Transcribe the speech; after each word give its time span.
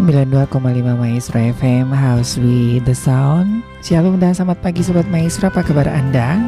92,5 0.00 0.96
Maestro 0.96 1.36
FM 1.36 1.92
House 1.92 2.40
with 2.40 2.88
the 2.88 2.96
Sound. 2.96 3.60
Shalom 3.84 4.16
dan 4.16 4.32
selamat 4.32 4.64
pagi 4.64 4.80
Sobat 4.80 5.04
Maestro. 5.12 5.52
Apa 5.52 5.60
kabar 5.60 5.84
Anda? 5.84 6.40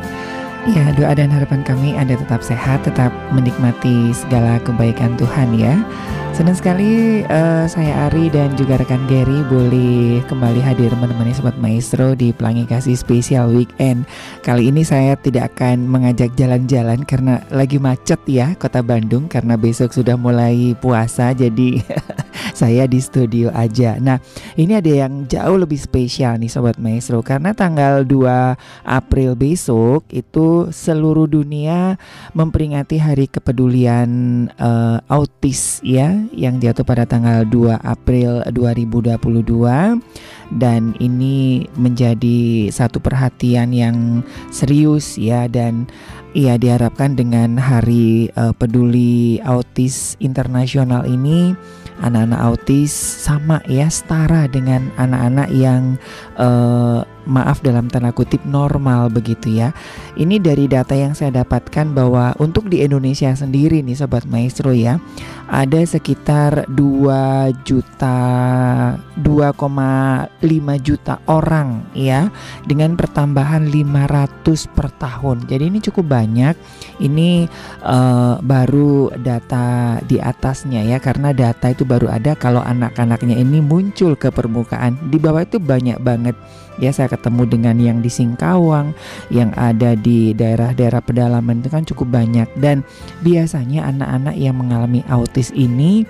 Ya 0.73 0.89
doa 0.97 1.13
dan 1.13 1.29
harapan 1.29 1.61
kami 1.61 1.93
Anda 1.93 2.17
tetap 2.17 2.41
sehat 2.41 2.87
Tetap 2.89 3.11
menikmati 3.35 4.15
segala 4.17 4.57
kebaikan 4.63 5.21
Tuhan 5.21 5.53
ya 5.59 5.75
Senang 6.33 6.57
sekali 6.57 7.21
uh, 7.29 7.69
saya 7.69 8.09
Ari 8.09 8.33
dan 8.33 8.57
juga 8.57 8.81
rekan 8.81 9.05
Gary 9.05 9.45
boleh 9.53 10.25
kembali 10.25 10.65
hadir 10.65 10.89
menemani 10.97 11.37
Sobat 11.37 11.61
Maestro 11.61 12.17
di 12.17 12.33
Pelangi 12.33 12.65
Kasih 12.65 12.97
Spesial 12.97 13.53
Weekend. 13.53 14.09
Kali 14.41 14.73
ini 14.73 14.81
saya 14.81 15.13
tidak 15.21 15.53
akan 15.53 15.85
mengajak 15.85 16.33
jalan-jalan 16.33 17.05
karena 17.05 17.45
lagi 17.53 17.77
macet 17.77 18.17
ya 18.25 18.57
kota 18.57 18.81
Bandung 18.81 19.29
karena 19.29 19.61
besok 19.61 19.93
sudah 19.93 20.17
mulai 20.17 20.73
puasa 20.81 21.37
jadi 21.37 21.85
saya 22.61 22.89
di 22.89 22.97
studio 23.05 23.53
aja. 23.53 24.01
Nah, 24.01 24.17
ini 24.57 24.73
ada 24.73 24.89
yang 24.89 25.29
jauh 25.29 25.61
lebih 25.61 25.77
spesial 25.77 26.41
nih 26.41 26.49
Sobat 26.49 26.81
Maestro 26.81 27.21
karena 27.21 27.53
tanggal 27.53 28.09
2 28.09 28.89
April 28.89 29.37
besok 29.37 30.09
itu 30.09 30.73
seluruh 30.73 31.29
dunia 31.29 32.01
memperingati 32.33 32.97
hari 32.97 33.29
kepedulian 33.29 34.09
uh, 34.57 34.97
autis 35.13 35.85
ya 35.85 36.22
yang 36.31 36.63
jatuh 36.63 36.87
pada 36.87 37.03
tanggal 37.03 37.43
2 37.43 37.83
April 37.83 38.47
2022 38.55 39.19
dan 40.55 40.95
ini 41.03 41.67
menjadi 41.75 42.71
satu 42.71 43.03
perhatian 43.03 43.75
yang 43.75 44.23
serius 44.55 45.19
ya. 45.19 45.51
Dan 45.51 45.91
Iya 46.33 46.57
diharapkan 46.57 47.13
dengan 47.13 47.61
Hari 47.61 48.33
uh, 48.41 48.57
Peduli 48.57 49.37
Autis 49.45 50.17
Internasional 50.17 51.05
ini 51.05 51.53
anak-anak 52.01 52.41
autis 52.41 52.89
sama 52.89 53.61
ya 53.69 53.85
setara 53.93 54.49
dengan 54.49 54.89
anak-anak 54.97 55.53
yang 55.53 56.01
uh, 56.41 57.05
maaf 57.27 57.63
dalam 57.63 57.87
tanda 57.89 58.11
kutip 58.15 58.43
normal 58.47 59.09
begitu 59.09 59.53
ya. 59.53 59.75
Ini 60.19 60.39
dari 60.43 60.69
data 60.69 60.93
yang 60.93 61.17
saya 61.17 61.43
dapatkan 61.43 61.95
bahwa 61.97 62.37
untuk 62.37 62.69
di 62.69 62.85
Indonesia 62.85 63.33
sendiri 63.33 63.81
nih 63.81 63.97
sobat 63.97 64.29
maestro 64.29 64.75
ya, 64.75 65.01
ada 65.53 65.81
sekitar 65.85 66.65
2 66.73 67.53
juta 67.67 68.17
2,5 69.21 70.41
juta 70.81 71.21
orang 71.29 71.85
ya 71.93 72.33
dengan 72.65 72.97
pertambahan 72.97 73.69
500 73.69 74.73
per 74.73 74.89
tahun. 74.97 75.45
Jadi 75.45 75.65
ini 75.69 75.79
cukup 75.85 76.09
banyak. 76.09 76.55
Ini 77.03 77.47
uh, 77.85 78.41
baru 78.41 79.13
data 79.21 79.99
di 80.05 80.17
atasnya 80.17 80.85
ya 80.87 80.97
karena 81.03 81.37
data 81.37 81.69
itu 81.69 81.85
baru 81.85 82.09
ada 82.09 82.33
kalau 82.33 82.65
anak-anaknya 82.65 83.37
ini 83.37 83.61
muncul 83.61 84.17
ke 84.17 84.33
permukaan. 84.33 84.97
Di 85.13 85.21
bawah 85.21 85.45
itu 85.45 85.61
banyak 85.61 86.01
banget 86.01 86.37
ya 86.81 86.95
saya 86.95 87.13
ketemu 87.13 87.43
dengan 87.49 87.77
yang 87.77 87.99
di 88.01 88.09
Singkawang 88.09 88.97
yang 89.29 89.53
ada 89.57 89.97
di 89.97 90.33
daerah-daerah 90.33 91.03
pedalaman 91.05 91.61
itu 91.61 91.69
kan 91.69 91.85
cukup 91.85 92.23
banyak 92.23 92.49
dan 92.61 92.87
biasanya 93.21 93.89
anak-anak 93.89 94.37
yang 94.37 94.57
mengalami 94.57 95.05
autis 95.09 95.53
ini 95.53 96.05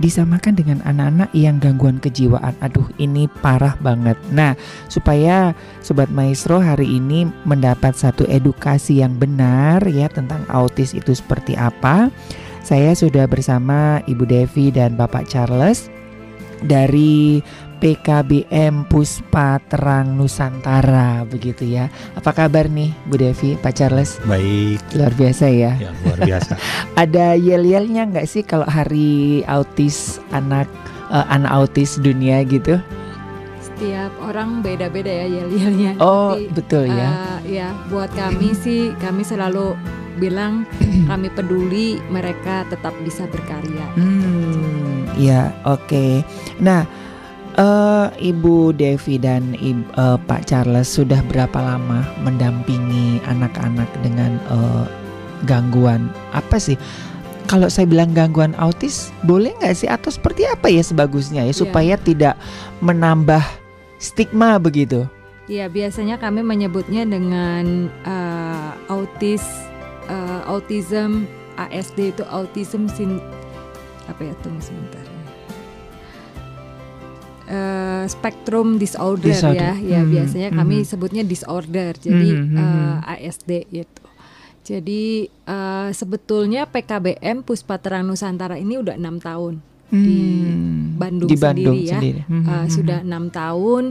disamakan 0.00 0.56
dengan 0.56 0.78
anak-anak 0.88 1.28
yang 1.36 1.60
gangguan 1.60 2.00
kejiwaan. 2.00 2.56
Aduh, 2.64 2.88
ini 2.96 3.28
parah 3.44 3.76
banget. 3.84 4.16
Nah, 4.32 4.56
supaya 4.88 5.52
sobat 5.84 6.08
maestro 6.08 6.64
hari 6.64 6.96
ini 6.96 7.28
mendapat 7.44 7.92
satu 7.92 8.24
edukasi 8.24 9.04
yang 9.04 9.20
benar 9.20 9.84
ya 9.84 10.08
tentang 10.08 10.48
autis 10.48 10.96
itu 10.96 11.12
seperti 11.12 11.58
apa, 11.58 12.08
saya 12.64 12.96
sudah 12.96 13.28
bersama 13.28 14.00
Ibu 14.08 14.24
Devi 14.24 14.72
dan 14.72 14.96
Bapak 14.96 15.28
Charles 15.28 15.92
dari 16.62 17.42
PKBM 17.82 18.86
Puspa 18.86 19.58
Terang 19.66 20.14
Nusantara 20.14 21.26
begitu 21.26 21.66
ya. 21.66 21.90
Apa 22.14 22.30
kabar 22.30 22.70
nih 22.70 22.94
Bu 23.10 23.18
Devi, 23.18 23.58
Pak 23.58 23.74
Charles? 23.74 24.22
Baik. 24.22 24.78
Luar 24.94 25.10
biasa 25.18 25.50
ya. 25.50 25.74
Ya 25.82 25.90
luar 26.06 26.22
biasa. 26.22 26.54
Ada 27.02 27.34
yel-yelnya 27.34 28.06
nggak 28.06 28.30
sih 28.30 28.46
kalau 28.46 28.70
hari 28.70 29.42
autis 29.50 30.22
anak 30.30 30.70
uh, 31.10 31.26
anak 31.26 31.50
autis 31.50 31.98
dunia 31.98 32.46
gitu? 32.46 32.78
Setiap 33.58 34.14
orang 34.22 34.62
beda-beda 34.62 35.10
ya 35.10 35.26
yel-yelnya. 35.26 35.98
Oh 35.98 36.38
Tapi, 36.38 36.54
betul 36.54 36.86
ya. 36.86 37.10
Uh, 37.10 37.38
ya 37.50 37.68
buat 37.90 38.14
kami 38.14 38.54
sih 38.54 38.94
kami 39.02 39.26
selalu 39.26 39.74
bilang 40.22 40.70
kami 41.10 41.34
peduli 41.34 41.98
mereka 42.14 42.62
tetap 42.70 42.94
bisa 43.02 43.26
berkarya. 43.26 43.90
Hmm, 43.98 45.10
ya 45.18 45.50
oke. 45.66 45.82
Okay. 45.90 46.22
Nah 46.62 47.01
Uh, 47.60 48.08
Ibu 48.16 48.72
Devi 48.72 49.20
dan 49.20 49.52
Ibu, 49.60 49.84
uh, 50.00 50.16
Pak 50.24 50.48
Charles 50.48 50.88
sudah 50.88 51.20
berapa 51.28 51.60
lama 51.60 52.00
mendampingi 52.24 53.20
anak-anak 53.28 53.88
dengan 54.00 54.40
uh, 54.48 54.88
gangguan 55.44 56.08
apa 56.32 56.56
sih? 56.56 56.80
Kalau 57.52 57.68
saya 57.68 57.84
bilang 57.84 58.16
gangguan 58.16 58.56
autis, 58.56 59.12
boleh 59.28 59.52
nggak 59.60 59.76
sih 59.76 59.84
atau 59.84 60.08
seperti 60.08 60.48
apa 60.48 60.72
ya 60.72 60.80
sebagusnya 60.80 61.44
ya 61.44 61.52
supaya 61.52 62.00
yeah. 62.00 62.00
tidak 62.00 62.34
menambah 62.80 63.44
stigma 64.00 64.56
begitu? 64.56 65.04
Ya 65.44 65.68
biasanya 65.68 66.16
kami 66.16 66.40
menyebutnya 66.40 67.04
dengan 67.04 67.92
uh, 68.08 68.72
autis, 68.88 69.44
uh, 70.08 70.40
autism, 70.48 71.28
ASD 71.60 72.16
itu 72.16 72.24
autism 72.32 72.88
sin 72.88 73.20
apa 74.08 74.24
ya 74.24 74.34
tunggu 74.40 74.64
sebentar 74.64 75.11
uh, 77.52 78.04
spectrum 78.08 78.80
disorder, 78.80 79.30
disorder. 79.30 79.76
ya 79.76 80.00
ya 80.00 80.00
hmm. 80.02 80.10
biasanya 80.10 80.50
hmm. 80.50 80.58
kami 80.58 80.76
sebutnya 80.88 81.22
disorder 81.22 81.92
jadi 82.00 82.28
hmm. 82.32 82.56
uh, 82.56 82.96
eh, 83.12 83.28
ASD 83.28 83.50
gitu 83.68 84.02
jadi 84.62 85.26
uh, 85.50 85.90
sebetulnya 85.90 86.70
PKBM 86.70 87.42
Puspa 87.42 87.82
Terang 87.82 88.06
Nusantara 88.06 88.56
ini 88.56 88.78
udah 88.78 88.94
enam 88.94 89.18
tahun 89.18 89.58
hmm. 89.92 90.04
di 90.06 90.18
Bandung, 90.96 91.28
di 91.28 91.36
Bandung 91.36 91.76
sendiri 91.76 91.90
ya 91.90 91.98
sendiri. 91.98 92.20
Hmm. 92.26 92.44
Uh, 92.46 92.66
sudah 92.70 92.98
enam 93.04 93.24
tahun 93.28 93.84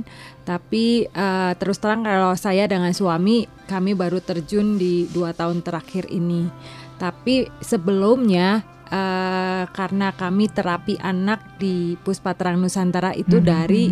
tapi 0.48 1.06
uh, 1.14 1.54
terus 1.60 1.78
terang 1.78 2.02
kalau 2.02 2.34
saya 2.34 2.66
dengan 2.66 2.96
suami 2.96 3.46
kami 3.69 3.94
baru 3.94 4.24
terjun 4.24 4.80
di 4.81 5.06
dua 5.12 5.36
tahun 5.36 5.62
terakhir 5.62 6.10
ini 6.10 6.50
tapi 6.98 7.50
sebelumnya 7.62 8.66
uh, 8.92 9.64
karena 9.72 10.12
kami 10.14 10.52
terapi 10.52 11.00
anak 11.00 11.40
di 11.58 11.96
Puspatrang 12.04 12.60
Nusantara 12.60 13.16
itu 13.16 13.40
mm 13.40 13.42
-hmm. 13.42 13.50
dari 13.50 13.86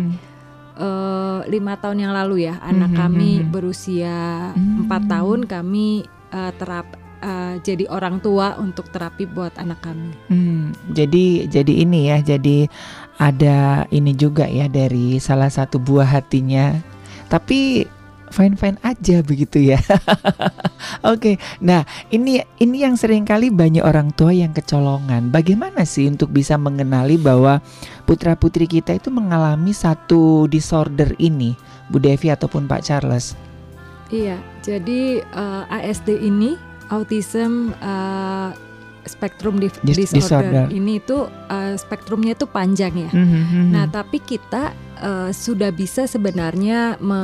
uh, 0.78 1.40
lima 1.48 1.74
tahun 1.80 2.06
yang 2.06 2.12
lalu 2.14 2.46
ya 2.46 2.60
anak 2.60 2.92
mm 2.92 2.96
-hmm. 2.96 3.02
kami 3.02 3.30
berusia 3.48 4.16
empat 4.54 5.02
mm 5.02 5.06
-hmm. 5.08 5.14
tahun 5.16 5.40
kami 5.48 5.88
uh, 6.30 6.52
terap 6.54 6.86
uh, 7.24 7.54
jadi 7.60 7.88
orang 7.88 8.18
tua 8.20 8.56
untuk 8.58 8.88
terapi 8.90 9.28
buat 9.28 9.54
anak 9.60 9.80
kami. 9.84 10.10
Hmm, 10.28 10.72
jadi 10.92 11.46
jadi 11.46 11.72
ini 11.84 12.00
ya, 12.10 12.18
jadi 12.24 12.66
ada 13.20 13.84
ini 13.92 14.16
juga 14.16 14.48
ya 14.48 14.66
dari 14.66 15.20
salah 15.20 15.52
satu 15.52 15.76
buah 15.76 16.08
hatinya. 16.08 16.76
Tapi 17.30 17.86
fine 18.30 18.54
fine 18.56 18.78
aja 18.80 19.20
begitu 19.20 19.74
ya. 19.74 19.78
Oke, 21.04 21.34
okay. 21.34 21.34
nah 21.60 21.84
ini 22.08 22.40
ini 22.62 22.82
yang 22.82 22.96
sering 22.96 23.26
kali 23.26 23.52
banyak 23.52 23.84
orang 23.84 24.14
tua 24.16 24.32
yang 24.32 24.54
kecolongan. 24.54 25.28
Bagaimana 25.28 25.84
sih 25.84 26.08
untuk 26.08 26.32
bisa 26.32 26.56
mengenali 26.56 27.20
bahwa 27.20 27.60
putra 28.08 28.38
putri 28.38 28.64
kita 28.64 28.96
itu 28.96 29.12
mengalami 29.12 29.74
satu 29.74 30.48
disorder 30.48 31.12
ini, 31.20 31.52
Bu 31.92 32.00
Devi 32.00 32.32
ataupun 32.32 32.64
Pak 32.64 32.82
Charles? 32.86 33.36
Iya, 34.10 34.38
jadi 34.64 35.22
uh, 35.34 35.66
eh, 35.70 35.90
ASD 35.90 36.18
ini 36.18 36.58
autism 36.90 37.70
uh, 37.78 38.50
spektrum 39.06 39.62
di 39.62 39.70
disorder. 39.86 40.18
disorder 40.18 40.64
ini 40.74 40.98
itu 40.98 41.26
uh, 41.26 41.74
spektrumnya 41.78 42.34
itu 42.34 42.46
panjang 42.50 42.94
ya. 43.08 43.10
Mm 43.14 43.26
-hmm. 43.26 43.64
Nah, 43.70 43.84
tapi 43.86 44.18
kita 44.20 44.74
uh, 45.00 45.30
sudah 45.32 45.72
bisa 45.72 46.04
sebenarnya 46.04 47.00
me, 47.00 47.20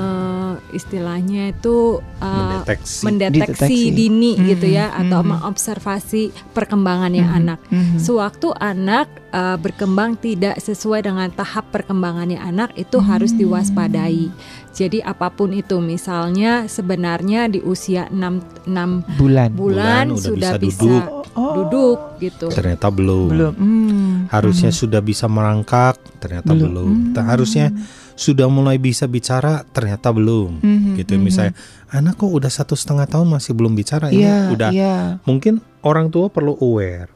istilahnya 0.73 1.53
itu 1.55 2.01
uh, 2.21 2.65
mendeteksi, 2.65 3.03
mendeteksi 3.05 3.79
dini 3.93 4.33
mm 4.35 4.41
-hmm. 4.41 4.49
gitu 4.57 4.67
ya 4.73 4.91
atau 4.97 5.21
mm 5.21 5.25
-hmm. 5.25 5.31
mengobservasi 5.37 6.23
perkembangannya 6.57 7.25
mm 7.25 7.31
-hmm. 7.31 7.39
anak. 7.45 7.61
Mm 7.69 7.77
-hmm. 7.79 7.99
Sewaktu 8.01 8.49
anak 8.57 9.07
uh, 9.33 9.57
berkembang 9.59 10.19
tidak 10.19 10.61
sesuai 10.61 11.07
dengan 11.07 11.29
tahap 11.33 11.71
perkembangannya 11.73 12.39
anak 12.39 12.75
itu 12.79 12.99
mm 12.99 13.03
-hmm. 13.03 13.11
harus 13.11 13.33
diwaspadai. 13.35 14.31
Jadi 14.77 15.01
apa 15.01 15.33
pun 15.33 15.57
itu 15.57 15.81
misalnya 15.81 16.69
sebenarnya 16.69 17.49
di 17.49 17.65
usia 17.65 18.13
6 18.13 18.69
6 18.69 19.17
bulan 19.17 19.49
bulan, 19.49 19.49
bulan 19.57 20.07
sudah 20.21 20.61
bisa, 20.61 20.61
bisa 20.61 20.81
duduk. 20.85 21.05
Oh. 21.33 21.53
duduk 21.65 21.99
gitu. 22.21 22.47
Ternyata 22.53 22.93
belum. 22.93 23.29
Belum. 23.33 23.53
Hmm. 23.57 24.15
Harusnya 24.29 24.69
hmm. 24.69 24.81
sudah 24.85 25.01
bisa 25.01 25.33
merangkak, 25.33 25.97
ternyata 26.21 26.53
belum. 26.53 26.69
belum. 26.69 26.89
Hmm. 27.17 27.25
Harusnya 27.25 27.73
sudah 28.21 28.53
mulai 28.53 28.77
bisa 28.77 29.09
bicara, 29.09 29.65
ternyata 29.73 30.13
belum. 30.13 30.61
Hmm. 30.61 30.93
Gitu 31.01 31.17
hmm. 31.17 31.25
misalnya 31.25 31.53
anak 31.89 32.21
kok 32.21 32.29
udah 32.29 32.53
satu 32.53 32.77
setengah 32.77 33.09
tahun 33.09 33.33
masih 33.33 33.57
belum 33.57 33.73
bicara, 33.73 34.13
yeah, 34.13 34.13
ini 34.13 34.21
iya, 34.21 34.37
udah. 34.53 34.71
Yeah. 34.77 35.05
Mungkin 35.25 35.65
orang 35.81 36.13
tua 36.13 36.29
perlu 36.29 36.53
aware. 36.61 37.16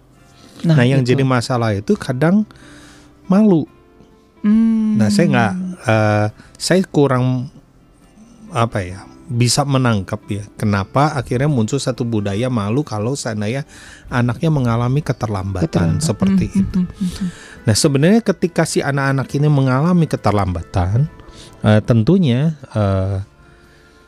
Nah, 0.65 0.77
nah 0.77 0.85
yang 0.85 1.03
itu. 1.03 1.15
jadi 1.15 1.23
masalah 1.25 1.73
itu 1.73 1.97
kadang 1.97 2.45
malu. 3.31 3.65
Hmm. 4.45 4.97
Nah 4.97 5.09
saya 5.13 5.27
nggak 5.29 5.55
uh, 5.85 6.27
saya 6.57 6.81
kurang 6.89 7.49
apa 8.51 8.83
ya 8.83 9.01
bisa 9.31 9.63
menangkap 9.63 10.19
ya 10.27 10.43
kenapa 10.59 11.15
akhirnya 11.15 11.47
muncul 11.47 11.79
satu 11.79 12.03
budaya 12.03 12.51
malu 12.51 12.83
kalau 12.83 13.15
seandainya 13.15 13.63
anaknya 14.11 14.51
mengalami 14.51 15.07
keterlambatan 15.07 15.71
Keterlambat. 15.71 16.03
seperti 16.03 16.47
mm 16.51 16.53
-hmm. 16.53 16.63
itu. 16.67 16.79
Hmm, 16.83 16.91
hmm, 16.91 17.29
nah 17.63 17.75
sebenarnya 17.79 18.21
ketika 18.27 18.67
si 18.67 18.83
anak-anak 18.83 19.31
ini 19.39 19.47
mengalami 19.47 20.11
keterlambatan, 20.11 21.07
uh, 21.63 21.81
tentunya 21.87 22.59
uh, 22.75 23.23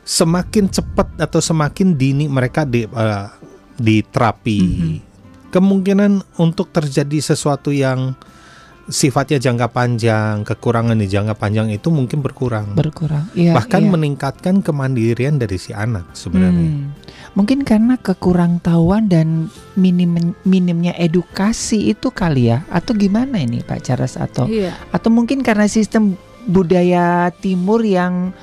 semakin 0.03 0.67
cepat 0.67 1.15
atau 1.15 1.39
semakin 1.39 1.95
dini 1.95 2.27
mereka 2.27 2.67
di 2.67 2.83
uh, 2.83 3.31
diterapi, 3.79 4.59
mm 4.59 4.75
-hmm. 4.75 5.12
Kemungkinan 5.53 6.41
untuk 6.41 6.73
terjadi 6.73 7.21
sesuatu 7.21 7.69
yang 7.69 8.17
sifatnya 8.89 9.39
jangka 9.39 9.71
panjang, 9.71 10.43
kekurangan 10.43 10.99
di 10.99 11.07
jangka 11.07 11.39
panjang 11.39 11.71
itu 11.71 11.87
mungkin 11.87 12.19
berkurang. 12.19 12.75
Berkurang. 12.75 13.31
Ya, 13.31 13.55
Bahkan 13.55 13.87
ya. 13.87 13.89
meningkatkan 13.95 14.59
kemandirian 14.59 15.39
dari 15.39 15.55
si 15.55 15.71
anak 15.71 16.11
sebenarnya. 16.11 16.67
Hmm. 16.67 16.91
Mungkin 17.33 17.63
karena 17.63 17.95
kekurang 17.95 18.59
tahuan 18.59 19.07
dan 19.07 19.47
minim 19.79 20.35
minimnya 20.43 20.93
edukasi 20.99 21.89
itu 21.89 22.11
kali 22.11 22.51
ya 22.51 22.61
atau 22.69 22.93
gimana 22.93 23.41
ini 23.41 23.65
Pak 23.65 23.81
Charles 23.81 24.19
atau 24.19 24.45
iya. 24.45 24.69
atau 24.93 25.09
mungkin 25.09 25.41
karena 25.41 25.65
sistem 25.65 26.13
budaya 26.45 27.33
timur 27.41 27.81
yang 27.81 28.35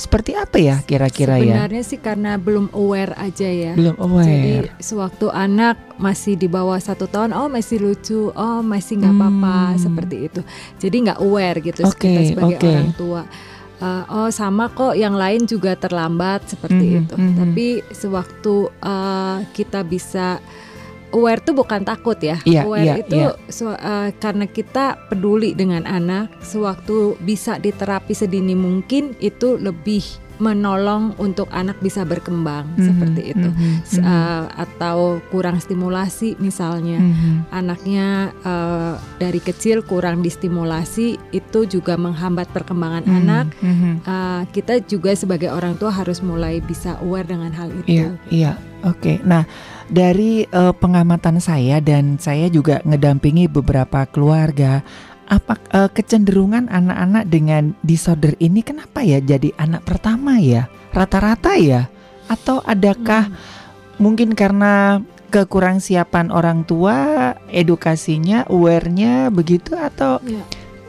seperti 0.00 0.32
apa 0.32 0.56
ya 0.56 0.80
kira-kira 0.80 1.36
ya? 1.36 1.44
Sebenarnya 1.44 1.82
sih 1.84 2.00
karena 2.00 2.40
belum 2.40 2.72
aware 2.72 3.12
aja 3.20 3.46
ya. 3.46 3.72
Belum 3.76 3.96
aware. 4.00 4.26
Jadi 4.26 4.50
sewaktu 4.80 5.28
anak 5.28 5.76
masih 6.00 6.34
di 6.40 6.48
bawah 6.48 6.80
satu 6.80 7.04
tahun, 7.04 7.36
oh 7.36 7.52
masih 7.52 7.78
lucu, 7.78 8.32
oh 8.32 8.60
masih 8.64 8.98
nggak 8.98 9.14
apa-apa 9.14 9.58
hmm. 9.60 9.78
seperti 9.78 10.16
itu. 10.32 10.40
Jadi 10.80 10.96
nggak 11.04 11.18
aware 11.20 11.58
gitu 11.60 11.80
okay, 11.84 12.00
kita 12.00 12.20
sebagai 12.32 12.56
okay. 12.56 12.72
orang 12.72 12.92
tua. 12.96 13.22
Uh, 13.80 14.04
oh 14.12 14.28
sama 14.28 14.68
kok 14.68 14.92
yang 14.92 15.16
lain 15.16 15.48
juga 15.48 15.72
terlambat 15.72 16.44
seperti 16.52 16.84
mm 16.84 16.92
-hmm, 16.92 17.00
itu. 17.04 17.14
Mm 17.16 17.24
-hmm. 17.24 17.36
Tapi 17.40 17.66
sewaktu 17.96 18.54
uh, 18.84 19.38
kita 19.56 19.80
bisa 19.84 20.36
aware 21.12 21.40
tuh 21.42 21.54
bukan 21.54 21.82
takut 21.82 22.18
ya. 22.18 22.38
Yeah, 22.46 22.64
aware 22.66 22.86
yeah, 22.86 22.96
itu 23.02 23.20
yeah. 23.20 23.34
So, 23.52 23.74
uh, 23.74 24.10
karena 24.18 24.46
kita 24.46 24.98
peduli 25.10 25.54
dengan 25.54 25.86
anak, 25.86 26.30
sewaktu 26.42 27.18
bisa 27.22 27.58
diterapi 27.58 28.14
sedini 28.14 28.54
mungkin 28.54 29.14
itu 29.18 29.58
lebih 29.58 30.02
menolong 30.40 31.14
untuk 31.20 31.52
anak 31.52 31.76
bisa 31.84 32.02
berkembang 32.02 32.64
mm 32.64 32.74
-hmm, 32.74 32.86
seperti 32.88 33.22
itu 33.36 33.48
mm 33.52 33.56
-hmm, 33.60 34.00
uh, 34.00 34.44
atau 34.56 35.20
kurang 35.28 35.60
stimulasi 35.60 36.34
misalnya 36.40 36.96
mm 36.96 37.12
-hmm. 37.12 37.34
anaknya 37.52 38.32
uh, 38.42 38.96
dari 39.20 39.38
kecil 39.38 39.84
kurang 39.84 40.24
distimulasi 40.24 41.20
itu 41.30 41.60
juga 41.68 42.00
menghambat 42.00 42.48
perkembangan 42.56 43.04
mm 43.04 43.12
-hmm, 43.12 43.20
anak 43.20 43.46
mm 43.60 43.74
-hmm. 43.76 43.94
uh, 44.08 44.42
kita 44.50 44.80
juga 44.88 45.12
sebagai 45.12 45.52
orang 45.52 45.76
tua 45.76 45.92
harus 45.92 46.24
mulai 46.24 46.64
bisa 46.64 46.96
aware 47.04 47.28
dengan 47.28 47.52
hal 47.52 47.68
itu. 47.84 48.00
Iya, 48.00 48.08
iya. 48.32 48.52
oke. 48.80 48.96
Okay. 48.96 49.16
Nah 49.20 49.44
dari 49.90 50.46
uh, 50.54 50.70
pengamatan 50.70 51.42
saya 51.42 51.82
dan 51.82 52.16
saya 52.16 52.46
juga 52.46 52.78
ngedampingi 52.86 53.50
beberapa 53.50 54.06
keluarga 54.06 54.86
apa 55.30 55.58
uh, 55.70 55.90
kecenderungan 55.90 56.66
anak-anak 56.70 57.24
dengan 57.30 57.74
disorder 57.86 58.34
ini 58.42 58.62
kenapa 58.66 59.02
ya 59.02 59.22
jadi 59.22 59.54
anak 59.58 59.86
pertama 59.86 60.38
ya 60.42 60.66
rata-rata 60.90 61.54
ya 61.58 61.86
atau 62.26 62.62
adakah 62.66 63.30
hmm. 63.30 63.38
mungkin 64.02 64.34
karena 64.34 65.02
kekurang 65.30 65.78
siapan 65.78 66.34
orang 66.34 66.66
tua 66.66 67.34
edukasinya 67.50 68.50
awarenya 68.50 69.30
begitu 69.30 69.78
atau 69.78 70.18
ya. 70.26 70.42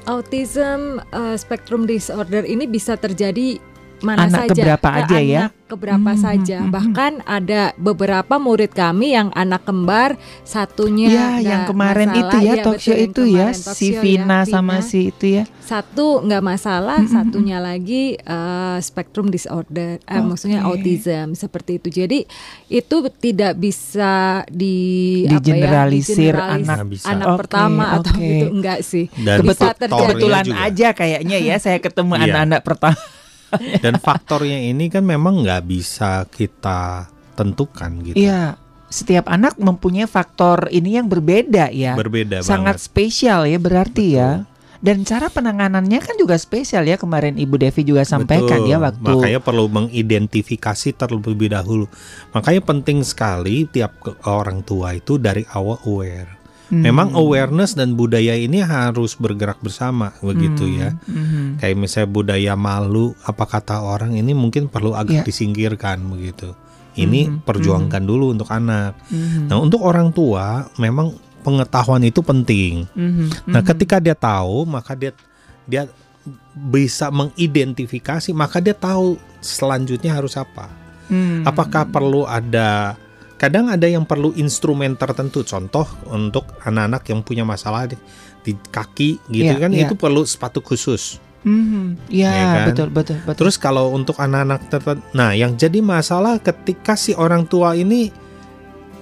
autism 0.09 0.97
uh, 1.13 1.37
spectrum 1.37 1.85
disorder 1.85 2.41
ini 2.41 2.65
bisa 2.65 2.97
terjadi 2.97 3.61
mana 4.01 4.27
anak 4.27 4.45
saja. 4.45 4.51
keberapa 4.51 4.87
aja 4.89 5.17
anak 5.17 5.29
ya 5.29 5.43
keberapa 5.71 6.11
hmm, 6.11 6.19
saja. 6.19 6.57
hmm, 6.59 6.67
hmm, 6.67 6.75
bahkan 6.75 7.13
ada 7.23 7.71
beberapa 7.79 8.35
murid 8.35 8.75
kami 8.75 9.15
yang 9.15 9.31
anak 9.31 9.63
kembar 9.63 10.19
satunya 10.43 11.07
ya 11.07 11.27
yang 11.39 11.63
kemarin 11.63 12.11
masalah, 12.11 12.27
itu 12.27 12.37
ya, 12.43 12.51
ya 12.51 12.63
talk 12.67 12.79
show 12.83 12.97
itu 12.99 13.23
ya 13.23 13.47
si 13.55 13.95
Vina 13.95 14.43
ya, 14.43 14.51
sama 14.51 14.83
si 14.83 15.15
itu 15.15 15.39
ya. 15.39 15.43
Satu 15.63 16.19
nggak 16.27 16.43
masalah 16.43 16.99
hmm, 16.99 17.07
hmm, 17.07 17.15
satunya 17.15 17.57
lagi 17.63 18.19
uh, 18.27 18.83
spectrum 18.83 19.31
disorder 19.31 20.03
uh, 20.03 20.19
okay. 20.19 20.19
maksudnya 20.19 20.59
autism 20.67 21.39
seperti 21.39 21.79
itu. 21.79 21.87
Jadi 22.03 22.19
itu 22.67 22.95
tidak 23.23 23.55
bisa 23.55 24.43
di 24.51 25.23
digeneralisir 25.31 26.35
ya, 26.35 26.59
anak. 26.59 26.83
Anak 27.07 27.27
okay, 27.31 27.39
pertama 27.39 27.83
okay. 27.95 27.97
atau 28.03 28.13
gitu 28.19 28.45
enggak 28.51 28.79
sih. 28.83 29.05
Dan 29.15 29.47
bisa 29.47 29.71
terjadi. 29.71 29.95
kebetulan 29.95 30.47
aja 30.51 30.87
kayaknya 30.91 31.37
ya 31.39 31.55
saya 31.63 31.79
ketemu 31.79 32.19
iya. 32.19 32.23
anak-anak 32.27 32.61
pertama 32.67 32.99
Dan 33.83 33.99
faktornya 33.99 34.57
ini 34.57 34.87
kan 34.87 35.03
memang 35.03 35.43
nggak 35.43 35.63
bisa 35.67 36.25
kita 36.27 37.07
tentukan 37.35 37.91
gitu. 38.05 38.17
Iya. 38.17 38.57
Setiap 38.91 39.31
anak 39.31 39.55
mempunyai 39.55 40.03
faktor 40.03 40.67
ini 40.67 40.99
yang 40.99 41.07
berbeda 41.07 41.71
ya. 41.71 41.95
Berbeda 41.95 42.43
Sangat 42.43 42.75
banget. 42.75 42.87
spesial 42.91 43.47
ya 43.47 43.59
berarti 43.59 44.05
ya. 44.19 44.29
Betul. 44.43 44.47
ya. 44.47 44.49
Dan 44.81 45.05
cara 45.05 45.29
penanganannya 45.29 46.01
kan 46.01 46.17
juga 46.17 46.33
spesial 46.41 46.89
ya 46.89 46.97
kemarin 46.97 47.37
Ibu 47.37 47.53
Devi 47.61 47.85
juga 47.85 48.01
sampaikan 48.01 48.65
Betul. 48.65 48.73
ya 48.73 48.77
waktu 48.81 49.13
Makanya 49.13 49.41
perlu 49.45 49.69
mengidentifikasi 49.69 50.97
terlebih 50.97 51.53
dahulu. 51.53 51.85
Makanya 52.33 52.65
penting 52.65 53.05
sekali 53.05 53.69
tiap 53.69 53.93
orang 54.25 54.65
tua 54.65 54.97
itu 54.97 55.21
dari 55.21 55.45
awal 55.53 55.77
aware. 55.85 56.40
Hmm. 56.71 56.87
Memang 56.87 57.11
awareness 57.19 57.75
dan 57.75 57.99
budaya 57.99 58.31
ini 58.31 58.63
harus 58.63 59.19
bergerak 59.19 59.59
bersama 59.59 60.15
begitu 60.23 60.63
hmm. 60.63 60.75
ya. 60.79 60.89
Hmm. 61.03 61.59
Kayak 61.59 61.77
misalnya 61.83 62.09
budaya 62.09 62.53
malu, 62.55 63.11
apa 63.27 63.43
kata 63.43 63.83
orang 63.83 64.15
ini 64.15 64.31
mungkin 64.31 64.71
perlu 64.71 64.95
agak 64.95 65.21
yeah. 65.21 65.27
disingkirkan 65.27 65.99
begitu. 66.07 66.55
Ini 66.95 67.27
hmm. 67.27 67.37
perjuangkan 67.43 68.03
hmm. 68.03 68.09
dulu 68.09 68.25
untuk 68.31 68.47
anak. 68.47 68.95
Hmm. 69.11 69.51
Nah, 69.51 69.59
untuk 69.59 69.83
orang 69.83 70.15
tua 70.15 70.63
memang 70.79 71.11
pengetahuan 71.43 72.07
itu 72.07 72.23
penting. 72.23 72.87
Hmm. 72.95 73.27
Nah, 73.51 73.59
ketika 73.59 73.99
dia 73.99 74.15
tahu, 74.15 74.63
maka 74.63 74.95
dia 74.95 75.11
dia 75.67 75.91
bisa 76.55 77.11
mengidentifikasi, 77.11 78.31
maka 78.31 78.63
dia 78.63 78.75
tahu 78.75 79.19
selanjutnya 79.43 80.15
harus 80.15 80.39
apa. 80.39 80.71
Hmm. 81.11 81.43
Apakah 81.43 81.83
perlu 81.91 82.23
ada 82.23 82.95
kadang 83.41 83.73
ada 83.73 83.89
yang 83.89 84.05
perlu 84.05 84.37
instrumen 84.37 84.93
tertentu. 84.93 85.41
Contoh 85.41 85.89
untuk 86.13 86.45
anak-anak 86.61 87.01
yang 87.09 87.25
punya 87.25 87.41
masalah 87.41 87.89
di, 87.89 87.97
di 88.45 88.53
kaki 88.53 89.17
gitu 89.33 89.49
yeah, 89.49 89.57
kan 89.57 89.73
yeah. 89.73 89.89
itu 89.89 89.97
perlu 89.97 90.21
sepatu 90.21 90.61
khusus. 90.61 91.17
Mm-hmm. 91.41 91.85
Ya, 92.13 92.29
ya 92.29 92.45
kan? 92.45 92.65
betul 92.69 92.87
betul 92.93 93.17
betul. 93.25 93.37
Terus 93.41 93.57
kalau 93.57 93.89
untuk 93.97 94.13
anak-anak 94.21 94.69
tertentu, 94.69 95.01
nah 95.17 95.33
yang 95.33 95.57
jadi 95.57 95.81
masalah 95.81 96.37
ketika 96.37 96.93
si 96.93 97.17
orang 97.17 97.49
tua 97.49 97.73
ini 97.73 98.13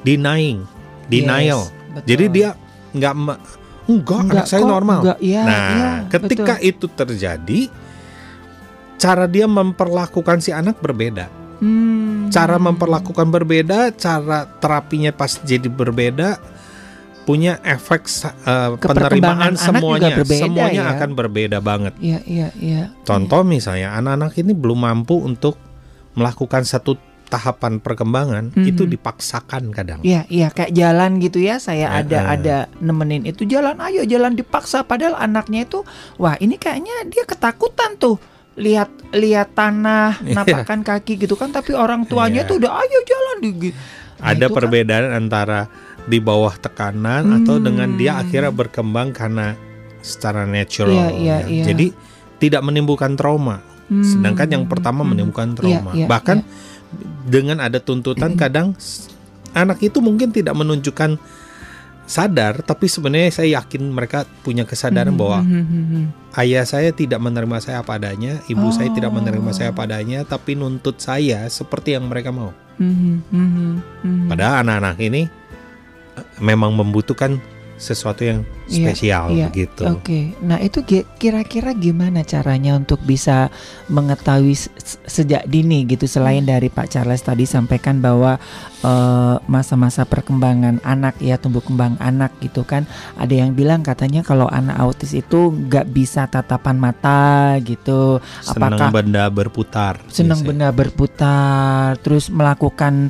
denying, 0.07 0.63
denial. 1.11 1.67
Yes, 1.67 2.07
jadi 2.07 2.25
dia 2.31 2.49
nggak 2.95 3.13
enggak, 3.19 3.39
enggak 3.91 4.19
anak 4.23 4.47
saya 4.47 4.63
kok, 4.63 4.71
normal. 4.71 4.99
Enggak, 5.03 5.19
ya, 5.19 5.43
nah, 5.43 5.59
ya, 5.67 5.91
ketika 6.07 6.53
betul. 6.55 6.69
itu 6.71 6.85
terjadi, 6.87 7.59
cara 8.95 9.27
dia 9.27 9.43
memperlakukan 9.43 10.39
si 10.39 10.55
anak 10.55 10.79
berbeda. 10.79 11.38
Hmm. 11.59 12.31
Cara 12.31 12.55
memperlakukan 12.55 13.27
berbeda, 13.27 13.91
cara 13.95 14.47
terapinya 14.59 15.11
pas 15.11 15.39
jadi 15.43 15.67
berbeda, 15.67 16.39
punya 17.29 17.61
efek 17.61 18.09
uh, 18.47 18.79
penerimaan 18.81 19.53
semuanya, 19.53 20.17
berbeda, 20.17 20.43
semuanya 20.49 20.81
ya? 20.87 20.91
akan 20.97 21.09
berbeda 21.13 21.57
banget. 21.61 21.93
Iya, 22.01 22.19
iya, 22.25 22.47
iya. 22.57 22.83
Contoh 23.05 23.45
ya. 23.45 23.47
misalnya 23.47 23.89
anak-anak 23.99 24.33
ini 24.39 24.57
belum 24.57 24.79
mampu 24.81 25.19
untuk 25.21 25.59
melakukan 26.17 26.65
satu 26.65 26.97
tahapan 27.29 27.77
perkembangan 27.77 28.49
mm-hmm. 28.49 28.65
itu 28.65 28.83
dipaksakan 28.89 29.69
kadang. 29.69 30.01
Iya, 30.01 30.25
iya 30.33 30.49
kayak 30.49 30.73
jalan 30.73 31.21
gitu 31.21 31.37
ya. 31.37 31.61
Saya 31.61 31.93
ya, 31.93 32.01
ada 32.01 32.19
uh. 32.25 32.33
ada 32.33 32.57
nemenin 32.81 33.29
itu 33.29 33.45
jalan, 33.45 33.77
ayo 33.85 34.01
jalan 34.09 34.33
dipaksa 34.33 34.81
padahal 34.81 35.13
anaknya 35.13 35.69
itu 35.69 35.85
wah, 36.17 36.33
ini 36.41 36.57
kayaknya 36.57 37.05
dia 37.05 37.23
ketakutan 37.29 37.95
tuh 38.01 38.17
lihat 38.59 38.91
lihat 39.15 39.55
tanah 39.55 40.19
iya. 40.27 40.35
napakkan 40.35 40.83
kaki 40.83 41.15
gitu 41.15 41.39
kan 41.39 41.49
tapi 41.49 41.71
orang 41.73 42.03
tuanya 42.05 42.43
yeah. 42.43 42.49
tuh 42.49 42.59
udah 42.59 42.71
ayo 42.83 42.99
jalan 43.07 43.37
di 43.41 43.51
nah, 43.71 44.35
ada 44.35 44.45
perbedaan 44.51 45.05
kan. 45.09 45.17
antara 45.17 45.59
di 46.05 46.19
bawah 46.19 46.53
tekanan 46.59 47.23
hmm. 47.25 47.37
atau 47.41 47.55
dengan 47.63 47.89
dia 47.95 48.19
akhirnya 48.19 48.51
berkembang 48.51 49.15
karena 49.15 49.55
secara 50.03 50.43
natural 50.43 50.91
yeah, 50.91 51.11
yeah, 51.15 51.39
ya. 51.47 51.47
yeah. 51.47 51.65
jadi 51.71 51.85
tidak 52.39 52.61
menimbulkan 52.67 53.15
trauma 53.15 53.63
hmm. 53.87 54.03
sedangkan 54.03 54.47
yang 54.51 54.65
pertama 54.67 55.01
hmm. 55.01 55.09
menimbulkan 55.15 55.55
trauma 55.55 55.95
yeah, 55.95 56.05
yeah, 56.05 56.09
bahkan 56.11 56.43
yeah. 56.43 57.25
dengan 57.31 57.57
ada 57.63 57.79
tuntutan 57.79 58.35
kadang 58.41 58.75
anak 59.55 59.81
itu 59.81 59.97
mungkin 60.03 60.29
tidak 60.29 60.53
menunjukkan 60.53 61.17
sadar 62.09 62.65
tapi 62.65 62.89
sebenarnya 62.89 63.29
saya 63.29 63.61
yakin 63.61 63.85
mereka 63.93 64.25
punya 64.41 64.65
kesadaran 64.65 65.13
mm-hmm. 65.13 65.21
bahwa 65.21 65.39
mm-hmm. 65.45 66.03
ayah 66.41 66.65
saya 66.65 66.89
tidak 66.89 67.21
menerima 67.21 67.57
saya 67.61 67.85
apa 67.85 68.01
adanya 68.01 68.41
ibu 68.49 68.65
oh. 68.65 68.73
saya 68.73 68.89
tidak 68.89 69.13
menerima 69.13 69.51
saya 69.53 69.69
apa 69.69 69.85
adanya 69.85 70.25
tapi 70.25 70.57
nuntut 70.57 70.97
saya 70.97 71.45
seperti 71.45 71.93
yang 71.93 72.09
mereka 72.09 72.33
mau 72.33 72.49
padahal 74.25 74.65
anak-anak 74.65 74.97
ini 75.05 75.21
eh, 76.17 76.27
memang 76.41 76.73
membutuhkan 76.73 77.37
sesuatu 77.79 78.27
yang 78.27 78.43
iya, 78.67 78.91
spesial 78.91 79.23
iya, 79.31 79.47
begitu. 79.47 79.87
Oke. 79.87 80.03
Okay. 80.03 80.23
Nah, 80.43 80.59
itu 80.59 80.83
kira-kira 81.15 81.71
gimana 81.71 82.27
caranya 82.27 82.75
untuk 82.75 82.99
bisa 83.07 83.47
mengetahui 83.87 84.51
sejak 85.07 85.47
dini 85.47 85.87
gitu 85.87 86.03
selain 86.03 86.43
hmm. 86.43 86.51
dari 86.51 86.67
Pak 86.67 86.91
Charles 86.91 87.23
tadi 87.23 87.47
sampaikan 87.47 88.03
bahwa 88.03 88.35
eh, 88.83 89.35
masa-masa 89.47 90.03
uh, 90.03 90.09
perkembangan 90.11 90.83
anak 90.83 91.23
ya 91.23 91.39
tumbuh 91.39 91.63
kembang 91.63 91.95
anak 92.03 92.35
gitu 92.43 92.67
kan. 92.67 92.83
Ada 93.15 93.47
yang 93.47 93.55
bilang 93.55 93.79
katanya 93.79 94.27
kalau 94.27 94.51
anak 94.51 94.75
autis 94.75 95.15
itu 95.15 95.55
nggak 95.55 95.87
bisa 95.95 96.27
tatapan 96.27 96.75
mata 96.75 97.55
gitu. 97.63 98.19
Senang 98.43 98.75
Apakah 98.75 98.91
benda 98.91 99.23
berputar. 99.31 100.03
Senang 100.11 100.43
benda 100.43 100.67
berputar, 100.75 101.95
terus 102.03 102.27
melakukan 102.27 103.07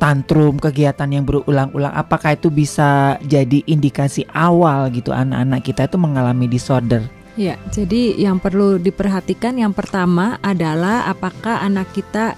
tantrum, 0.00 0.56
kegiatan 0.56 1.06
yang 1.12 1.28
berulang-ulang, 1.28 1.92
apakah 1.92 2.32
itu 2.32 2.48
bisa 2.48 3.20
jadi 3.20 3.60
indikasi 3.68 4.24
awal 4.32 4.88
gitu 4.88 5.12
anak-anak 5.12 5.60
kita 5.60 5.84
itu 5.84 6.00
mengalami 6.00 6.48
disorder? 6.48 7.04
Ya, 7.36 7.60
jadi 7.70 8.16
yang 8.16 8.40
perlu 8.40 8.80
diperhatikan 8.80 9.60
yang 9.60 9.76
pertama 9.76 10.40
adalah 10.40 11.06
apakah 11.06 11.62
anak 11.62 11.92
kita 11.92 12.34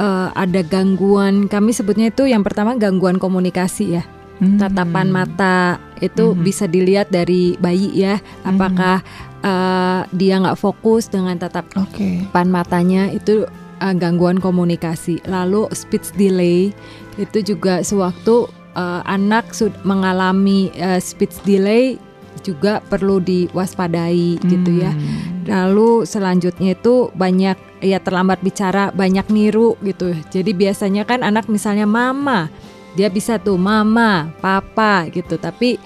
uh, 0.00 0.32
ada 0.32 0.64
gangguan, 0.64 1.46
kami 1.46 1.76
sebutnya 1.76 2.08
itu 2.08 2.24
yang 2.26 2.40
pertama 2.40 2.74
gangguan 2.74 3.20
komunikasi 3.20 4.00
ya. 4.00 4.04
Hmm. 4.36 4.60
Tatapan 4.60 5.08
mata 5.08 5.80
itu 6.00 6.32
hmm. 6.32 6.40
bisa 6.44 6.64
dilihat 6.68 7.08
dari 7.08 7.56
bayi 7.56 7.92
ya, 7.92 8.20
apakah 8.44 9.00
hmm. 9.00 9.44
uh, 9.44 10.00
dia 10.12 10.40
nggak 10.40 10.60
fokus 10.60 11.08
dengan 11.08 11.36
tatapan 11.40 11.84
okay. 11.88 12.44
matanya 12.44 13.08
itu 13.12 13.48
uh, 13.80 13.94
gangguan 13.96 14.40
komunikasi. 14.40 15.20
Lalu 15.28 15.68
speech 15.72 16.14
delay 16.16 16.72
itu 17.16 17.38
juga 17.42 17.80
sewaktu 17.80 18.48
uh, 18.76 19.00
anak 19.08 19.52
mengalami 19.82 20.68
uh, 20.76 21.00
speech 21.00 21.34
delay 21.48 21.96
juga 22.44 22.78
perlu 22.84 23.18
diwaspadai 23.18 24.38
hmm. 24.38 24.46
gitu 24.46 24.70
ya. 24.78 24.92
Hmm. 24.92 25.46
Lalu 25.46 26.06
selanjutnya 26.06 26.78
itu 26.78 27.10
banyak 27.16 27.58
ya 27.82 27.98
terlambat 27.98 28.42
bicara, 28.44 28.94
banyak 28.94 29.26
niru 29.32 29.74
gitu. 29.82 30.14
Jadi 30.30 30.50
biasanya 30.54 31.02
kan 31.08 31.26
anak 31.26 31.50
misalnya 31.50 31.88
mama, 31.88 32.52
dia 32.94 33.10
bisa 33.10 33.40
tuh 33.40 33.58
mama, 33.58 34.30
papa 34.38 35.10
gitu. 35.10 35.40
Tapi 35.40 35.80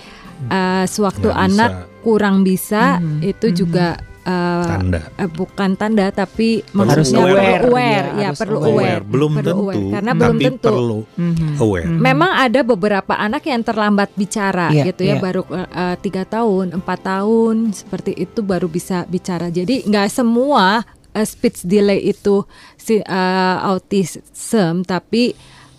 uh, 0.52 0.84
sewaktu 0.84 1.32
anak 1.32 1.70
bisa. 1.70 2.02
kurang 2.04 2.36
bisa 2.44 2.84
hmm. 2.98 3.20
itu 3.24 3.46
hmm. 3.48 3.56
juga 3.56 3.86
uh, 4.26 4.66
tanda. 4.66 5.00
Uh, 5.16 5.30
bukan 5.30 5.70
tanda 5.76 6.06
tapi 6.12 6.60
maksudnya 6.72 7.22
aware, 7.24 7.60
perlu 7.60 7.72
aware 7.72 8.06
ya, 8.16 8.20
ya 8.20 8.28
perlu 8.34 8.58
aware. 8.60 8.72
aware 8.72 9.02
belum 9.04 9.30
perlu 9.36 9.46
tentu 9.46 9.62
aware. 9.64 9.90
karena 9.94 10.12
belum 10.16 10.36
tentu 10.40 10.68
perlu 10.68 11.00
mm-hmm. 11.04 11.52
aware 11.60 11.86
mm-hmm. 11.86 12.02
memang 12.02 12.30
ada 12.36 12.60
beberapa 12.64 13.14
anak 13.16 13.42
yang 13.46 13.62
terlambat 13.64 14.10
bicara 14.16 14.68
yeah, 14.72 14.86
gitu 14.88 15.02
ya 15.06 15.16
yeah. 15.16 15.20
baru 15.20 15.42
eh, 15.50 15.96
tiga 16.04 16.22
uh, 16.24 16.28
tahun 16.28 16.66
empat 16.76 16.98
tahun 17.00 17.56
seperti 17.72 18.12
itu 18.16 18.40
baru 18.44 18.66
bisa 18.68 19.04
bicara 19.08 19.48
jadi 19.48 19.86
nggak 19.86 20.08
semua 20.12 20.84
uh, 21.14 21.26
speech 21.26 21.64
delay 21.64 22.00
itu 22.10 22.44
si 22.76 23.00
uh, 23.00 23.56
autism 23.64 24.84
tapi 24.84 25.32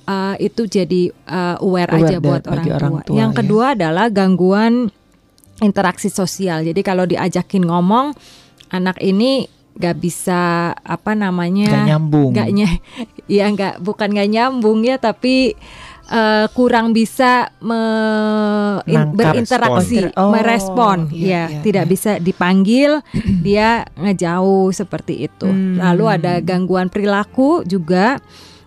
uh, 0.08 0.36
itu 0.38 0.66
jadi 0.68 1.12
uh, 1.30 1.58
aware, 1.62 1.92
aware 1.92 2.08
aja 2.08 2.18
buat 2.20 2.44
orang 2.48 2.66
tua. 2.66 2.78
orang 2.78 2.96
tua. 3.06 3.16
Yang 3.18 3.32
kedua 3.44 3.66
ya. 3.66 3.74
adalah 3.78 4.08
gangguan 4.10 4.74
interaksi 5.62 6.10
sosial. 6.10 6.66
Jadi 6.66 6.82
kalau 6.82 7.06
diajakin 7.06 7.64
ngomong, 7.70 8.18
anak 8.74 8.98
ini 9.00 9.46
gak 9.72 9.98
bisa 10.04 10.74
apa 10.76 11.16
namanya 11.16 11.72
gak 11.72 11.88
nyambung 11.96 12.32
gak 12.36 12.50
ny 12.52 12.68
ya 13.40 13.48
gak 13.56 13.80
bukan 13.80 14.12
gak 14.12 14.28
nyambung 14.28 14.84
ya 14.84 15.00
tapi 15.00 15.56
uh, 16.12 16.46
kurang 16.52 16.92
bisa 16.92 17.56
me 17.64 17.82
in, 18.84 19.16
berinteraksi 19.16 20.12
oh, 20.20 20.36
merespon 20.36 21.08
iya, 21.16 21.48
ya 21.48 21.56
iya, 21.56 21.62
tidak 21.64 21.86
iya. 21.88 21.92
bisa 21.92 22.12
dipanggil 22.20 23.00
dia 23.48 23.88
ngejauh 23.96 24.76
seperti 24.76 25.32
itu 25.32 25.48
hmm. 25.48 25.80
lalu 25.80 26.06
ada 26.20 26.44
gangguan 26.44 26.92
perilaku 26.92 27.64
juga 27.64 28.20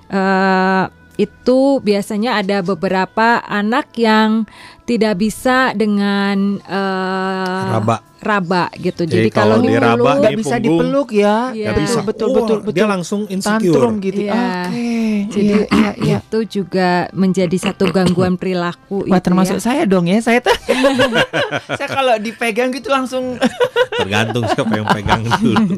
uh, 0.08 0.88
itu 1.14 1.78
biasanya 1.78 2.42
ada 2.42 2.58
beberapa 2.64 3.38
anak 3.46 3.94
yang 3.94 4.50
tidak 4.84 5.16
bisa 5.16 5.72
dengan 5.72 6.60
uh, 6.60 7.80
raba 7.80 7.96
raba 8.24 8.72
gitu. 8.80 9.04
Jadi, 9.04 9.28
Jadi 9.28 9.30
kalau 9.30 9.60
diraba 9.60 10.16
nggak 10.16 10.32
bisa 10.40 10.56
dipeluk 10.56 11.12
ya. 11.12 11.52
ya. 11.52 11.76
bisa. 11.76 12.00
Betul 12.00 12.32
betul 12.32 12.58
betul. 12.64 12.72
Dia 12.72 12.88
langsung 12.88 13.28
insecure. 13.28 13.60
Tantrum 13.60 14.00
gitu. 14.00 14.20
Ya. 14.24 14.32
Oke. 14.32 14.72
Okay. 14.72 15.12
Jadi 15.28 15.54
ya, 15.68 15.90
ya. 16.00 16.16
itu 16.24 16.38
juga 16.60 17.12
menjadi 17.12 17.56
satu 17.60 17.92
gangguan 17.92 18.40
perilaku 18.40 19.04
Wah, 19.06 19.20
termasuk 19.20 19.60
ya. 19.60 19.62
saya 19.62 19.82
dong 19.84 20.08
ya. 20.08 20.18
Saya 20.24 20.40
tuh 20.40 20.56
saya 21.78 21.88
kalau 21.92 22.16
dipegang 22.16 22.72
gitu 22.72 22.88
langsung 22.88 23.36
tergantung 24.00 24.48
siapa 24.48 24.72
yang 24.72 24.88
pegang 24.88 25.22
dulu. 25.28 25.76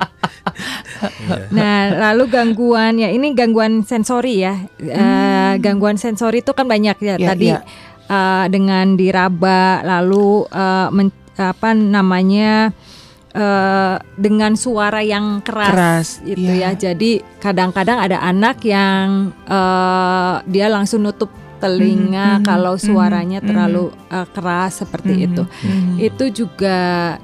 nah, 1.50 2.10
lalu 2.10 2.24
gangguan 2.30 3.02
ya 3.02 3.10
ini 3.10 3.34
gangguan 3.34 3.82
sensori 3.82 4.46
ya. 4.46 4.54
Hmm. 4.78 4.86
Uh, 4.86 5.52
gangguan 5.58 5.98
sensori 5.98 6.46
itu 6.46 6.54
kan 6.54 6.70
banyak 6.70 6.96
ya, 7.02 7.14
ya 7.18 7.28
tadi 7.34 7.46
ya. 7.50 7.60
Uh, 8.06 8.46
dengan 8.46 8.94
diraba 8.94 9.82
lalu 9.82 10.46
uh, 10.54 10.86
men, 10.94 11.10
apa 11.34 11.74
namanya 11.74 12.70
uh, 13.36 13.96
dengan 14.16 14.56
suara 14.56 15.04
yang 15.04 15.44
keras, 15.44 15.72
keras 15.74 16.08
itu 16.24 16.52
yeah. 16.56 16.72
ya. 16.72 16.90
Jadi 16.90 17.20
kadang-kadang 17.38 18.00
ada 18.00 18.18
anak 18.24 18.64
yang 18.64 19.30
uh, 19.46 20.40
dia 20.48 20.72
langsung 20.72 21.04
nutup 21.04 21.28
telinga 21.56 22.36
mm 22.36 22.38
-hmm. 22.40 22.48
kalau 22.48 22.74
suaranya 22.76 23.40
mm 23.40 23.44
-hmm. 23.44 23.48
terlalu 23.48 23.84
uh, 24.12 24.28
keras 24.32 24.84
seperti 24.84 25.12
mm 25.12 25.18
-hmm. 25.20 25.28
itu. 25.28 25.42
Mm 25.44 25.76
-hmm. 25.76 25.96
Itu 26.12 26.24
juga 26.44 26.78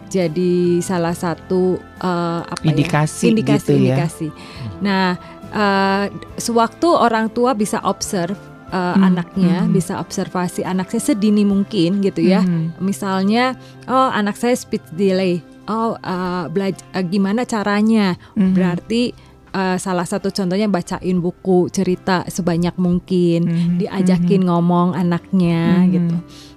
jadi 0.08 0.80
salah 0.80 1.16
satu 1.16 1.76
uh, 2.00 2.40
apa 2.44 2.64
indikasi 2.64 3.28
ya? 3.28 3.30
indikasi 3.32 3.60
gitu 3.60 3.72
indikasi. 3.76 4.28
Ya? 4.28 4.36
Nah, 4.80 5.06
uh, 5.52 6.04
sewaktu 6.40 6.88
orang 6.88 7.28
tua 7.28 7.52
bisa 7.52 7.80
observe 7.84 8.51
uh, 8.72 8.96
hmm. 8.96 9.04
anaknya 9.04 9.56
hmm. 9.62 9.70
bisa 9.70 10.00
observasi 10.00 10.64
anaknya 10.64 10.98
sedini 10.98 11.44
mungkin 11.44 12.00
gitu 12.00 12.24
ya. 12.24 12.40
Hmm. 12.42 12.72
Misalnya, 12.80 13.54
oh 13.86 14.10
anak 14.10 14.40
saya 14.40 14.56
speech 14.56 14.88
delay. 14.96 15.44
Oh, 15.70 15.94
uh, 15.94 16.50
belajar 16.50 16.82
uh, 16.90 17.04
gimana 17.06 17.46
caranya? 17.46 18.18
Hmm. 18.34 18.50
Berarti 18.50 19.14
uh, 19.52 19.76
salah 19.78 20.08
satu 20.08 20.32
contohnya 20.32 20.66
bacain 20.66 21.20
buku 21.20 21.68
cerita 21.68 22.24
sebanyak 22.26 22.74
mungkin, 22.80 23.46
mm-hmm. 23.46 23.76
diajakin 23.86 24.42
mm-hmm. 24.42 24.48
ngomong 24.48 24.88
anaknya 24.96 25.84
mm-hmm. 25.84 25.92
gitu. 25.92 26.16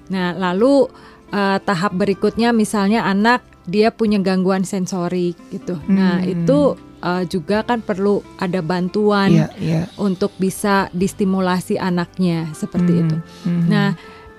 Nah, 0.10 0.34
lalu 0.34 0.90
uh, 1.36 1.58
tahap 1.62 1.94
berikutnya 1.94 2.56
misalnya 2.56 3.06
anak 3.06 3.44
dia 3.68 3.92
punya 3.92 4.18
gangguan 4.24 4.64
sensorik 4.64 5.38
gitu. 5.52 5.76
Mm-hmm. 5.76 5.96
Nah, 5.96 6.18
itu 6.24 6.80
uh, 7.06 7.24
juga 7.30 7.62
kan 7.62 7.86
perlu 7.86 8.26
ada 8.42 8.66
bantuan 8.66 9.30
yeah, 9.30 9.52
yeah. 9.62 9.86
untuk 10.02 10.34
bisa 10.42 10.90
distimulasi 10.92 11.78
anaknya 11.78 12.50
seperti 12.58 12.92
mm-hmm. 12.98 13.06
itu. 13.06 13.18
Mm-hmm. 13.46 13.70
Nah, 13.70 13.90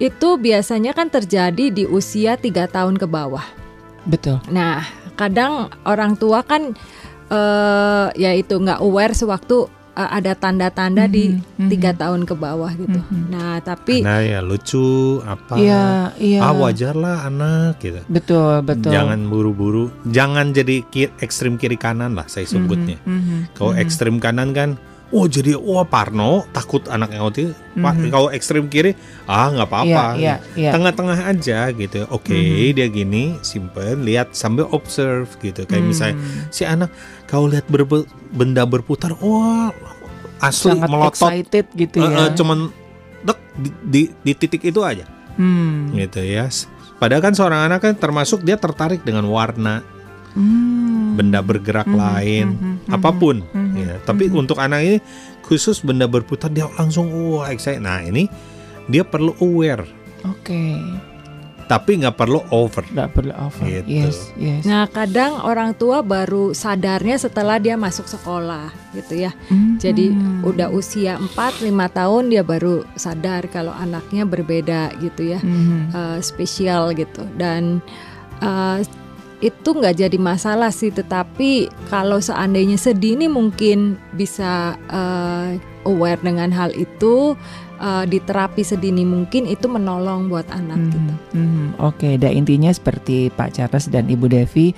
itu 0.03 0.29
biasanya 0.37 0.93
kan 0.93 1.09
terjadi 1.09 1.71
di 1.71 1.87
usia 1.87 2.35
tiga 2.35 2.67
tahun 2.67 2.99
ke 2.99 3.07
bawah. 3.07 3.47
Betul. 4.05 4.43
Nah, 4.51 4.85
kadang 5.15 5.71
orang 5.87 6.19
tua 6.19 6.43
kan 6.45 6.75
uh, 7.31 8.11
ya 8.19 8.35
itu 8.35 8.59
nggak 8.59 8.83
aware 8.83 9.15
sewaktu 9.17 9.71
uh, 9.97 10.11
ada 10.13 10.37
tanda-tanda 10.37 11.09
mm 11.09 11.11
-hmm, 11.11 11.17
di 11.17 11.25
mhm. 11.33 11.69
tiga 11.73 11.91
mm 11.91 11.95
-hmm. 11.97 12.03
tahun 12.05 12.21
ke 12.29 12.35
bawah 12.37 12.73
gitu. 12.77 13.01
Mm 13.01 13.09
-hmm. 13.09 13.25
Nah 13.33 13.57
tapi 13.65 13.97
nah 14.05 14.21
ya 14.21 14.45
lucu 14.45 15.19
apa? 15.25 15.57
Iya 15.57 16.13
iya. 16.21 16.41
Ah 16.45 16.53
wajar 16.53 16.95
lah 16.95 17.25
anak 17.27 17.81
gitu. 17.81 18.05
Betul 18.07 18.61
betul. 18.63 18.93
Jangan 18.93 19.27
buru-buru, 19.27 19.89
jangan 20.13 20.53
jadi 20.53 20.85
ki 20.87 21.17
ekstrim 21.25 21.57
kiri 21.57 21.81
kanan 21.81 22.13
lah 22.13 22.29
saya 22.29 22.45
sebutnya. 22.45 23.01
Mm 23.09 23.21
-hmm, 23.21 23.39
Kalau 23.57 23.73
mm 23.73 23.77
-hmm. 23.81 23.85
ekstrim 23.89 24.17
kanan 24.21 24.53
kan 24.53 24.77
Oh 25.15 25.31
jadi 25.31 25.55
wah 25.55 25.81
oh, 25.81 25.87
Parno 25.87 26.43
takut 26.51 26.83
anaknya 26.91 27.23
autis. 27.23 27.55
Mm-hmm. 27.79 28.11
Kalau 28.11 28.27
ekstrim 28.35 28.67
kiri 28.67 28.99
ah 29.31 29.55
nggak 29.55 29.71
apa-apa. 29.71 30.19
Yeah, 30.19 30.43
yeah, 30.43 30.59
yeah. 30.59 30.73
Tengah-tengah 30.75 31.31
aja 31.31 31.71
gitu. 31.71 32.11
Oke 32.11 32.35
okay, 32.35 32.43
mm-hmm. 32.43 32.75
dia 32.75 32.87
gini 32.91 33.25
simpen 33.47 34.03
lihat 34.03 34.35
sambil 34.35 34.67
observe 34.75 35.31
gitu. 35.39 35.63
Kayak 35.63 35.87
mm. 35.87 35.91
misalnya 35.95 36.17
si 36.51 36.67
anak 36.67 36.91
kau 37.27 37.51
lihat 37.51 37.67
ber- 37.67 38.09
benda 38.33 38.63
berputar 38.67 39.15
wah 39.19 39.71
asli 40.41 40.77
Sangat 40.77 40.89
melotot. 40.89 41.13
excited 41.17 41.67
gitu 41.75 41.97
ya. 42.03 42.09
Uh, 42.09 42.21
uh, 42.27 42.31
cuman 42.37 42.59
dek 43.25 43.39
di, 43.57 43.71
di, 43.83 44.03
di 44.23 44.33
titik 44.37 44.63
itu 44.63 44.81
aja. 44.85 45.05
Mm. 45.37 45.97
Gitu 45.97 46.21
ya. 46.25 46.49
Padahal 46.97 47.21
kan 47.21 47.35
seorang 47.37 47.69
anak 47.69 47.85
kan 47.85 47.95
termasuk 47.97 48.45
dia 48.45 48.57
tertarik 48.57 49.05
dengan 49.05 49.29
warna. 49.29 49.85
Mm 50.37 50.97
benda 51.17 51.41
bergerak 51.41 51.89
mm 51.89 51.97
-hmm, 51.97 52.05
lain, 52.05 52.47
mm 52.53 52.61
-hmm, 52.61 52.93
apa 52.93 53.11
pun. 53.17 53.41
Mm 53.41 53.57
-hmm, 53.57 53.81
ya. 53.81 53.95
Tapi 54.05 54.29
mm 54.29 54.31
-hmm. 54.37 54.41
untuk 54.45 54.61
anak 54.61 54.81
ini 54.85 54.99
khusus 55.41 55.81
benda 55.81 56.05
berputar 56.05 56.53
dia 56.53 56.69
langsung 56.77 57.09
wah 57.09 57.49
excited. 57.49 57.81
Nah 57.81 58.05
ini 58.05 58.29
dia 58.93 59.01
perlu 59.01 59.33
aware. 59.41 59.89
Oke. 60.29 60.53
Okay. 60.53 61.16
Tapi 61.67 62.03
nggak 62.03 62.15
perlu 62.15 62.41
over. 62.55 62.87
Nggak 62.87 63.11
perlu 63.11 63.35
over. 63.35 63.67
Gitu. 63.67 63.91
Yes, 63.91 64.31
yes. 64.39 64.63
Nah 64.63 64.87
kadang 64.87 65.43
orang 65.43 65.75
tua 65.75 66.01
baru 66.01 66.55
sadarnya 66.55 67.19
setelah 67.19 67.59
dia 67.59 67.75
masuk 67.75 68.07
sekolah 68.07 68.71
gitu 68.95 69.27
ya. 69.27 69.35
Mm 69.51 69.57
-hmm. 69.59 69.73
Jadi 69.83 70.07
udah 70.47 70.69
usia 70.71 71.19
4-5 71.19 71.67
tahun 71.91 72.23
dia 72.31 72.43
baru 72.47 72.87
sadar 72.95 73.51
kalau 73.51 73.75
anaknya 73.75 74.23
berbeda 74.23 74.95
gitu 75.03 75.37
ya, 75.37 75.43
mm 75.43 75.51
-hmm. 75.51 75.83
uh, 75.93 76.19
spesial 76.23 76.95
gitu 76.95 77.27
dan 77.35 77.83
uh, 78.41 78.81
itu 79.45 79.69
nggak 79.69 80.01
jadi 80.01 80.17
masalah 80.17 80.73
sih 80.73 80.89
tetapi 80.89 81.69
kalau 81.93 82.17
seandainya 82.25 82.81
sedini 82.81 83.29
mungkin 83.29 84.01
bisa 84.17 84.81
uh, 84.89 85.53
aware 85.85 86.21
dengan 86.25 86.49
hal 86.49 86.73
itu 86.73 87.37
uh, 87.81 88.05
di 88.05 88.19
terapi 88.23 88.63
sedini 88.63 89.05
mungkin 89.07 89.49
itu 89.49 89.67
menolong 89.67 90.29
buat 90.29 90.49
anak 90.53 90.79
hmm, 90.79 90.91
gitu. 90.93 91.13
Hmm, 91.37 91.69
Oke, 91.83 91.97
okay. 91.97 92.15
dan 92.17 92.33
intinya 92.37 92.71
seperti 92.73 93.29
Pak 93.33 93.57
Charles 93.57 93.89
dan 93.89 94.09
Ibu 94.09 94.27
Devi 94.29 94.73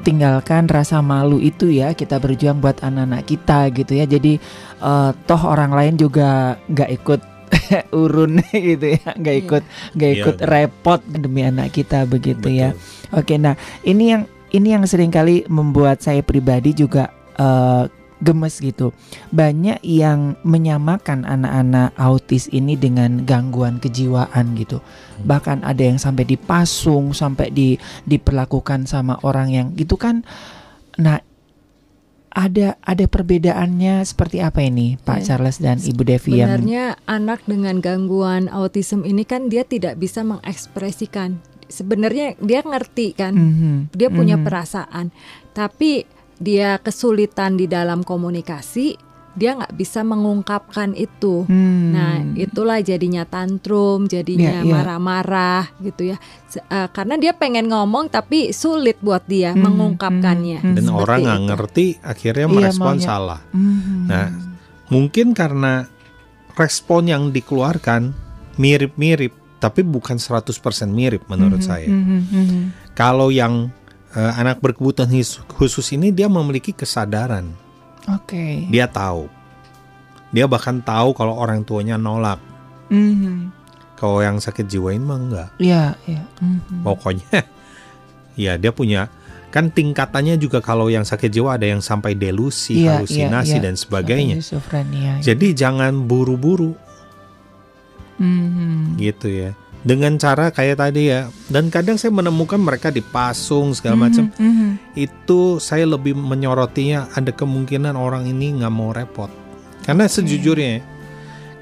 tinggalkan 0.00 0.64
rasa 0.64 1.04
malu 1.04 1.36
itu 1.36 1.68
ya 1.68 1.92
kita 1.92 2.16
berjuang 2.16 2.64
buat 2.64 2.80
anak-anak 2.80 3.20
kita 3.28 3.68
gitu 3.68 4.00
ya 4.00 4.08
jadi 4.08 4.40
uh, 4.80 5.12
toh 5.28 5.44
orang 5.44 5.76
lain 5.76 6.00
juga 6.00 6.56
nggak 6.72 6.90
ikut 7.04 7.20
urun 8.00 8.40
gitu 8.48 8.96
ya 8.96 9.12
nggak 9.12 9.36
iya. 9.36 9.44
ikut 9.44 9.62
nggak 9.92 10.08
yeah. 10.08 10.20
ikut 10.24 10.36
yeah. 10.40 10.48
repot 10.48 11.00
demi 11.04 11.44
anak 11.44 11.68
kita 11.76 12.08
begitu 12.08 12.48
ya. 12.48 12.72
Betul. 12.72 12.88
ya 12.88 12.98
Oke, 13.10 13.34
nah 13.42 13.58
ini 13.82 14.14
yang 14.14 14.22
ini 14.54 14.68
yang 14.70 14.86
sering 14.86 15.10
kali 15.10 15.42
membuat 15.50 15.98
saya 15.98 16.22
pribadi 16.22 16.70
juga 16.74 17.10
uh, 17.38 17.90
gemes 18.20 18.60
gitu. 18.60 18.92
Banyak 19.32 19.80
yang 19.84 20.36
menyamakan 20.44 21.24
anak-anak 21.24 21.96
autis 21.96 22.46
ini 22.52 22.76
dengan 22.76 23.24
gangguan 23.24 23.80
kejiwaan 23.80 24.54
gitu. 24.56 24.80
Hmm. 24.80 25.26
Bahkan 25.26 25.58
ada 25.64 25.82
yang 25.82 25.96
sampai 25.96 26.28
dipasung, 26.28 27.16
sampai 27.16 27.50
di 27.50 27.76
diperlakukan 28.06 28.86
sama 28.86 29.18
orang 29.24 29.48
yang 29.50 29.66
gitu 29.74 29.96
kan. 29.96 30.22
Nah, 31.00 31.20
ada 32.30 32.78
ada 32.86 33.04
perbedaannya 33.10 34.06
seperti 34.06 34.38
apa 34.38 34.62
ini 34.62 34.94
Pak 35.02 35.18
ya. 35.18 35.34
Charles 35.34 35.58
dan 35.58 35.82
Ibu 35.82 36.02
Devi 36.06 36.38
Sebenarnya 36.38 36.94
anak 37.10 37.42
dengan 37.50 37.82
gangguan 37.82 38.46
autism 38.46 39.02
ini 39.02 39.26
kan 39.26 39.50
dia 39.50 39.66
tidak 39.66 39.98
bisa 39.98 40.22
mengekspresikan 40.22 41.42
sebenarnya 41.70 42.34
dia 42.42 42.60
ngerti 42.66 43.14
kan, 43.14 43.32
mm-hmm. 43.32 43.76
dia 43.94 44.10
punya 44.10 44.34
mm-hmm. 44.36 44.46
perasaan, 44.50 45.06
tapi 45.54 46.04
dia 46.40 46.80
kesulitan 46.80 47.60
di 47.60 47.68
dalam 47.68 48.00
komunikasi, 48.00 48.96
dia 49.36 49.54
nggak 49.54 49.76
bisa 49.76 50.02
mengungkapkan 50.02 50.96
itu. 50.96 51.46
Hmm. 51.46 51.94
Nah, 51.94 52.16
itulah 52.34 52.82
jadinya 52.82 53.22
tantrum, 53.28 54.10
jadinya 54.10 54.58
yeah, 54.58 54.64
yeah. 54.64 54.72
marah-marah 54.72 55.64
gitu 55.84 56.16
ya. 56.16 56.16
Uh, 56.66 56.88
karena 56.90 57.14
dia 57.20 57.32
pengen 57.36 57.70
ngomong 57.70 58.10
tapi 58.10 58.50
sulit 58.50 58.98
buat 58.98 59.22
dia 59.28 59.54
hmm, 59.54 59.62
mengungkapkannya. 59.62 60.58
Hmm, 60.64 60.74
Dan 60.74 60.86
orang 60.90 61.20
nggak 61.22 61.42
ngerti, 61.52 61.86
akhirnya 62.02 62.46
iya, 62.48 62.54
merespon 62.56 62.96
yeah, 62.98 63.06
salah. 63.06 63.40
Hmm. 63.54 64.08
Nah, 64.10 64.28
mungkin 64.90 65.36
karena 65.36 65.86
respon 66.58 67.06
yang 67.06 67.30
dikeluarkan 67.30 68.10
mirip-mirip 68.58 69.32
tapi 69.60 69.84
bukan 69.84 70.16
100% 70.16 70.56
mirip 70.88 71.28
menurut 71.28 71.60
mm 71.60 71.68
-hmm, 71.68 71.76
saya. 71.84 71.92
Mm 71.92 72.22
-hmm. 72.24 72.62
Kalau 72.96 73.28
yang 73.28 73.68
uh, 74.14 74.32
anak 74.38 74.62
berkebutuhan 74.62 75.10
khusus 75.56 75.86
ini 75.94 76.10
dia 76.10 76.26
memiliki 76.26 76.70
kesadaran. 76.74 77.50
Oke. 78.08 78.34
Okay. 78.34 78.54
Dia 78.72 78.86
tahu. 78.90 79.28
Dia 80.30 80.46
bahkan 80.46 80.78
tahu 80.78 81.12
kalau 81.12 81.34
orang 81.34 81.66
tuanya 81.66 81.98
nolak. 81.98 82.38
Mm 82.90 83.12
-hmm. 83.14 83.36
Kalau 83.98 84.24
yang 84.24 84.40
sakit 84.40 84.64
jiwa 84.64 84.96
ini 84.96 85.04
mah 85.04 85.18
enggak. 85.20 85.48
Iya, 85.60 85.84
iya. 86.08 86.22
Mm 86.40 86.58
-hmm. 86.58 86.80
Pokoknya 86.86 87.30
ya 88.48 88.56
dia 88.56 88.72
punya 88.72 89.10
kan 89.50 89.66
tingkatannya 89.66 90.38
juga 90.38 90.62
kalau 90.62 90.86
yang 90.86 91.02
sakit 91.02 91.26
jiwa 91.26 91.58
ada 91.58 91.66
yang 91.66 91.82
sampai 91.82 92.14
delusi, 92.14 92.86
yeah, 92.86 93.02
halusinasi 93.02 93.58
yeah, 93.58 93.58
yeah. 93.58 93.64
dan 93.66 93.74
sebagainya. 93.74 94.36
Jadi 95.18 95.46
jangan 95.58 96.06
buru-buru 96.06 96.78
hmm. 98.20 99.00
gitu 99.00 99.26
ya 99.26 99.50
dengan 99.80 100.20
cara 100.20 100.52
kayak 100.52 100.76
tadi 100.76 101.08
ya 101.08 101.32
dan 101.48 101.72
kadang 101.72 101.96
saya 101.96 102.12
menemukan 102.12 102.60
mereka 102.60 102.92
dipasung 102.92 103.72
segala 103.72 103.96
hmm, 103.96 104.04
macam 104.04 104.24
hmm. 104.36 104.70
itu 104.92 105.56
saya 105.56 105.88
lebih 105.88 106.12
menyorotinya 106.12 107.08
ada 107.16 107.32
kemungkinan 107.32 107.96
orang 107.96 108.28
ini 108.28 108.60
nggak 108.60 108.72
mau 108.72 108.92
repot 108.92 109.32
karena 109.88 110.04
okay. 110.04 110.20
sejujurnya 110.20 110.84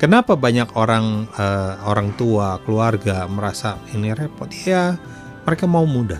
kenapa 0.02 0.34
banyak 0.34 0.66
orang 0.74 1.30
uh, 1.38 1.78
orang 1.86 2.10
tua 2.18 2.58
keluarga 2.66 3.22
merasa 3.30 3.78
ini 3.94 4.10
repot 4.10 4.50
ya 4.66 4.98
mereka 5.46 5.70
mau 5.70 5.86
mudah 5.86 6.18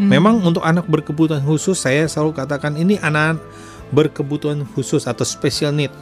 hmm. 0.00 0.08
memang 0.08 0.40
untuk 0.40 0.64
anak 0.64 0.88
berkebutuhan 0.88 1.44
khusus 1.44 1.76
saya 1.76 2.08
selalu 2.08 2.40
katakan 2.40 2.72
ini 2.80 2.96
anak 3.04 3.36
berkebutuhan 3.92 4.64
khusus 4.72 5.04
atau 5.04 5.28
special 5.28 5.76
need 5.76 5.92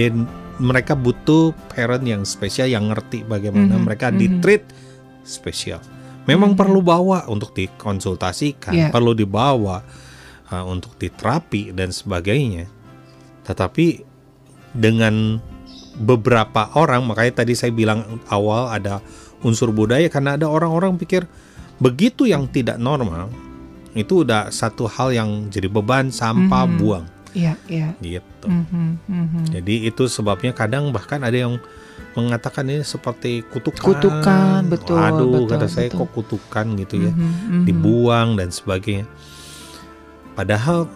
dan 0.00 0.24
mereka 0.60 0.92
butuh 0.92 1.56
parent 1.72 2.04
yang 2.04 2.22
spesial 2.28 2.68
yang 2.68 2.92
ngerti 2.92 3.24
bagaimana 3.24 3.72
mm 3.72 3.72
-hmm. 3.78 3.84
mereka 3.86 4.06
mm 4.08 4.12
-hmm. 4.12 4.22
ditreat 4.22 4.64
spesial. 5.24 5.80
Memang 6.28 6.52
mm 6.52 6.56
-hmm. 6.56 6.60
perlu 6.60 6.80
bawa 6.84 7.18
untuk 7.30 7.56
dikonsultasikan, 7.56 8.74
yeah. 8.74 8.90
perlu 8.92 9.16
dibawa 9.16 9.80
uh, 10.52 10.64
untuk 10.68 10.98
diterapi 11.00 11.72
dan 11.72 11.90
sebagainya. 11.90 12.68
Tetapi 13.42 14.04
dengan 14.76 15.40
beberapa 15.98 16.72
orang, 16.78 17.04
makanya 17.04 17.44
tadi 17.44 17.52
saya 17.56 17.72
bilang 17.74 18.20
awal 18.32 18.72
ada 18.72 19.00
unsur 19.42 19.74
budaya 19.74 20.06
karena 20.06 20.38
ada 20.38 20.46
orang-orang 20.46 20.94
pikir 20.96 21.26
begitu 21.82 22.30
yang 22.30 22.46
tidak 22.46 22.78
normal 22.78 23.26
itu 23.92 24.22
udah 24.24 24.48
satu 24.48 24.86
hal 24.88 25.12
yang 25.12 25.50
jadi 25.52 25.68
beban 25.68 26.08
sampah 26.08 26.64
mm 26.64 26.70
-hmm. 26.70 26.80
buang. 26.80 27.06
Iya, 27.32 27.56
iya. 27.68 27.88
Gitu. 27.98 28.46
Mm-hmm, 28.48 28.88
mm-hmm. 29.08 29.44
Jadi 29.52 29.74
itu 29.88 30.04
sebabnya 30.08 30.52
kadang 30.52 30.92
bahkan 30.92 31.20
ada 31.24 31.34
yang 31.34 31.56
mengatakan 32.12 32.68
ini 32.68 32.84
seperti 32.84 33.40
kutukan. 33.48 33.80
Kutukan, 33.80 34.60
betul. 34.68 34.96
Aduh, 35.00 35.28
betul, 35.28 35.44
kata 35.48 35.66
saya 35.68 35.88
betul. 35.88 36.04
kok 36.04 36.10
kutukan 36.12 36.66
gitu 36.76 36.94
ya, 37.08 37.12
mm-hmm, 37.12 37.32
mm-hmm. 37.32 37.62
dibuang 37.64 38.28
dan 38.36 38.52
sebagainya. 38.52 39.08
Padahal 40.36 40.88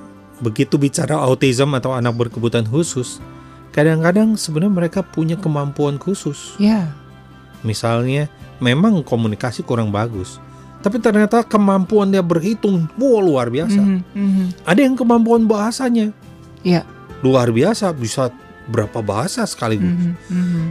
begitu 0.44 0.76
bicara 0.76 1.16
autism 1.16 1.72
atau 1.72 1.96
anak 1.96 2.12
berkebutuhan 2.12 2.68
khusus, 2.68 3.24
kadang-kadang 3.72 4.36
sebenarnya 4.36 4.74
mereka 4.84 5.00
punya 5.00 5.40
kemampuan 5.40 5.96
khusus. 5.96 6.56
Ya. 6.60 6.68
Yeah. 6.68 6.86
Misalnya, 7.64 8.28
memang 8.60 9.00
komunikasi 9.00 9.64
kurang 9.64 9.88
bagus 9.88 10.38
tapi 10.86 11.02
ternyata 11.02 11.42
kemampuan 11.42 12.14
dia 12.14 12.22
berhitung, 12.22 12.86
wow 12.94 13.18
luar 13.18 13.50
biasa. 13.50 13.80
Mm 13.82 14.02
-hmm, 14.06 14.46
Ada 14.62 14.86
yang 14.86 14.94
kemampuan 14.94 15.42
bahasanya, 15.42 16.14
ya. 16.66 16.82
luar 17.22 17.54
biasa 17.54 17.94
bisa 17.94 18.34
berapa 18.66 18.98
bahasa 18.98 19.46
sekaligus. 19.46 19.86
Mm 19.86 20.14
-hmm. 20.26 20.64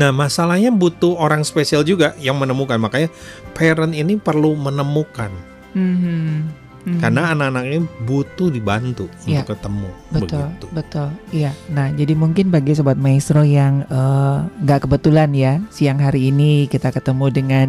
nah 0.00 0.08
masalahnya 0.08 0.72
butuh 0.72 1.20
orang 1.20 1.44
spesial 1.44 1.84
juga 1.84 2.16
yang 2.16 2.40
menemukan 2.40 2.80
makanya 2.80 3.12
parent 3.52 3.92
ini 3.92 4.16
perlu 4.16 4.56
menemukan. 4.56 5.28
Mm 5.76 5.94
-hmm. 6.00 6.61
Hmm. 6.82 6.98
Karena 6.98 7.30
anak-anak 7.30 7.64
ini 7.70 7.78
butuh 8.02 8.50
dibantu 8.50 9.06
ya. 9.22 9.46
untuk 9.46 9.54
ketemu. 9.54 9.88
Betul, 10.10 10.42
begitu. 10.50 10.66
betul. 10.74 11.08
Iya. 11.30 11.52
Nah, 11.70 11.94
jadi 11.94 12.12
mungkin 12.18 12.50
bagi 12.50 12.74
sobat 12.74 12.98
maestro 12.98 13.46
yang 13.46 13.86
eh, 13.86 14.38
nggak 14.66 14.78
uh, 14.78 14.82
kebetulan 14.82 15.30
ya 15.30 15.62
siang 15.70 16.02
hari 16.02 16.34
ini 16.34 16.66
kita 16.66 16.90
ketemu 16.90 17.26
dengan 17.30 17.66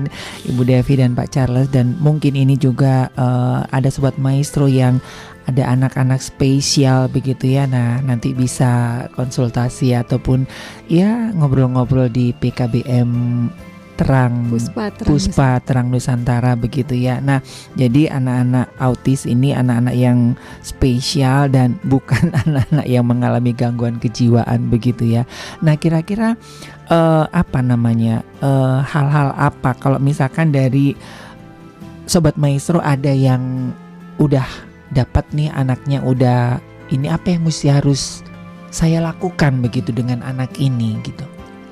Ibu 0.49 0.65
Devi 0.65 0.97
dan 0.97 1.13
Pak 1.13 1.29
Charles 1.29 1.69
dan 1.69 1.93
mungkin 2.01 2.33
ini 2.33 2.57
juga 2.57 3.13
uh, 3.13 3.61
ada 3.69 3.93
sobat 3.93 4.17
maestro 4.17 4.65
yang 4.65 4.97
ada 5.45 5.69
anak-anak 5.69 6.17
spesial 6.17 7.05
begitu 7.11 7.53
ya. 7.53 7.69
Nah, 7.69 8.01
nanti 8.01 8.33
bisa 8.33 9.05
konsultasi 9.13 9.93
ataupun 9.93 10.49
ya 10.89 11.29
ngobrol-ngobrol 11.37 12.09
di 12.09 12.33
PKBM 12.33 13.11
Terang 13.93 14.49
Puspa 14.49 14.89
Terang, 14.89 15.09
Puspa, 15.13 15.49
Terang 15.61 15.87
Nusantara 15.93 16.57
begitu 16.57 16.97
ya. 16.97 17.21
Nah, 17.21 17.45
jadi 17.77 18.09
anak-anak 18.09 18.73
autis 18.81 19.29
ini 19.29 19.53
anak-anak 19.53 19.95
yang 19.95 20.33
spesial 20.65 21.47
dan 21.49 21.77
bukan 21.93 22.33
anak-anak 22.45 22.85
yang 22.89 23.05
mengalami 23.05 23.53
gangguan 23.53 24.01
kejiwaan 24.01 24.67
begitu 24.73 25.21
ya. 25.21 25.23
Nah, 25.61 25.77
kira-kira 25.77 26.33
uh, 26.89 27.29
apa 27.29 27.59
namanya? 27.61 28.25
Eh, 28.43 28.79
hal-hal 28.83 29.31
uh, 29.31 29.47
apa 29.47 29.71
kalau 29.79 30.01
misalkan 30.01 30.51
dari 30.51 30.97
sobat 32.03 32.35
maestro 32.35 32.83
ada 32.83 33.13
yang 33.13 33.71
udah 34.19 34.45
dapat 34.91 35.25
nih 35.31 35.49
anaknya 35.55 36.03
udah 36.03 36.59
ini 36.91 37.07
apa 37.09 37.33
yang 37.33 37.47
mesti 37.47 37.71
harus 37.71 38.21
saya 38.73 38.99
lakukan 38.99 39.61
begitu 39.61 39.93
dengan 39.93 40.25
anak 40.25 40.53
ini 40.57 40.97
gitu. 41.05 41.23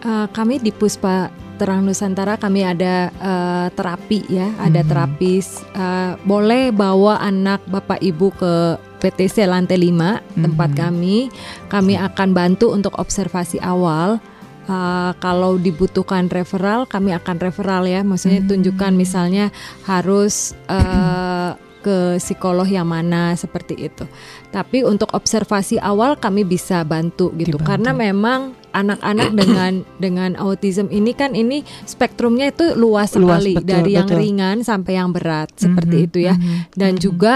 Uh, 0.02 0.26
kami 0.34 0.58
di 0.58 0.74
Puspa 0.74 1.30
Terang 1.62 1.86
Nusantara 1.86 2.42
kami 2.42 2.66
ada 2.66 3.14
uh, 3.22 3.70
terapi 3.78 4.26
ya, 4.34 4.50
ada 4.58 4.82
hmm. 4.82 4.90
terapis. 4.90 5.62
Uh, 5.78 6.18
boleh 6.26 6.74
bawa 6.74 7.22
anak 7.22 7.62
Bapak 7.70 8.02
Ibu 8.02 8.34
ke 8.34 8.54
PTC 8.98 9.46
lantai 9.46 9.78
5 9.78 9.94
hmm. 9.94 10.42
tempat 10.42 10.74
kami. 10.74 11.30
Kami 11.70 12.02
akan 12.02 12.34
bantu 12.34 12.74
untuk 12.74 12.98
observasi 12.98 13.62
awal. 13.62 14.18
Uh, 14.66 15.14
kalau 15.22 15.62
dibutuhkan 15.62 16.34
referral, 16.34 16.90
kami 16.90 17.14
akan 17.14 17.38
referral 17.38 17.86
ya. 17.86 18.02
Maksudnya 18.02 18.42
hmm. 18.42 18.50
tunjukkan 18.50 18.98
misalnya 18.98 19.54
harus 19.86 20.58
uh, 20.66 21.54
ke 21.86 22.18
psikolog 22.18 22.66
yang 22.66 22.90
mana 22.90 23.38
seperti 23.38 23.86
itu. 23.86 24.10
Tapi 24.50 24.82
untuk 24.82 25.14
observasi 25.14 25.78
awal 25.78 26.18
kami 26.18 26.42
bisa 26.42 26.82
bantu 26.82 27.30
gitu 27.38 27.62
Dibantu. 27.62 27.70
karena 27.70 27.92
memang 27.94 28.58
anak-anak 28.72 29.30
dengan 29.40 29.72
dengan 30.02 30.32
autism 30.40 30.88
ini 30.92 31.12
kan 31.16 31.36
ini 31.36 31.64
spektrumnya 31.86 32.52
itu 32.52 32.76
luas, 32.76 33.14
luas 33.16 33.40
sekali 33.44 33.56
betul, 33.60 33.68
dari 33.68 33.92
betul. 33.94 33.98
yang 33.98 34.10
ringan 34.10 34.58
sampai 34.64 34.94
yang 34.98 35.10
berat 35.12 35.52
seperti 35.56 35.96
mm 35.96 36.04
-hmm, 36.04 36.10
itu 36.12 36.20
ya. 36.20 36.36
Mm 36.36 36.42
-hmm, 36.42 36.60
Dan 36.76 36.92
mm 36.92 36.98
-hmm. 36.98 37.06
juga 37.06 37.36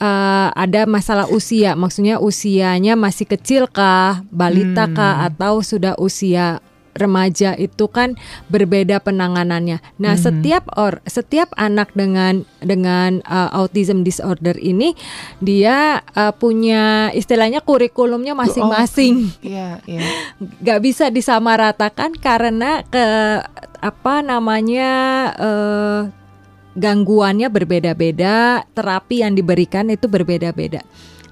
uh, 0.00 0.48
ada 0.54 0.86
masalah 0.88 1.26
usia, 1.30 1.72
maksudnya 1.78 2.18
usianya 2.18 2.94
masih 2.98 3.26
kecil 3.28 3.70
kah, 3.70 4.22
balita 4.28 4.88
kah 4.90 5.24
hmm. 5.24 5.26
atau 5.34 5.54
sudah 5.62 5.94
usia 6.00 6.58
remaja 6.94 7.58
itu 7.58 7.90
kan 7.90 8.14
berbeda 8.48 9.02
penanganannya. 9.02 9.82
Nah, 9.98 10.14
mm 10.14 10.18
-hmm. 10.18 10.24
setiap 10.24 10.64
or 10.78 11.02
setiap 11.04 11.50
anak 11.58 11.90
dengan 11.92 12.46
dengan 12.62 13.20
uh, 13.26 13.50
autism 13.54 14.06
disorder 14.06 14.54
ini 14.58 14.94
dia 15.42 16.00
uh, 16.14 16.32
punya 16.34 17.10
istilahnya 17.12 17.60
kurikulumnya 17.60 18.32
masing-masing. 18.32 19.34
Oh, 19.42 19.46
yeah, 19.46 19.82
yeah. 19.84 20.06
Gak 20.62 20.80
bisa 20.80 21.10
disamaratakan 21.10 22.16
karena 22.16 22.86
ke 22.88 23.06
apa 23.84 24.24
namanya 24.24 24.92
uh, 25.36 26.00
gangguannya 26.74 27.48
berbeda-beda, 27.48 28.66
terapi 28.74 29.22
yang 29.22 29.38
diberikan 29.38 29.88
itu 29.90 30.10
berbeda-beda. 30.10 30.82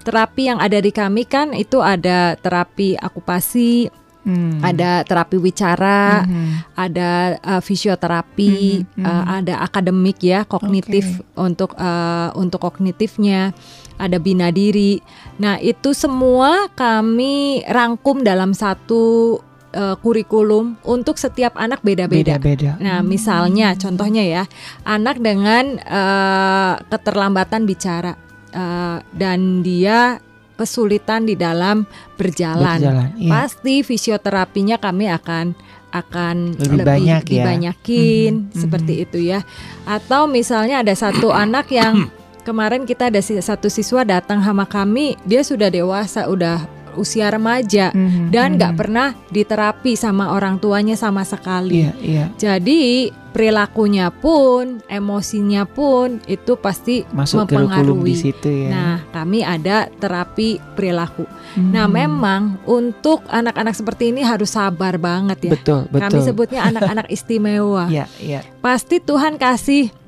Terapi 0.03 0.51
yang 0.51 0.59
ada 0.59 0.83
di 0.83 0.91
kami 0.91 1.23
kan 1.27 1.55
itu 1.55 1.79
ada 1.79 2.35
terapi 2.39 2.99
okupasi, 2.99 3.87
Hmm. 4.23 4.63
Ada 4.63 5.03
terapi 5.03 5.35
wicara, 5.35 6.23
hmm. 6.23 6.79
ada 6.79 7.11
uh, 7.43 7.59
fisioterapi, 7.59 8.87
hmm. 8.87 9.03
Hmm. 9.03 9.05
Uh, 9.05 9.25
ada 9.43 9.55
akademik 9.67 10.23
ya, 10.23 10.47
kognitif 10.47 11.19
okay. 11.19 11.43
untuk 11.43 11.75
uh, 11.75 12.31
untuk 12.39 12.63
kognitifnya, 12.63 13.51
ada 13.99 14.23
bina 14.23 14.55
diri. 14.55 15.03
Nah, 15.43 15.59
itu 15.59 15.91
semua 15.91 16.71
kami 16.79 17.67
rangkum 17.67 18.23
dalam 18.23 18.55
satu 18.55 19.37
uh, 19.75 19.97
kurikulum 19.99 20.79
untuk 20.87 21.19
setiap 21.19 21.59
anak 21.59 21.83
beda-beda. 21.83 22.39
Nah, 22.79 23.03
misalnya 23.03 23.75
contohnya 23.75 24.23
ya, 24.23 24.43
anak 24.87 25.19
dengan 25.19 25.83
uh, 25.83 26.79
keterlambatan 26.87 27.67
bicara 27.67 28.15
uh, 28.55 29.03
dan 29.19 29.67
dia 29.67 30.23
kesulitan 30.63 31.27
di 31.27 31.35
dalam 31.35 31.83
berjalan, 32.15 32.79
berjalan 32.79 33.11
iya. 33.19 33.31
pasti 33.35 33.83
fisioterapinya 33.83 34.79
kami 34.79 35.11
akan 35.11 35.59
akan 35.93 36.57
lebih, 36.57 36.79
lebih 36.81 36.87
banyak 36.89 37.23
ya. 37.27 37.31
dibanyakin 37.31 38.33
mm 38.33 38.45
-hmm. 38.49 38.61
seperti 38.65 38.93
mm 38.95 38.99
-hmm. 38.99 39.07
itu 39.11 39.19
ya. 39.27 39.41
Atau 39.85 40.31
misalnya 40.31 40.81
ada 40.81 40.95
satu 40.95 41.35
anak 41.45 41.69
yang 41.69 42.09
kemarin 42.47 42.89
kita 42.89 43.13
ada 43.13 43.21
satu 43.21 43.69
siswa 43.69 44.03
datang 44.07 44.41
sama 44.41 44.65
kami, 44.65 45.21
dia 45.29 45.45
sudah 45.45 45.69
dewasa, 45.69 46.27
udah 46.27 46.82
usia 46.97 47.33
remaja 47.33 47.91
mm-hmm. 47.93 48.29
dan 48.33 48.57
nggak 48.57 48.73
mm-hmm. 48.75 48.81
pernah 48.81 49.09
diterapi 49.33 49.93
sama 49.97 50.33
orang 50.35 50.61
tuanya 50.61 50.95
sama 50.95 51.25
sekali. 51.27 51.89
Yeah, 51.89 51.97
yeah. 52.03 52.29
Jadi 52.37 53.11
perilakunya 53.33 54.13
pun, 54.13 54.85
emosinya 54.87 55.65
pun 55.65 56.21
itu 56.29 56.55
pasti 56.61 57.09
Masuk 57.11 57.49
mempengaruhi. 57.49 58.13
Di 58.13 58.17
situ 58.21 58.49
ya. 58.53 58.69
Nah, 58.69 58.97
kami 59.11 59.41
ada 59.41 59.89
terapi 59.89 60.61
perilaku. 60.77 61.25
Hmm. 61.57 61.73
Nah, 61.73 61.89
memang 61.89 62.61
untuk 62.69 63.25
anak-anak 63.33 63.73
seperti 63.73 64.13
ini 64.13 64.21
harus 64.21 64.53
sabar 64.53 65.01
banget 65.01 65.49
ya. 65.49 65.53
Betul, 65.57 65.89
betul. 65.89 66.05
Kami 66.05 66.19
sebutnya 66.21 66.61
anak-anak 66.69 67.09
istimewa. 67.17 67.89
ya, 67.89 68.05
ya. 68.21 68.45
Pasti 68.61 69.01
Tuhan 69.01 69.41
kasih 69.41 70.02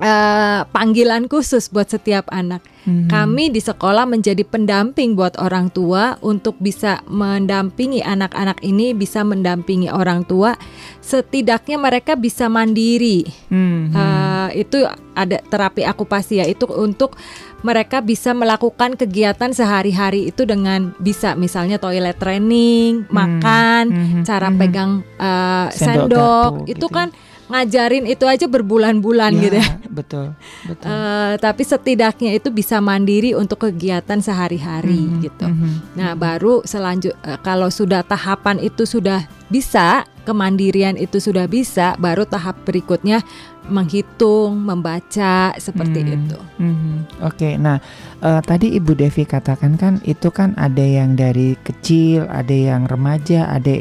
uh, 0.00 0.66
panggilan 0.70 1.28
khusus 1.30 1.68
buat 1.72 1.88
setiap 1.88 2.28
anak. 2.32 2.64
Hmm. 2.86 3.10
Kami 3.10 3.50
di 3.50 3.58
sekolah 3.58 4.06
menjadi 4.06 4.46
pendamping 4.46 5.18
buat 5.18 5.34
orang 5.42 5.74
tua 5.74 6.14
untuk 6.22 6.54
bisa 6.62 7.02
mendampingi 7.10 7.98
anak-anak 7.98 8.62
ini, 8.62 8.94
bisa 8.94 9.26
mendampingi 9.26 9.90
orang 9.90 10.22
tua. 10.22 10.54
Setidaknya 11.02 11.82
mereka 11.82 12.14
bisa 12.14 12.46
mandiri. 12.46 13.26
Hmm. 13.50 13.90
Uh, 13.90 14.48
itu 14.54 14.86
ada 15.18 15.42
terapi 15.50 15.82
akupasi 15.82 16.38
ya, 16.38 16.46
itu 16.46 16.68
untuk 16.70 17.18
mereka 17.66 17.98
bisa 17.98 18.30
melakukan 18.30 18.94
kegiatan 18.94 19.50
sehari-hari 19.50 20.30
itu 20.30 20.46
dengan 20.46 20.94
bisa 21.02 21.34
misalnya 21.34 21.82
toilet 21.82 22.14
training, 22.22 23.02
hmm. 23.02 23.10
makan, 23.10 23.84
hmm. 23.90 24.22
cara 24.22 24.48
hmm. 24.52 24.58
pegang 24.62 24.90
uh, 25.18 25.66
sendok, 25.74 26.06
sendok 26.06 26.52
itu 26.70 26.86
gitu. 26.86 26.94
kan 26.94 27.10
ngajarin 27.46 28.06
itu 28.10 28.26
aja 28.26 28.46
berbulan-bulan 28.50 29.32
ya, 29.38 29.42
gitu 29.42 29.56
ya. 29.62 29.70
Betul, 29.96 30.36
betul. 30.68 30.92
Uh, 30.92 31.40
tapi 31.40 31.64
setidaknya 31.64 32.36
itu 32.36 32.52
bisa 32.52 32.84
mandiri 32.84 33.32
untuk 33.32 33.64
kegiatan 33.64 34.20
sehari-hari 34.20 35.00
mm 35.00 35.08
-hmm, 35.08 35.22
gitu. 35.24 35.46
Mm 35.48 35.56
-hmm. 35.56 35.74
Nah, 35.96 36.12
baru 36.12 36.60
selanjut 36.68 37.16
uh, 37.24 37.40
kalau 37.40 37.72
sudah 37.72 38.04
tahapan 38.04 38.60
itu 38.60 38.84
sudah 38.84 39.24
bisa, 39.48 40.04
kemandirian 40.26 40.98
itu 40.98 41.22
sudah 41.22 41.46
bisa, 41.46 41.94
baru 41.96 42.26
tahap 42.26 42.66
berikutnya 42.66 43.22
menghitung, 43.66 44.62
membaca 44.62 45.54
seperti 45.58 46.00
hmm, 46.02 46.14
itu. 46.14 46.38
Hmm, 46.58 46.96
Oke, 47.22 47.34
okay. 47.34 47.52
nah 47.58 47.82
uh, 48.22 48.38
tadi 48.42 48.74
Ibu 48.78 48.94
Devi 48.94 49.26
katakan 49.26 49.74
kan 49.74 49.98
itu 50.06 50.30
kan 50.30 50.54
ada 50.54 50.82
yang 50.82 51.18
dari 51.18 51.58
kecil, 51.66 52.30
ada 52.30 52.54
yang 52.54 52.86
remaja, 52.86 53.50
ada 53.50 53.74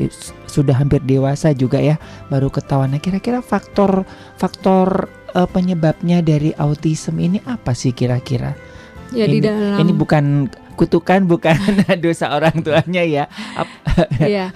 sudah 0.50 0.74
hampir 0.78 1.02
dewasa 1.06 1.54
juga 1.54 1.78
ya, 1.78 2.02
baru 2.34 2.50
ketahuan. 2.50 2.94
Nah, 2.94 3.02
kira-kira 3.02 3.46
faktor 3.46 4.06
faktor 4.42 5.10
uh, 5.36 5.46
penyebabnya 5.46 6.24
dari 6.24 6.56
autism 6.56 7.20
ini 7.20 7.44
apa 7.44 7.76
sih 7.76 7.92
kira-kira? 7.92 8.56
Ya 9.14 9.30
ini, 9.30 9.38
di 9.38 9.40
dalam 9.46 9.78
ini 9.84 9.92
bukan 9.94 10.50
kutukan 10.76 11.24
bukan 11.32 11.56
dosa 12.00 12.32
orang 12.34 12.64
tuanya 12.64 13.04
ya. 13.04 13.26
Iya. 14.20 14.52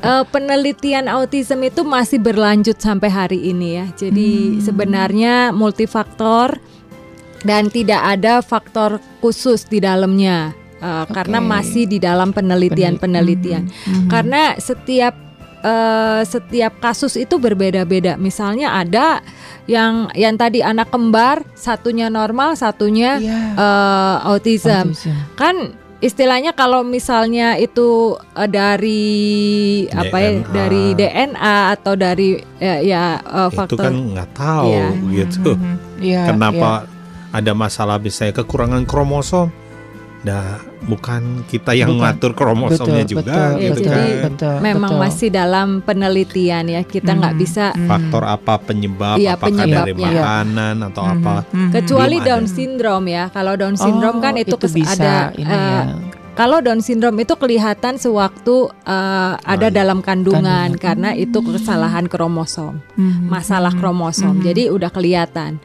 Uh, 0.00 0.24
penelitian 0.32 1.12
autism 1.12 1.60
itu 1.60 1.84
masih 1.84 2.16
berlanjut 2.16 2.80
sampai 2.80 3.12
hari 3.12 3.52
ini 3.52 3.76
ya. 3.76 3.86
Jadi 3.92 4.56
hmm. 4.56 4.60
sebenarnya 4.64 5.34
multifaktor 5.52 6.56
dan 7.44 7.68
tidak 7.68 8.00
ada 8.00 8.40
faktor 8.40 8.96
khusus 9.20 9.68
di 9.68 9.84
dalamnya. 9.84 10.56
Uh, 10.78 11.04
okay. 11.04 11.20
karena 11.20 11.42
masih 11.42 11.84
di 11.84 12.00
dalam 12.00 12.32
penelitian-penelitian. 12.32 13.68
Hmm. 13.68 13.92
Hmm. 13.92 14.08
Karena 14.08 14.56
setiap 14.56 15.12
uh, 15.60 16.22
setiap 16.24 16.78
kasus 16.80 17.18
itu 17.18 17.36
berbeda-beda. 17.36 18.16
Misalnya 18.16 18.78
ada 18.78 19.20
yang 19.68 20.08
yang 20.16 20.34
tadi 20.40 20.64
anak 20.64 20.88
kembar 20.88 21.44
satunya 21.52 22.08
normal 22.08 22.56
satunya 22.56 23.20
yeah. 23.20 23.52
Iya. 23.52 23.60
uh, 23.60 24.16
autism. 24.32 24.96
autism 24.96 25.12
kan 25.36 25.76
istilahnya 26.00 26.56
kalau 26.56 26.80
misalnya 26.86 27.60
itu 27.60 28.16
uh, 28.16 28.48
dari 28.48 29.84
DNA. 29.90 30.00
apa 30.00 30.16
ya 30.16 30.30
dari 30.48 30.84
DNA 30.96 31.56
atau 31.76 31.92
dari 31.98 32.40
ya, 32.56 32.80
ya 32.80 33.02
uh, 33.20 33.52
faktor 33.52 33.76
itu 33.76 33.84
kan 33.84 33.94
nggak 34.16 34.30
tahu 34.32 34.72
ya. 34.72 34.88
gitu. 35.12 35.50
Mm 35.52 35.60
-hmm. 35.60 35.76
ya, 36.00 36.22
Kenapa 36.32 36.70
ya. 36.88 36.88
ada 37.36 37.52
masalah 37.52 38.00
misalnya 38.00 38.40
kekurangan 38.40 38.88
kromosom? 38.88 39.52
Nah, 40.28 40.60
bukan 40.84 41.22
kita 41.48 41.72
yang 41.72 41.96
bukan. 41.96 42.04
ngatur 42.04 42.32
kromosomnya 42.36 43.04
betul, 43.08 43.12
juga 43.24 43.32
betul, 43.32 43.60
gitu 43.64 43.80
betul, 43.80 43.92
kan. 43.92 44.32
Betul, 44.36 44.56
Memang 44.60 44.92
betul. 44.92 45.04
masih 45.08 45.28
dalam 45.32 45.68
penelitian 45.80 46.64
ya. 46.68 46.80
Kita 46.84 47.16
nggak 47.16 47.34
hmm, 47.34 47.42
bisa 47.42 47.64
hmm. 47.72 47.88
faktor 47.88 48.22
apa 48.28 48.54
penyebab 48.60 49.16
ya, 49.16 49.40
apakah 49.40 49.64
dari 49.64 49.94
makanan 49.96 50.74
ya. 50.84 50.88
atau 50.92 51.02
hmm, 51.02 51.12
apa. 51.16 51.34
Hmm, 51.48 51.70
Kecuali 51.72 52.16
Down 52.20 52.44
ada. 52.44 52.52
syndrome 52.52 53.06
ya. 53.08 53.24
Kalau 53.32 53.52
Down 53.56 53.76
syndrome 53.80 54.18
kan 54.20 54.36
oh, 54.36 54.36
kan 54.38 54.44
itu, 54.44 54.56
itu 54.60 54.68
bisa, 54.84 54.92
ada 54.92 55.16
uh, 55.32 55.40
ya. 55.40 55.72
Kalau 56.38 56.58
Down 56.62 56.78
syndrome 56.84 57.18
itu 57.18 57.34
kelihatan 57.34 57.98
sewaktu 57.98 58.70
uh, 58.86 59.34
ada 59.42 59.66
oh, 59.66 59.74
dalam 59.74 59.98
kandungan, 60.04 60.70
kandungan 60.70 60.70
karena 60.78 61.10
itu 61.18 61.42
kesalahan 61.42 62.06
kromosom, 62.06 62.78
hmm, 62.94 63.26
masalah 63.26 63.74
kromosom. 63.74 64.38
Hmm. 64.38 64.44
Jadi 64.46 64.70
udah 64.70 64.92
kelihatan. 64.92 65.58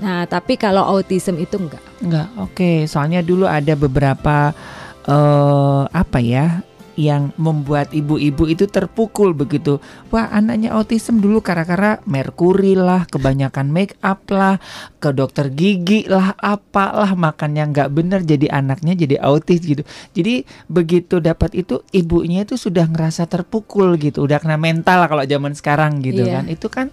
Nah, 0.00 0.24
tapi 0.24 0.56
kalau 0.56 0.82
autism 0.82 1.36
itu 1.36 1.60
enggak. 1.60 1.84
Enggak. 2.00 2.28
Oke, 2.40 2.56
okay. 2.56 2.76
soalnya 2.88 3.20
dulu 3.20 3.44
ada 3.44 3.76
beberapa 3.76 4.56
uh, 5.04 5.84
apa 5.92 6.18
ya 6.20 6.64
yang 7.00 7.32
membuat 7.40 7.96
ibu-ibu 7.96 8.44
itu 8.44 8.68
terpukul 8.68 9.32
begitu. 9.32 9.80
Wah, 10.12 10.28
anaknya 10.28 10.76
autism 10.76 11.24
dulu 11.24 11.40
karena 11.40 11.96
merkuri 12.04 12.76
lah, 12.76 13.08
kebanyakan 13.08 13.72
make 13.72 13.96
up 14.04 14.20
lah, 14.28 14.60
ke 15.00 15.08
dokter 15.16 15.48
gigi 15.48 16.04
lah, 16.04 16.36
apalah 16.36 17.16
makan 17.16 17.56
yang 17.56 17.68
nggak 17.72 17.88
benar 17.88 18.20
jadi 18.20 18.52
anaknya 18.52 18.92
jadi 18.92 19.16
autis 19.24 19.64
gitu. 19.64 19.82
Jadi 20.12 20.44
begitu 20.68 21.24
dapat 21.24 21.56
itu 21.56 21.80
ibunya 21.96 22.44
itu 22.44 22.60
sudah 22.60 22.84
ngerasa 22.84 23.24
terpukul 23.24 23.96
gitu, 23.96 24.28
udah 24.28 24.36
kena 24.36 24.60
mental 24.60 25.08
kalau 25.08 25.24
zaman 25.24 25.56
sekarang 25.56 26.04
gitu 26.04 26.28
yeah. 26.28 26.42
kan. 26.42 26.44
Itu 26.52 26.68
kan 26.68 26.86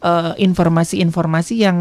eh, 0.00 0.32
informasi-informasi 0.40 0.40
uh, 0.40 0.40
informasi 0.40 0.94
-informasi 1.02 1.54
yang 1.60 1.78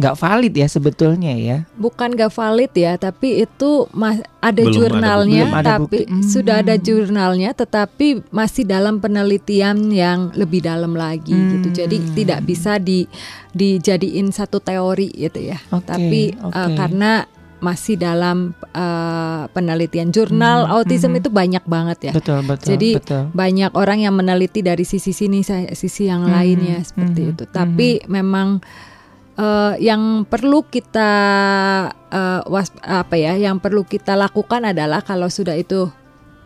nggak 0.00 0.16
valid 0.16 0.54
ya 0.56 0.66
sebetulnya 0.66 1.32
ya. 1.36 1.58
Bukan 1.76 2.16
nggak 2.16 2.32
valid 2.32 2.72
ya, 2.72 2.96
tapi 2.96 3.44
itu 3.44 3.84
mas 3.92 4.24
ada 4.40 4.64
belum 4.64 4.72
jurnalnya, 4.72 5.44
ada, 5.52 5.60
ada 5.60 5.70
tapi 5.76 6.08
hmm. 6.08 6.24
sudah 6.24 6.64
ada 6.64 6.80
jurnalnya, 6.80 7.52
tetapi 7.52 8.24
masih 8.32 8.64
dalam 8.64 8.96
penelitian 8.98 9.92
yang 9.92 10.32
lebih 10.32 10.64
dalam 10.64 10.96
lagi 10.96 11.36
hmm. 11.36 11.50
gitu. 11.60 11.68
Jadi 11.84 11.96
tidak 12.16 12.40
bisa 12.48 12.80
di 12.80 13.04
dijadiin 13.52 14.32
satu 14.32 14.64
teori 14.64 15.12
gitu 15.12 15.38
ya. 15.52 15.60
Okay, 15.68 15.84
tapi 15.84 16.22
okay. 16.32 16.56
Uh, 16.56 16.70
karena 16.72 17.12
masih 17.60 18.00
dalam 18.00 18.56
uh, 18.72 19.44
penelitian 19.52 20.08
jurnal 20.08 20.64
hmm, 20.64 20.74
autism 20.80 21.12
hmm. 21.12 21.20
itu 21.20 21.28
banyak 21.28 21.64
banget 21.68 21.98
ya. 22.10 22.12
Betul, 22.16 22.40
betul. 22.48 22.68
Jadi 22.74 22.90
betul. 22.96 23.28
banyak 23.36 23.70
orang 23.76 24.00
yang 24.00 24.16
meneliti 24.16 24.64
dari 24.64 24.88
sisi 24.88 25.12
sini 25.12 25.44
sisi 25.76 26.08
yang 26.08 26.24
hmm, 26.24 26.32
lainnya 26.32 26.80
seperti 26.80 27.20
hmm, 27.20 27.30
itu. 27.36 27.44
Tapi 27.52 27.88
hmm. 28.00 28.08
memang 28.08 28.48
uh, 29.40 29.74
yang 29.80 30.28
perlu 30.28 30.62
kita 30.68 31.10
uh, 32.12 32.40
was 32.46 32.68
apa 32.84 33.16
ya 33.16 33.40
yang 33.40 33.56
perlu 33.56 33.82
kita 33.88 34.14
lakukan 34.14 34.68
adalah 34.68 35.00
kalau 35.00 35.32
sudah 35.32 35.56
itu 35.56 35.88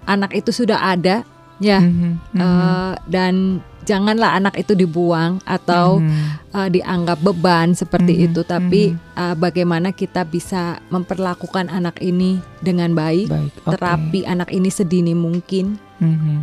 anak 0.07 0.39
itu 0.39 0.55
sudah 0.55 0.79
ada 0.95 1.27
ya 1.59 1.83
mm 1.83 1.91
-hmm. 1.91 2.15
uh, 2.39 2.93
dan 3.11 3.63
janganlah 3.85 4.41
anak 4.41 4.57
itu 4.57 4.73
dibuang 4.73 5.39
atau 5.45 6.01
mm 6.01 6.09
-hmm. 6.09 6.27
uh, 6.57 6.69
dianggap 6.73 7.21
beban 7.21 7.77
seperti 7.77 8.17
mm 8.17 8.19
-hmm. 8.19 8.27
itu 8.33 8.41
tapi 8.43 8.83
mm 8.91 8.97
-hmm. 8.97 9.21
uh, 9.21 9.35
bagaimana 9.37 9.89
kita 9.93 10.25
bisa 10.25 10.83
memperlakukan 10.89 11.69
anak 11.69 12.01
ini 12.01 12.41
dengan 12.65 12.97
baik, 12.97 13.29
baik. 13.29 13.53
Okay. 13.61 13.71
terapi 13.77 14.21
anak 14.25 14.51
ini 14.51 14.71
sedini 14.73 15.15
mungkin 15.15 15.79
mm 16.01 16.15
-hmm. 16.17 16.37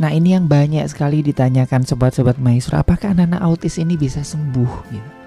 nah 0.00 0.10
ini 0.14 0.32
yang 0.32 0.46
banyak 0.48 0.86
sekali 0.86 1.20
ditanyakan 1.20 1.84
sobat-sobat 1.84 2.40
maestro 2.40 2.80
apakah 2.80 3.12
anak-anak 3.12 3.42
autis 3.42 3.76
ini 3.76 3.98
bisa 4.00 4.24
sembuh 4.24 4.72
gitu 4.94 5.23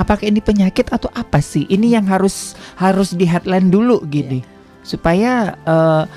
apakah 0.00 0.24
ini 0.24 0.40
penyakit 0.40 0.88
atau 0.88 1.12
apa 1.12 1.44
sih? 1.44 1.68
Ini 1.68 2.00
yang 2.00 2.08
harus 2.08 2.56
harus 2.80 3.12
di 3.12 3.28
headline 3.28 3.68
dulu 3.68 4.00
gini. 4.08 4.40
Yeah. 4.40 4.48
Supaya 4.80 5.32
uh, 5.68 6.08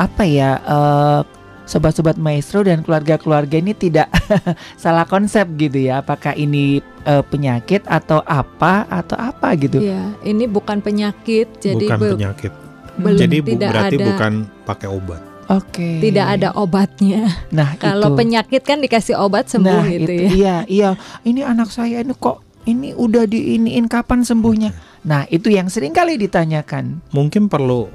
apa 0.00 0.24
ya 0.24 0.56
uh, 0.64 1.20
sobat-sobat 1.68 2.16
maestro 2.16 2.64
dan 2.64 2.80
keluarga-keluarga 2.80 3.60
ini 3.60 3.76
tidak 3.76 4.08
salah 4.82 5.04
konsep 5.04 5.44
gitu 5.60 5.92
ya. 5.92 6.00
Apakah 6.00 6.32
ini 6.32 6.80
uh, 7.04 7.20
penyakit 7.20 7.84
atau 7.84 8.24
apa 8.24 8.88
atau 8.88 9.20
apa 9.20 9.52
gitu? 9.60 9.84
Iya, 9.84 10.16
ini 10.24 10.48
bukan 10.48 10.80
penyakit. 10.80 11.60
Jadi 11.60 11.84
bukan 11.84 12.16
penyakit. 12.16 12.52
Belum 12.92 13.20
jadi 13.20 13.36
bu, 13.40 13.56
berarti 13.56 13.96
ada, 13.96 14.06
bukan 14.08 14.32
pakai 14.68 14.88
obat. 14.88 15.20
Oke. 15.52 15.74
Okay. 15.74 15.94
Tidak 16.08 16.26
ada 16.26 16.48
obatnya. 16.56 17.28
Nah, 17.52 17.76
kalau 17.76 18.16
penyakit 18.16 18.64
kan 18.64 18.80
dikasih 18.80 19.16
obat 19.20 19.48
sembuh 19.52 19.84
nah, 19.84 19.88
gitu 19.88 20.12
itu, 20.12 20.12
ya. 20.12 20.28
Iya, 20.32 20.56
iya. 20.68 20.90
Ini 21.24 21.40
anak 21.44 21.68
saya 21.72 22.00
ini 22.00 22.16
kok 22.16 22.51
ini 22.66 22.94
udah 22.94 23.26
diiniin 23.26 23.90
kapan 23.90 24.22
sembuhnya? 24.22 24.70
Nah, 25.02 25.26
itu 25.30 25.50
yang 25.50 25.66
sering 25.66 25.90
kali 25.90 26.14
ditanyakan. 26.14 27.02
Mungkin 27.10 27.50
perlu 27.50 27.90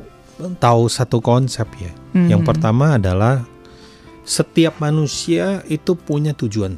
tahu 0.60 0.92
satu 0.92 1.24
konsep 1.24 1.68
ya. 1.80 1.92
Mm-hmm. 2.14 2.28
Yang 2.30 2.42
pertama 2.44 3.00
adalah 3.00 3.48
setiap 4.28 4.78
manusia 4.84 5.64
itu 5.72 5.96
punya 5.96 6.36
tujuan. 6.36 6.76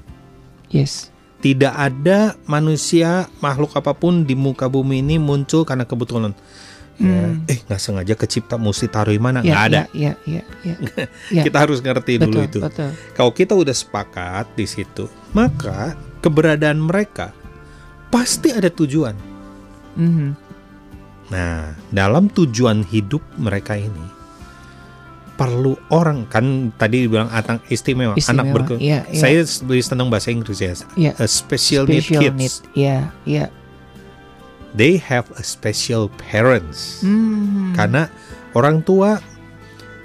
Yes. 0.70 1.10
Tidak 1.40 1.72
ada 1.72 2.36
manusia 2.46 3.32
makhluk 3.40 3.74
apa 3.74 3.96
pun 3.96 4.28
di 4.28 4.36
muka 4.36 4.68
bumi 4.68 5.02
ini 5.02 5.18
muncul 5.18 5.66
karena 5.66 5.88
kebetulan. 5.88 6.36
Ya, 7.00 7.32
mm. 7.32 7.48
eh 7.48 7.60
nggak 7.64 7.80
sengaja 7.80 8.12
kecipta 8.20 8.60
mesti 8.60 8.92
taruh 8.92 9.16
di 9.16 9.24
mana? 9.24 9.40
Ya, 9.40 9.56
nggak 9.56 9.66
ada. 9.72 9.82
Ya, 9.96 10.14
ya, 10.28 10.44
ya, 10.68 10.76
ya. 11.32 11.44
kita 11.48 11.58
harus 11.64 11.80
ngerti 11.80 12.20
betul, 12.20 12.28
dulu 12.28 12.40
itu. 12.44 12.60
Betul. 12.60 12.92
Kalau 13.16 13.32
kita 13.32 13.56
udah 13.56 13.72
sepakat 13.72 14.52
di 14.60 14.68
situ, 14.68 15.08
maka 15.32 15.96
keberadaan 16.20 16.84
mereka 16.84 17.32
pasti 18.10 18.50
ada 18.54 18.70
tujuan. 18.70 19.16
Mm-hmm. 19.98 20.30
Nah, 21.30 21.78
dalam 21.94 22.30
tujuan 22.34 22.82
hidup 22.86 23.22
mereka 23.38 23.78
ini 23.78 24.18
perlu 25.40 25.80
orang 25.88 26.28
kan 26.28 26.76
tadi 26.76 27.08
bilang 27.08 27.32
anak 27.32 27.64
istimewa, 27.72 28.12
istimewa 28.20 28.44
anak 28.44 28.46
berke. 28.52 28.76
Yeah, 28.76 29.08
yeah. 29.08 29.22
Saya 29.24 29.40
lebih 29.64 29.86
senang 29.88 30.12
bahasa 30.12 30.36
Inggris 30.36 30.60
ya. 30.60 30.76
Yeah. 31.00 31.16
A 31.16 31.32
special, 31.32 31.88
special 31.88 32.20
need 32.20 32.36
kids. 32.36 32.36
Need. 32.36 32.56
Yeah, 32.76 33.04
yeah. 33.24 33.48
They 34.76 35.00
have 35.00 35.32
a 35.40 35.44
special 35.46 36.12
parents. 36.20 37.00
Mm-hmm. 37.08 37.72
Karena 37.80 38.12
orang 38.52 38.84
tua 38.84 39.24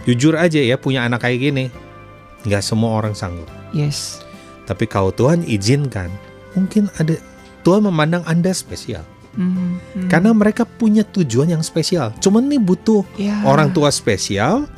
jujur 0.06 0.38
aja 0.38 0.62
ya 0.62 0.78
punya 0.78 1.02
anak 1.02 1.26
kayak 1.26 1.40
gini, 1.50 1.64
nggak 2.46 2.62
semua 2.62 3.02
orang 3.02 3.18
sanggup. 3.18 3.50
Yes. 3.74 4.22
Tapi 4.70 4.86
kalau 4.86 5.10
Tuhan 5.10 5.42
izinkan, 5.44 6.14
mungkin 6.54 6.86
ada 7.02 7.18
Tuhan 7.64 7.82
memandang 7.82 8.22
Anda 8.28 8.52
spesial. 8.52 9.02
Hmm, 9.34 9.82
hmm. 9.96 10.06
Karena 10.06 10.30
mereka 10.30 10.62
punya 10.62 11.02
tujuan 11.02 11.50
yang 11.50 11.64
spesial. 11.66 12.14
Cuman 12.22 12.46
nih 12.46 12.62
butuh 12.62 13.02
yeah. 13.18 13.42
orang 13.42 13.74
tua 13.74 13.90
spesial, 13.90 14.70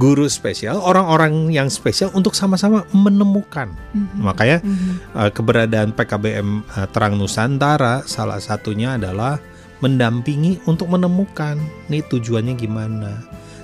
guru 0.00 0.24
spesial, 0.30 0.80
orang-orang 0.80 1.52
yang 1.52 1.68
spesial 1.68 2.08
untuk 2.16 2.32
sama-sama 2.32 2.88
menemukan. 2.96 3.68
Mm-hmm. 3.92 4.20
Makanya 4.24 4.58
mm-hmm. 4.64 4.94
Uh, 5.12 5.30
keberadaan 5.34 5.90
PKBM 5.92 6.64
uh, 6.64 6.88
Terang 6.88 7.20
Nusantara 7.20 8.06
salah 8.08 8.40
satunya 8.40 8.96
adalah 8.96 9.36
mendampingi 9.84 10.64
untuk 10.64 10.88
menemukan 10.88 11.60
nih 11.92 12.00
tujuannya 12.08 12.54
gimana. 12.56 13.20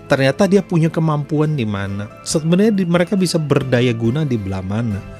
Ternyata 0.07 0.47
dia 0.47 0.63
punya 0.63 0.93
kemampuan 0.93 1.59
di 1.59 1.67
mana. 1.67 2.07
Sebenarnya 2.23 2.85
mereka 2.87 3.19
bisa 3.19 3.41
berdaya 3.41 3.91
guna 3.91 4.23
di 4.23 4.39
belah 4.39 4.63
mana 4.63 5.16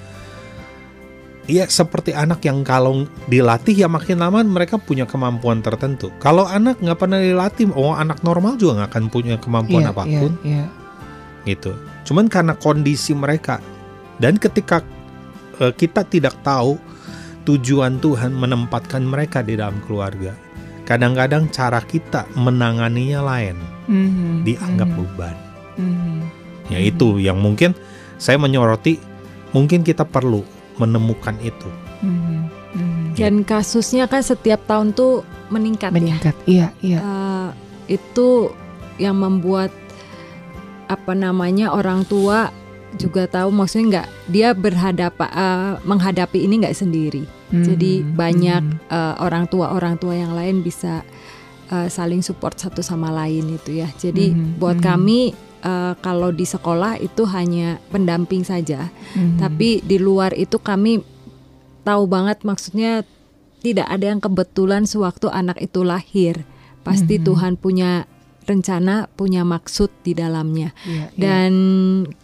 ya 1.47 1.65
seperti 1.71 2.11
anak 2.13 2.43
yang 2.43 2.67
kalau 2.67 3.07
dilatih 3.31 3.87
ya 3.87 3.89
makin 3.91 4.19
lama 4.19 4.43
mereka 4.43 4.77
punya 4.79 5.07
kemampuan 5.07 5.63
tertentu. 5.63 6.11
Kalau 6.19 6.47
anak 6.47 6.83
nggak 6.83 6.99
pernah 6.99 7.23
dilatih, 7.23 7.71
oh 7.75 7.95
anak 7.95 8.21
normal 8.27 8.59
juga 8.59 8.83
nggak 8.83 8.91
akan 8.93 9.05
punya 9.11 9.35
kemampuan 9.39 9.87
yeah, 9.87 9.93
apa 9.95 10.03
pun. 10.05 10.33
Yeah, 10.43 10.67
yeah. 10.67 10.69
Gitu. 11.47 11.73
Cuman 12.07 12.27
karena 12.27 12.59
kondisi 12.59 13.15
mereka 13.15 13.63
dan 14.19 14.37
ketika 14.37 14.83
uh, 15.63 15.73
kita 15.73 16.03
tidak 16.07 16.35
tahu 16.43 16.79
tujuan 17.47 18.03
Tuhan 18.03 18.35
menempatkan 18.35 19.07
mereka 19.07 19.47
di 19.47 19.55
dalam 19.55 19.79
keluarga, 19.87 20.35
kadang-kadang 20.83 21.47
cara 21.55 21.79
kita 21.79 22.27
menanganinya 22.35 23.23
lain, 23.23 23.57
mm-hmm, 23.87 24.43
dianggap 24.43 24.89
mm-hmm. 24.91 25.15
beban. 25.15 25.37
Mm-hmm, 25.79 26.17
ya 26.75 26.79
itu 26.83 27.23
yang 27.23 27.39
mungkin 27.39 27.71
saya 28.19 28.35
menyoroti, 28.41 28.99
mungkin 29.55 29.87
kita 29.87 30.03
perlu 30.03 30.56
menemukan 30.77 31.37
itu. 31.41 31.69
Hmm. 32.05 32.49
Hmm. 32.77 33.17
Dan 33.17 33.43
kasusnya 33.43 34.05
kan 34.09 34.21
setiap 34.21 34.65
tahun 34.69 34.93
tuh 34.93 35.25
meningkat. 35.49 35.93
Ya. 35.93 35.97
Meningkat, 35.97 36.37
ya? 36.45 36.47
iya, 36.49 36.67
iya. 36.85 36.99
Uh, 37.01 37.49
itu 37.89 38.53
yang 39.01 39.17
membuat 39.17 39.73
apa 40.87 41.13
namanya 41.19 41.75
orang 41.75 42.07
tua 42.07 42.55
juga 42.97 43.29
tahu 43.29 43.53
maksudnya 43.53 43.87
nggak 44.01 44.09
dia 44.31 44.49
berhadapan 44.57 45.29
uh, 45.35 45.73
menghadapi 45.85 46.45
ini 46.45 46.65
nggak 46.65 46.77
sendiri. 46.77 47.25
Hmm. 47.53 47.65
Jadi 47.65 48.05
banyak 48.05 48.63
hmm. 48.63 48.93
uh, 48.93 49.15
orang 49.25 49.49
tua 49.49 49.73
orang 49.73 49.97
tua 49.97 50.17
yang 50.17 50.33
lain 50.37 50.61
bisa 50.61 51.05
uh, 51.71 51.89
saling 51.91 52.23
support 52.23 52.59
satu 52.59 52.83
sama 52.83 53.11
lain 53.11 53.57
itu 53.57 53.83
ya. 53.83 53.89
Jadi 53.99 54.33
mm-hmm. 54.33 54.59
buat 54.61 54.79
mm-hmm. 54.79 54.91
kami 54.93 55.21
uh, 55.63 55.95
kalau 56.01 56.33
di 56.35 56.45
sekolah 56.45 56.99
itu 56.99 57.25
hanya 57.29 57.79
pendamping 57.93 58.43
saja, 58.43 58.91
mm-hmm. 59.15 59.39
tapi 59.41 59.81
di 59.85 59.97
luar 60.01 60.33
itu 60.35 60.59
kami 60.61 61.01
tahu 61.87 62.05
banget 62.11 62.43
maksudnya 62.43 63.07
tidak 63.63 63.87
ada 63.89 64.11
yang 64.11 64.21
kebetulan 64.21 64.85
sewaktu 64.85 65.31
anak 65.31 65.61
itu 65.63 65.87
lahir. 65.87 66.43
Pasti 66.87 67.19
mm-hmm. 67.19 67.29
Tuhan 67.29 67.53
punya 67.59 68.07
rencana, 68.47 69.11
punya 69.13 69.43
maksud 69.43 69.91
di 70.07 70.15
dalamnya. 70.15 70.71
Yeah, 70.87 71.09
iya. 71.13 71.19
Dan 71.19 71.53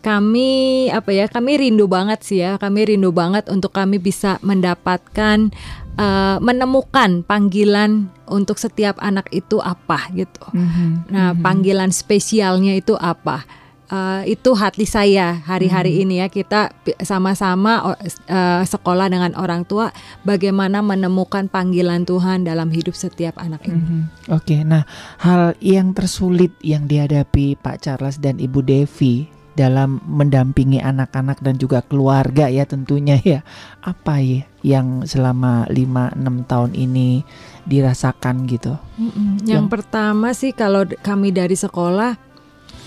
kami 0.00 0.88
apa 0.88 1.10
ya? 1.10 1.26
Kami 1.26 1.58
rindu 1.58 1.90
banget 1.90 2.22
sih 2.22 2.40
ya. 2.40 2.56
Kami 2.56 2.86
rindu 2.86 3.10
banget 3.10 3.50
untuk 3.50 3.74
kami 3.74 3.98
bisa 3.98 4.38
mendapatkan 4.40 5.50
uh, 5.98 6.38
menemukan 6.40 7.26
panggilan 7.26 8.08
untuk 8.30 8.56
setiap 8.56 8.96
anak 9.02 9.28
itu 9.34 9.60
apa 9.60 10.08
gitu. 10.16 10.46
Mm-hmm. 10.54 10.90
Nah, 11.12 11.34
mm-hmm. 11.34 11.42
panggilan 11.44 11.90
spesialnya 11.92 12.78
itu 12.78 12.96
apa? 12.96 13.44
Uh, 13.92 14.24
itu 14.24 14.56
hati 14.56 14.88
saya 14.88 15.44
hari-hari 15.44 15.92
hmm. 15.92 16.02
ini 16.08 16.14
ya 16.24 16.32
kita 16.32 16.72
sama-sama 17.04 17.92
uh, 17.92 18.64
sekolah 18.64 19.12
dengan 19.12 19.36
orang 19.36 19.68
tua 19.68 19.92
bagaimana 20.24 20.80
menemukan 20.80 21.52
panggilan 21.52 22.08
Tuhan 22.08 22.48
dalam 22.48 22.72
hidup 22.72 22.96
setiap 22.96 23.36
anak 23.36 23.68
ini. 23.68 23.84
Hmm. 23.84 24.04
Oke, 24.32 24.56
okay, 24.56 24.60
nah 24.64 24.88
hal 25.20 25.52
yang 25.60 25.92
tersulit 25.92 26.56
yang 26.64 26.88
dihadapi 26.88 27.60
Pak 27.60 27.84
Charles 27.84 28.16
dan 28.16 28.40
Ibu 28.40 28.64
Devi 28.64 29.28
dalam 29.52 30.00
mendampingi 30.08 30.80
anak-anak 30.80 31.44
dan 31.44 31.60
juga 31.60 31.84
keluarga 31.84 32.48
ya 32.48 32.64
tentunya 32.64 33.20
ya 33.20 33.40
apa 33.84 34.24
ya 34.24 34.48
yang 34.64 35.04
selama 35.04 35.68
5-6 35.68 36.48
tahun 36.48 36.72
ini 36.72 37.26
dirasakan 37.68 38.48
gitu. 38.48 38.80
Mm 38.96 39.10
-mm. 39.10 39.28
Yang, 39.44 39.52
yang 39.52 39.66
pertama 39.68 40.32
sih 40.32 40.56
kalau 40.56 40.88
kami 41.04 41.34
dari 41.36 41.54
sekolah 41.58 42.31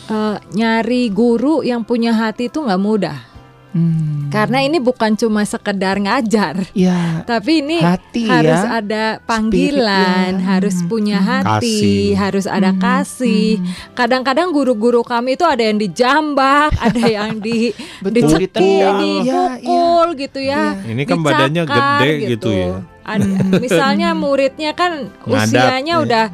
uh, 0.10 0.38
nyari 0.54 1.10
guru 1.10 1.62
yang 1.62 1.82
punya 1.86 2.14
hati 2.14 2.50
itu 2.50 2.62
nggak 2.62 2.82
mudah. 2.82 3.36
Hmm. 3.76 4.32
Karena 4.32 4.64
ini 4.64 4.80
bukan 4.80 5.20
cuma 5.20 5.44
sekedar 5.44 6.00
ngajar, 6.00 6.64
ya, 6.72 7.28
tapi 7.28 7.60
ini 7.60 7.84
hati 7.84 8.24
harus 8.24 8.64
ya. 8.64 8.80
ada 8.80 9.04
panggilan, 9.28 10.32
Spirit, 10.32 10.40
ya. 10.40 10.48
harus 10.48 10.76
hmm. 10.80 10.88
punya 10.88 11.20
hmm. 11.20 11.28
hati, 11.28 11.44
kasih. 11.84 12.04
harus 12.16 12.46
ada 12.48 12.72
hmm. 12.72 12.80
kasih. 12.80 13.60
Hmm. 13.60 13.68
Kadang-kadang 13.92 14.56
guru-guru 14.56 15.04
kami 15.04 15.36
itu 15.36 15.44
ada 15.44 15.60
yang 15.60 15.76
dijambak, 15.76 16.72
ada 16.88 17.04
yang 17.04 17.36
di 17.44 17.76
dicekik, 18.00 18.56
dipukul 18.56 19.28
ya, 19.28 19.60
ya. 19.60 20.20
gitu 20.24 20.40
ya. 20.40 20.64
ya. 20.80 20.88
Ini 20.96 21.04
kan 21.04 21.20
badannya 21.20 21.64
gede 21.68 22.12
gitu, 22.16 22.32
gitu 22.32 22.50
ya. 22.56 22.80
Ada, 23.04 23.28
misalnya 23.60 24.10
muridnya 24.24 24.72
kan 24.72 25.12
usianya 25.28 26.00
ya. 26.00 26.04
udah 26.04 26.26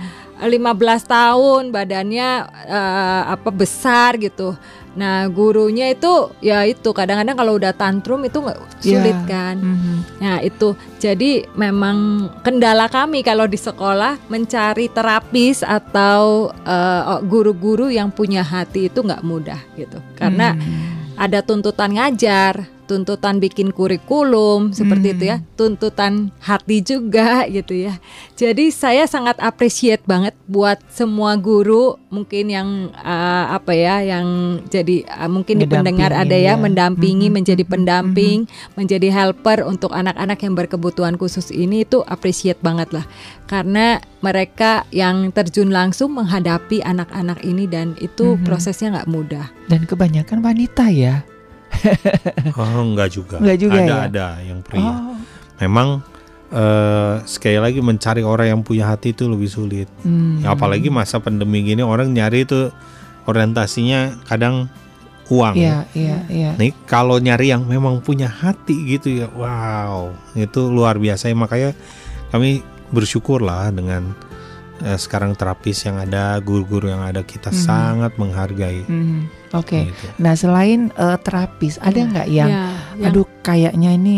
15 0.42 1.06
tahun 1.06 1.64
badannya 1.70 2.30
uh, 2.66 3.24
apa 3.38 3.50
besar 3.54 4.18
gitu. 4.18 4.58
Nah 4.92 5.24
gurunya 5.32 5.94
itu 5.94 6.34
ya 6.44 6.68
itu 6.68 6.92
kadang-kadang 6.92 7.38
kalau 7.38 7.54
udah 7.56 7.72
tantrum 7.72 8.26
itu 8.26 8.44
iya. 8.44 8.58
sulit 8.82 9.20
yeah. 9.24 9.30
kan. 9.30 9.56
Mm-hmm. 9.62 9.98
Nah 10.20 10.38
itu 10.42 10.74
jadi 10.98 11.46
memang 11.54 12.28
kendala 12.42 12.90
kami 12.90 13.22
kalau 13.22 13.46
di 13.46 13.56
sekolah 13.56 14.18
mencari 14.28 14.90
terapis 14.90 15.62
atau 15.62 16.50
uh, 16.66 17.22
guru-guru 17.22 17.94
yang 17.94 18.10
punya 18.10 18.42
hati 18.42 18.90
itu 18.90 19.00
nggak 19.06 19.24
mudah 19.24 19.62
gitu 19.78 20.02
karena 20.18 20.58
mm. 20.58 21.16
ada 21.22 21.40
tuntutan 21.46 21.96
ngajar 21.96 22.81
tuntutan 22.92 23.40
bikin 23.40 23.72
kurikulum 23.72 24.76
seperti 24.76 25.08
hmm. 25.08 25.16
itu 25.16 25.24
ya, 25.32 25.38
tuntutan 25.56 26.36
hati 26.44 26.84
juga 26.84 27.48
gitu 27.48 27.72
ya. 27.72 27.96
Jadi 28.36 28.68
saya 28.68 29.08
sangat 29.08 29.40
appreciate 29.40 30.04
banget 30.04 30.36
buat 30.52 30.84
semua 30.92 31.40
guru 31.40 31.96
mungkin 32.12 32.52
yang 32.52 32.92
uh, 32.92 33.56
apa 33.56 33.72
ya 33.72 34.04
yang 34.04 34.60
jadi 34.68 35.08
uh, 35.08 35.32
mungkin 35.32 35.64
di 35.64 35.68
pendengar 35.72 36.12
ada 36.12 36.36
ya, 36.36 36.60
ya 36.60 36.60
mendampingi 36.60 37.32
hmm. 37.32 37.36
menjadi 37.40 37.64
hmm. 37.64 37.72
pendamping, 37.72 38.38
hmm. 38.44 38.76
menjadi 38.76 39.08
helper 39.08 39.64
untuk 39.64 39.96
anak-anak 39.96 40.44
yang 40.44 40.54
berkebutuhan 40.60 41.16
khusus 41.16 41.48
ini 41.56 41.88
itu 41.88 42.04
appreciate 42.04 42.60
banget 42.60 42.92
lah. 42.92 43.08
Karena 43.48 44.04
mereka 44.20 44.84
yang 44.92 45.32
terjun 45.32 45.72
langsung 45.72 46.12
menghadapi 46.20 46.84
anak-anak 46.84 47.40
ini 47.48 47.72
dan 47.72 47.96
itu 48.04 48.36
hmm. 48.36 48.44
prosesnya 48.44 49.00
nggak 49.00 49.08
mudah. 49.08 49.48
Dan 49.72 49.88
kebanyakan 49.88 50.44
wanita 50.44 50.92
ya 50.92 51.24
oh, 52.60 52.82
enggak 52.84 53.10
juga. 53.16 53.38
Enggak 53.40 53.58
juga 53.60 53.78
ada, 53.80 53.86
ya. 53.86 53.98
Ada 54.08 54.28
yang 54.46 54.60
pria. 54.62 54.84
Oh. 54.84 55.18
Memang 55.62 55.88
uh, 56.54 57.22
sekali 57.26 57.58
lagi 57.58 57.80
mencari 57.80 58.22
orang 58.22 58.48
yang 58.58 58.62
punya 58.62 58.92
hati 58.92 59.16
itu 59.16 59.26
lebih 59.28 59.50
sulit. 59.50 59.88
Hmm. 60.06 60.44
Ya, 60.44 60.54
apalagi 60.54 60.92
masa 60.92 61.18
pandemi 61.24 61.64
gini 61.66 61.82
orang 61.82 62.12
nyari 62.12 62.46
itu 62.46 62.70
orientasinya 63.26 64.22
kadang 64.28 64.68
uang. 65.32 65.56
Iya, 65.56 65.88
iya, 65.96 66.18
iya. 66.28 66.52
Nih 66.60 66.76
kalau 66.86 67.18
nyari 67.18 67.56
yang 67.56 67.64
memang 67.66 68.04
punya 68.04 68.28
hati 68.28 68.98
gitu 68.98 69.24
ya, 69.24 69.28
wow, 69.32 70.12
itu 70.36 70.68
luar 70.68 71.00
biasa. 71.00 71.32
Ya, 71.32 71.36
makanya 71.38 71.72
kami 72.30 72.64
bersyukur 72.92 73.40
lah 73.40 73.72
dengan 73.72 74.12
uh, 74.84 75.00
sekarang 75.00 75.40
terapis 75.40 75.88
yang 75.88 76.02
ada, 76.02 76.36
guru-guru 76.44 76.92
yang 76.92 77.04
ada 77.04 77.24
kita 77.24 77.50
-hmm. 77.50 77.64
sangat 77.64 78.12
menghargai. 78.20 78.84
-hmm 78.84 79.41
Oke. 79.52 79.68
Okay. 79.68 79.84
Gitu. 79.92 80.06
Nah 80.24 80.34
selain 80.36 80.90
uh, 80.96 81.20
terapis, 81.20 81.76
ada 81.84 82.00
iya. 82.00 82.10
nggak 82.10 82.28
yang, 82.32 82.52
ya, 82.52 82.64
aduh 83.12 83.28
kayaknya 83.44 83.92
ini 83.96 84.16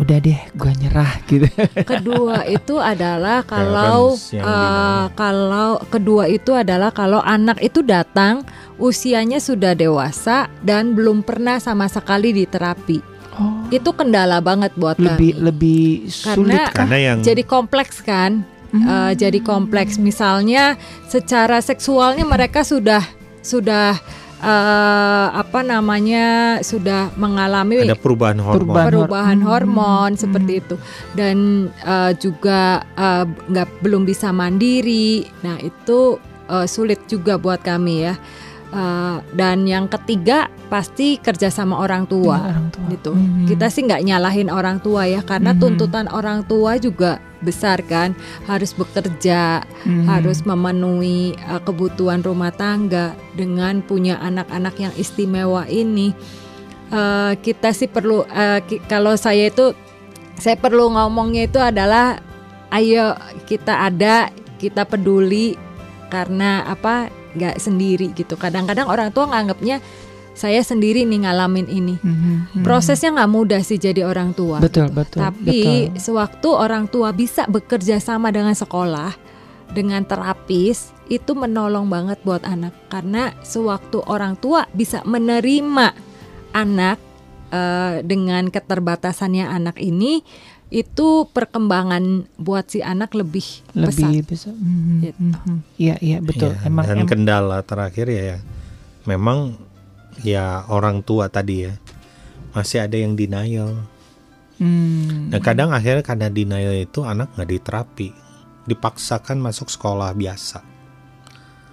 udah 0.00 0.16
deh, 0.16 0.40
gue 0.56 0.72
nyerah 0.80 1.12
gitu. 1.30 1.46
Kedua 1.84 2.48
itu 2.48 2.80
adalah 2.80 3.44
kalau 3.44 4.16
uh, 4.16 5.04
kalau 5.12 5.76
kedua 5.92 6.24
itu 6.26 6.56
adalah 6.56 6.88
kalau 6.90 7.20
anak 7.20 7.60
itu 7.60 7.84
datang 7.84 8.42
usianya 8.80 9.38
sudah 9.38 9.76
dewasa 9.76 10.48
dan 10.64 10.96
belum 10.96 11.20
pernah 11.20 11.60
sama 11.60 11.86
sekali 11.86 12.32
diterapi. 12.32 12.98
Oh. 13.36 13.68
Itu 13.68 13.92
kendala 13.92 14.40
banget 14.40 14.72
buat 14.74 14.96
lebih 14.96 15.36
kami. 15.36 15.44
lebih 15.44 15.84
sulit 16.08 16.58
karena, 16.58 16.74
karena 16.74 16.96
yang 16.98 17.18
jadi 17.20 17.42
kompleks 17.44 18.00
kan. 18.00 18.42
Hmm. 18.70 18.86
Uh, 18.86 19.12
jadi 19.18 19.42
kompleks 19.42 19.98
misalnya 19.98 20.78
secara 21.10 21.58
seksualnya 21.58 22.22
mereka 22.22 22.62
sudah 22.62 23.02
sudah 23.42 23.98
uh, 24.40 25.26
apa 25.36 25.60
namanya 25.62 26.58
sudah 26.64 27.12
mengalami 27.14 27.84
ada 27.84 27.96
perubahan 27.96 28.40
hormon. 28.40 28.84
perubahan, 28.88 29.40
hormon. 29.44 30.10
Hmm. 30.16 30.20
seperti 30.20 30.52
itu. 30.64 30.76
Dan 31.14 31.68
uh, 31.84 32.12
juga 32.16 32.84
uh, 32.96 33.24
nggak 33.24 33.84
belum 33.84 34.08
bisa 34.08 34.32
mandiri. 34.32 35.28
Nah 35.44 35.60
itu 35.60 36.18
uh, 36.50 36.66
sulit 36.66 37.04
juga 37.06 37.36
buat 37.38 37.62
kami 37.62 38.10
ya 38.10 38.14
Uh, 38.70 39.18
dan 39.34 39.66
yang 39.66 39.90
ketiga 39.90 40.46
pasti 40.70 41.18
kerja 41.18 41.50
sama 41.50 41.82
orang 41.82 42.06
tua, 42.06 42.38
ya, 42.38 42.54
orang 42.54 42.70
tua. 42.70 42.86
gitu. 42.94 43.12
Mm-hmm. 43.18 43.46
Kita 43.50 43.66
sih 43.66 43.82
nggak 43.82 44.02
nyalahin 44.06 44.46
orang 44.46 44.78
tua 44.78 45.10
ya, 45.10 45.26
karena 45.26 45.50
mm-hmm. 45.50 45.74
tuntutan 45.74 46.06
orang 46.06 46.46
tua 46.46 46.78
juga 46.78 47.18
besar 47.42 47.82
kan, 47.82 48.14
harus 48.46 48.70
bekerja, 48.78 49.66
mm-hmm. 49.66 50.06
harus 50.06 50.46
memenuhi 50.46 51.34
uh, 51.50 51.58
kebutuhan 51.66 52.22
rumah 52.22 52.54
tangga 52.54 53.18
dengan 53.34 53.82
punya 53.82 54.22
anak-anak 54.22 54.78
yang 54.78 54.94
istimewa 54.94 55.66
ini. 55.66 56.14
Uh, 56.94 57.34
kita 57.42 57.74
sih 57.74 57.90
perlu 57.90 58.22
uh, 58.22 58.62
ki- 58.70 58.86
kalau 58.86 59.18
saya 59.18 59.50
itu 59.50 59.74
saya 60.38 60.54
perlu 60.54 60.94
ngomongnya 60.94 61.50
itu 61.50 61.58
adalah 61.58 62.22
ayo 62.70 63.18
kita 63.50 63.90
ada, 63.90 64.30
kita 64.62 64.86
peduli 64.86 65.58
karena 66.06 66.70
apa 66.70 67.18
nggak 67.36 67.56
sendiri 67.58 68.12
gitu. 68.14 68.34
Kadang-kadang 68.34 68.86
orang 68.90 69.10
tua 69.14 69.30
nganggapnya 69.30 69.82
saya 70.34 70.64
sendiri 70.64 71.04
nih 71.04 71.26
ngalamin 71.26 71.68
ini. 71.68 71.94
Mm 72.00 72.14
-hmm. 72.16 72.62
Prosesnya 72.64 73.12
nggak 73.12 73.30
mudah 73.30 73.60
sih 73.60 73.76
jadi 73.76 74.06
orang 74.08 74.32
tua. 74.32 74.62
Betul 74.62 74.88
betul. 74.88 75.20
Tapi 75.20 75.90
betul. 75.92 76.00
sewaktu 76.00 76.48
orang 76.54 76.88
tua 76.88 77.12
bisa 77.12 77.44
bekerja 77.50 78.00
sama 78.00 78.32
dengan 78.32 78.56
sekolah, 78.56 79.12
dengan 79.74 80.02
terapis 80.06 80.96
itu 81.10 81.34
menolong 81.34 81.90
banget 81.90 82.22
buat 82.22 82.46
anak 82.46 82.70
karena 82.86 83.34
sewaktu 83.42 83.98
orang 84.06 84.38
tua 84.38 84.70
bisa 84.70 85.02
menerima 85.02 85.90
anak 86.54 87.02
uh, 87.50 87.98
dengan 88.06 88.46
keterbatasannya 88.46 89.46
anak 89.50 89.82
ini 89.82 90.22
itu 90.70 91.26
perkembangan 91.34 92.30
buat 92.38 92.70
si 92.70 92.78
anak 92.78 93.10
lebih 93.18 93.42
lebih 93.74 94.22
besar. 94.22 94.54
Mm-hmm. 94.54 94.98
Gitu. 95.02 95.18
Mm-hmm. 95.18 95.56
Iya 95.82 95.94
iya 95.98 96.18
betul. 96.22 96.54
Ya, 96.54 96.70
emang 96.70 96.84
dan 96.86 96.96
emang. 97.02 97.10
kendala 97.10 97.58
terakhir 97.66 98.06
ya, 98.06 98.22
ya 98.34 98.38
memang 99.04 99.58
ya 100.22 100.62
orang 100.70 101.02
tua 101.02 101.26
tadi 101.26 101.66
ya 101.66 101.74
masih 102.54 102.86
ada 102.86 102.94
yang 102.94 103.18
denial. 103.18 103.82
Hmm. 104.60 105.32
Dan 105.32 105.40
kadang 105.40 105.74
akhirnya 105.74 106.04
karena 106.06 106.28
denial 106.30 106.76
itu 106.76 107.02
anak 107.02 107.34
nggak 107.34 107.50
diterapi, 107.50 108.08
dipaksakan 108.70 109.42
masuk 109.42 109.72
sekolah 109.72 110.14
biasa. 110.14 110.60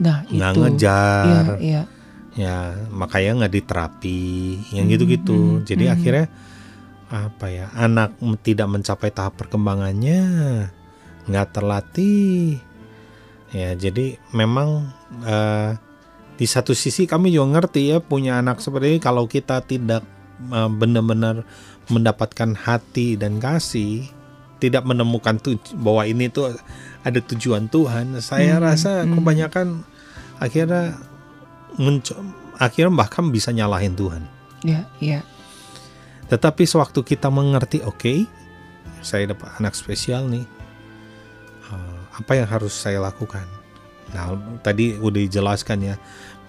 Nah 0.02 0.26
nggak 0.26 0.52
itu. 0.56 0.62
ngejar. 0.64 1.46
Iya, 1.62 1.62
iya. 1.62 1.84
Ya 2.38 2.56
makanya 2.90 3.46
nggak 3.46 3.54
diterapi, 3.62 4.22
yang 4.74 4.90
gitu-gitu. 4.90 5.62
Hmm, 5.62 5.66
Jadi 5.68 5.86
hmm. 5.90 5.94
akhirnya 5.94 6.26
apa 7.08 7.48
ya 7.48 7.72
anak 7.72 8.20
tidak 8.44 8.68
mencapai 8.68 9.10
tahap 9.16 9.40
perkembangannya 9.40 10.22
nggak 11.28 11.50
terlatih 11.56 12.60
Ya, 13.56 13.72
jadi 13.80 14.20
memang 14.36 14.92
uh, 15.24 15.72
di 16.36 16.46
satu 16.46 16.76
sisi 16.76 17.08
kami 17.08 17.32
juga 17.32 17.60
ngerti 17.60 17.96
ya 17.96 17.98
punya 18.04 18.44
anak 18.44 18.60
seperti 18.60 18.98
ini 18.98 19.00
kalau 19.00 19.24
kita 19.24 19.64
tidak 19.64 20.04
uh, 20.52 20.68
benar-benar 20.68 21.48
mendapatkan 21.88 22.52
hati 22.60 23.16
dan 23.16 23.40
kasih, 23.40 24.12
tidak 24.60 24.84
menemukan 24.84 25.40
tuj 25.40 25.64
bahwa 25.80 26.04
ini 26.04 26.28
tuh 26.28 26.60
ada 27.08 27.20
tujuan 27.24 27.72
Tuhan, 27.72 28.20
saya 28.20 28.60
hmm, 28.60 28.64
rasa 28.64 28.92
hmm. 29.08 29.16
kebanyakan 29.16 29.68
akhirnya 30.44 31.00
akhirnya 32.60 32.92
bahkan 32.92 33.32
bisa 33.32 33.56
nyalahin 33.56 33.96
Tuhan. 33.96 34.28
Ya, 34.68 34.84
ya. 35.00 35.24
Tetapi 36.28 36.64
sewaktu 36.68 37.04
kita 37.04 37.32
mengerti, 37.32 37.80
oke, 37.84 37.96
okay, 37.98 38.20
saya 39.00 39.32
dapat 39.32 39.48
anak 39.60 39.74
spesial 39.78 40.28
nih 40.28 40.44
apa 42.18 42.32
yang 42.34 42.50
harus 42.50 42.74
saya 42.74 42.98
lakukan? 42.98 43.46
Nah, 44.12 44.34
tadi 44.66 44.98
udah 44.98 45.22
dijelaskan 45.22 45.94
ya 45.94 45.96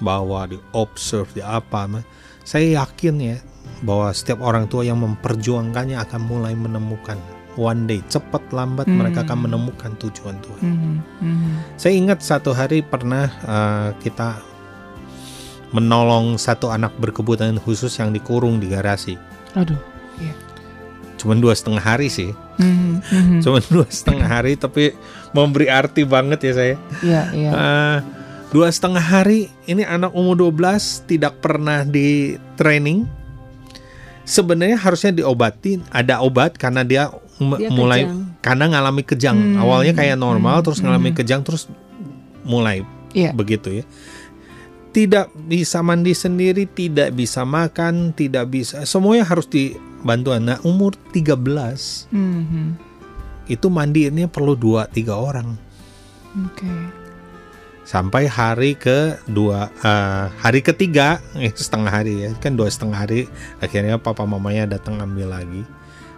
bahwa 0.01 0.49
di 0.49 0.57
observe 0.72 1.29
di 1.37 1.45
apa, 1.45 1.87
saya 2.43 2.83
yakin 2.85 3.16
ya 3.20 3.37
bahwa 3.85 4.09
setiap 4.11 4.41
orang 4.41 4.64
tua 4.66 4.87
yang 4.89 5.05
memperjuangkannya 5.05 6.01
akan 6.01 6.20
mulai 6.24 6.57
menemukan 6.57 7.20
one 7.59 7.85
day 7.91 8.01
cepat 8.07 8.41
lambat 8.55 8.87
mm. 8.87 8.97
mereka 8.97 9.26
akan 9.26 9.51
menemukan 9.51 9.93
tujuan 10.01 10.39
Tuhan. 10.41 10.62
Mm. 10.62 10.97
Mm. 11.20 11.53
Saya 11.76 11.95
ingat 11.99 12.22
satu 12.24 12.55
hari 12.55 12.81
pernah 12.81 13.29
uh, 13.45 13.91
kita 14.01 14.41
menolong 15.74 16.41
satu 16.41 16.72
anak 16.72 16.97
berkebutuhan 16.97 17.61
khusus 17.61 17.93
yang 18.01 18.14
dikurung 18.14 18.57
di 18.62 18.72
garasi. 18.72 19.18
Aduh, 19.59 19.80
iya. 20.22 20.34
Cuman 21.18 21.42
dua 21.42 21.52
setengah 21.52 21.82
hari 21.82 22.06
sih. 22.06 22.30
Mm-hmm. 22.62 23.42
Cuma 23.42 23.59
dua 23.66 23.86
setengah 23.90 24.28
hari 24.30 24.54
tapi 24.54 24.94
memberi 25.34 25.66
arti 25.66 26.06
banget 26.06 26.38
ya 26.46 26.52
saya. 26.54 26.74
Iya, 27.02 27.22
iya. 27.34 27.50
Uh, 27.50 27.98
dua 28.54 28.70
setengah 28.70 29.02
hari 29.02 29.50
ini 29.66 29.82
anak 29.82 30.14
umur 30.14 30.38
12 30.38 31.11
tidak 31.11 31.42
pernah 31.42 31.82
di 31.82 32.38
training. 32.54 33.04
Sebenarnya 34.28 34.76
harusnya 34.76 35.24
diobati, 35.24 35.80
ada 35.88 36.20
obat 36.20 36.61
karena 36.61 36.84
dia, 36.84 37.09
dia 37.40 37.72
mulai 37.72 38.04
kejang. 38.04 38.20
karena 38.44 38.64
ngalami 38.76 39.02
kejang. 39.02 39.38
Hmm. 39.40 39.62
Awalnya 39.64 39.92
kayak 39.96 40.20
normal 40.20 40.61
hmm. 40.61 40.64
terus 40.68 40.78
ngalami 40.84 41.11
hmm. 41.11 41.18
kejang 41.18 41.40
terus 41.40 41.64
mulai 42.44 42.84
yeah. 43.16 43.32
begitu 43.32 43.82
ya. 43.82 43.84
Tidak 44.99 45.30
bisa 45.46 45.78
mandi 45.78 46.11
sendiri, 46.11 46.66
tidak 46.66 47.14
bisa 47.14 47.46
makan, 47.46 48.11
tidak 48.18 48.51
bisa 48.51 48.82
semuanya 48.82 49.22
harus 49.22 49.46
di 49.46 49.78
bantuan. 50.03 50.51
Nah 50.51 50.59
umur 50.66 50.99
13 51.14 51.38
mm-hmm. 52.11 52.68
itu 53.46 53.66
mandiinnya 53.70 54.26
perlu 54.26 54.59
dua 54.59 54.90
tiga 54.90 55.14
orang. 55.14 55.55
Okay. 56.34 56.78
Sampai 57.86 58.26
hari 58.26 58.74
ke 58.74 59.22
dua 59.30 59.70
uh, 59.86 60.34
hari 60.42 60.66
ketiga 60.66 61.22
eh, 61.38 61.55
setengah 61.55 61.92
hari 61.94 62.26
ya 62.26 62.30
kan 62.42 62.59
dua 62.59 62.66
setengah 62.66 62.99
hari 62.99 63.30
akhirnya 63.62 64.03
papa 64.03 64.26
mamanya 64.26 64.74
datang 64.74 64.99
ambil 64.99 65.30
lagi 65.30 65.62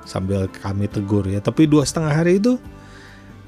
sambil 0.09 0.49
kami 0.49 0.89
tegur 0.89 1.29
ya 1.29 1.45
tapi 1.45 1.69
dua 1.69 1.85
setengah 1.85 2.17
hari 2.17 2.41
itu 2.41 2.57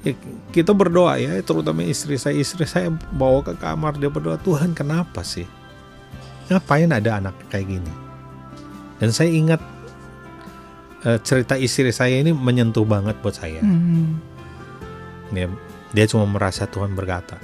ya, 0.03 0.13
kita 0.51 0.71
berdoa 0.75 1.17
ya 1.17 1.39
terutama 1.41 1.83
istri 1.87 2.19
saya 2.19 2.35
istri 2.37 2.67
saya 2.67 2.91
bawa 3.15 3.43
ke 3.43 3.53
kamar 3.57 3.95
dia 3.97 4.11
berdoa 4.11 4.37
Tuhan 4.39 4.75
kenapa 4.75 5.23
sih 5.23 5.47
ngapain 6.51 6.91
ada 6.91 7.23
anak 7.23 7.35
kayak 7.47 7.79
gini 7.79 7.93
dan 9.03 9.09
saya 9.09 9.31
ingat 9.31 9.61
uh, 11.03 11.19
cerita 11.19 11.59
istri 11.59 11.91
saya 11.91 12.19
ini 12.19 12.31
menyentuh 12.31 12.87
banget 12.87 13.19
buat 13.19 13.35
saya. 13.35 13.59
Mm. 13.61 14.15
Dia, 15.33 15.47
dia 15.91 16.05
cuma 16.07 16.29
merasa 16.29 16.69
Tuhan 16.69 16.93
berkata, 16.93 17.37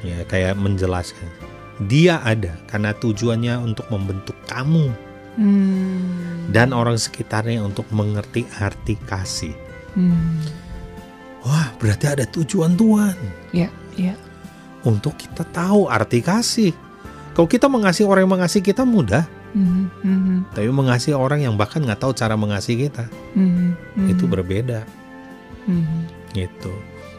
ya 0.00 0.22
kayak 0.26 0.56
menjelaskan, 0.56 1.28
dia 1.86 2.20
ada 2.24 2.56
karena 2.70 2.94
tujuannya 2.96 3.54
untuk 3.60 3.86
membentuk 3.92 4.36
kamu 4.48 4.92
mm. 5.36 6.54
dan 6.54 6.72
orang 6.72 6.96
sekitarnya 6.96 7.60
untuk 7.60 7.84
mengerti 7.92 8.46
arti 8.60 8.96
kasih. 9.04 9.54
Mm. 9.98 10.59
Wah, 11.46 11.72
berarti 11.80 12.06
ada 12.08 12.24
tujuan 12.28 12.76
Tuhan. 12.76 13.16
Ya, 13.50 13.66
yeah, 13.66 13.70
ya. 13.96 14.06
Yeah. 14.12 14.16
Untuk 14.84 15.16
kita 15.20 15.44
tahu 15.52 15.88
arti 15.88 16.20
kasih. 16.24 16.72
Kalau 17.36 17.48
kita 17.48 17.68
mengasihi 17.68 18.08
orang 18.08 18.28
yang 18.28 18.34
mengasihi 18.36 18.64
kita 18.64 18.84
mudah, 18.84 19.24
Mm-hmm. 19.50 20.54
Tapi 20.54 20.70
mengasihi 20.70 21.16
orang 21.16 21.42
yang 21.42 21.54
bahkan 21.58 21.82
nggak 21.82 21.98
tahu 21.98 22.14
cara 22.14 22.38
mengasihi 22.38 22.86
kita, 22.86 23.10
mm-hmm. 23.34 24.10
itu 24.10 24.24
berbeda. 24.30 24.86
Mm-hmm. 25.66 26.00
Gitu. 26.34 26.74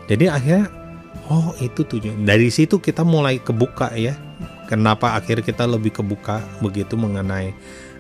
Jadi 0.08 0.26
akhirnya, 0.32 0.68
oh 1.28 1.52
itu 1.60 1.84
tujuan. 1.84 2.24
Dari 2.24 2.48
situ 2.48 2.80
kita 2.80 3.04
mulai 3.04 3.40
kebuka 3.40 3.92
ya. 4.00 4.16
Kenapa 4.72 5.20
akhirnya 5.20 5.44
kita 5.44 5.68
lebih 5.68 5.92
kebuka 5.92 6.40
begitu 6.64 6.96
mengenai 6.96 7.52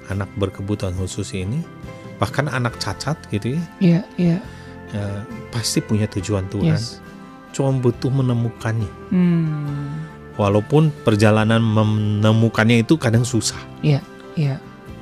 anak 0.08 0.32
berkebutuhan 0.40 0.96
khusus 0.96 1.36
ini, 1.36 1.60
bahkan 2.16 2.48
anak 2.48 2.80
cacat 2.80 3.20
gitu 3.28 3.60
ya. 3.60 3.64
Iya, 3.84 3.92
yeah, 3.92 4.04
iya. 4.16 4.30
Yeah. 4.40 4.42
Pasti 5.52 5.80
punya 5.84 6.08
tujuan 6.08 6.48
Tuhan. 6.52 6.76
Yes. 6.76 7.00
Cuma 7.52 7.72
butuh 7.76 8.12
menemukannya. 8.12 8.92
Mm. 9.12 10.08
Walaupun 10.40 10.90
perjalanan 11.04 11.60
menemukannya 11.60 12.82
itu 12.82 12.96
kadang 12.96 13.28
susah. 13.28 13.60
Iya. 13.84 14.00
Iya. 14.36 14.58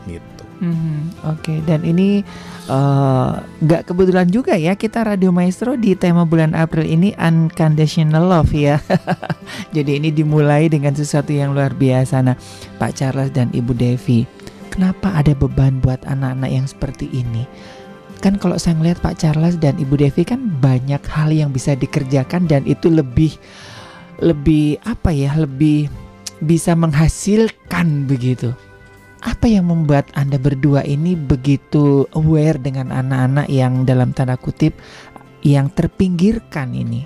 Gitu. 0.10 0.40
Mm-hmm, 0.60 1.24
Oke, 1.24 1.56
okay. 1.56 1.58
dan 1.64 1.88
ini 1.88 2.20
eh, 2.68 3.32
nggak 3.40 3.82
uh, 3.84 3.86
kebetulan 3.88 4.28
juga 4.28 4.60
ya 4.60 4.76
kita 4.76 5.08
Radio 5.08 5.32
Maestro 5.32 5.80
di 5.80 5.96
tema 5.96 6.28
bulan 6.28 6.52
April 6.52 6.84
ini 6.84 7.16
unconditional 7.16 8.28
love 8.28 8.52
ya. 8.52 8.84
Jadi 9.76 10.04
ini 10.04 10.12
dimulai 10.12 10.68
dengan 10.68 10.92
sesuatu 10.92 11.32
yang 11.32 11.56
luar 11.56 11.72
biasa. 11.72 12.20
Nah, 12.28 12.36
Pak 12.76 12.92
Charles 12.92 13.32
dan 13.32 13.56
Ibu 13.56 13.72
Devi, 13.72 14.28
kenapa 14.68 15.16
ada 15.16 15.32
beban 15.32 15.80
buat 15.80 16.04
anak-anak 16.04 16.52
yang 16.52 16.68
seperti 16.68 17.08
ini? 17.08 17.48
Kan 18.20 18.36
kalau 18.36 18.60
saya 18.60 18.76
ngeliat 18.76 19.00
Pak 19.00 19.24
Charles 19.24 19.56
dan 19.56 19.80
Ibu 19.80 19.96
Devi 19.96 20.28
kan 20.28 20.60
banyak 20.60 21.00
hal 21.08 21.32
yang 21.32 21.56
bisa 21.56 21.76
dikerjakan 21.76 22.52
dan 22.52 22.68
itu 22.68 22.92
lebih 22.92 23.36
lebih 24.20 24.76
apa 24.84 25.16
ya, 25.16 25.32
lebih 25.40 25.88
bisa 26.44 26.76
menghasilkan 26.76 28.08
begitu 28.08 28.52
apa 29.24 29.52
yang 29.52 29.68
membuat 29.68 30.08
Anda 30.16 30.40
berdua 30.40 30.84
ini 30.88 31.16
begitu 31.16 32.08
aware 32.16 32.56
dengan 32.56 32.92
anak-anak 32.92 33.48
yang 33.52 33.84
dalam 33.84 34.16
tanda 34.16 34.40
kutip 34.40 34.76
yang 35.44 35.68
terpinggirkan 35.72 36.72
ini? 36.72 37.04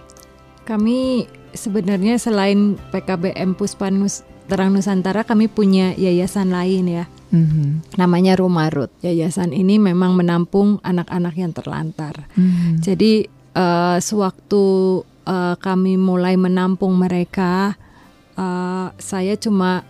Kami 0.65 1.25
sebenarnya 1.53 2.21
selain 2.21 2.77
PKBM 2.93 3.57
Puspanus 3.57 4.21
Terang 4.47 4.75
Nusantara 4.75 5.23
kami 5.23 5.47
punya 5.47 5.95
yayasan 5.95 6.51
lain 6.51 6.85
ya. 6.87 7.05
Mm-hmm. 7.33 7.97
Namanya 7.97 8.37
Rumarut. 8.37 8.91
Yayasan 9.01 9.55
ini 9.55 9.79
memang 9.81 10.13
menampung 10.13 10.77
anak-anak 10.83 11.33
yang 11.39 11.51
terlantar. 11.55 12.27
Mm-hmm. 12.35 12.73
Jadi 12.83 13.25
uh, 13.55 13.97
sewaktu 13.97 14.63
uh, 15.25 15.55
kami 15.57 15.95
mulai 15.95 16.35
menampung 16.35 16.93
mereka, 16.99 17.73
uh, 18.37 18.91
saya 18.99 19.39
cuma 19.39 19.87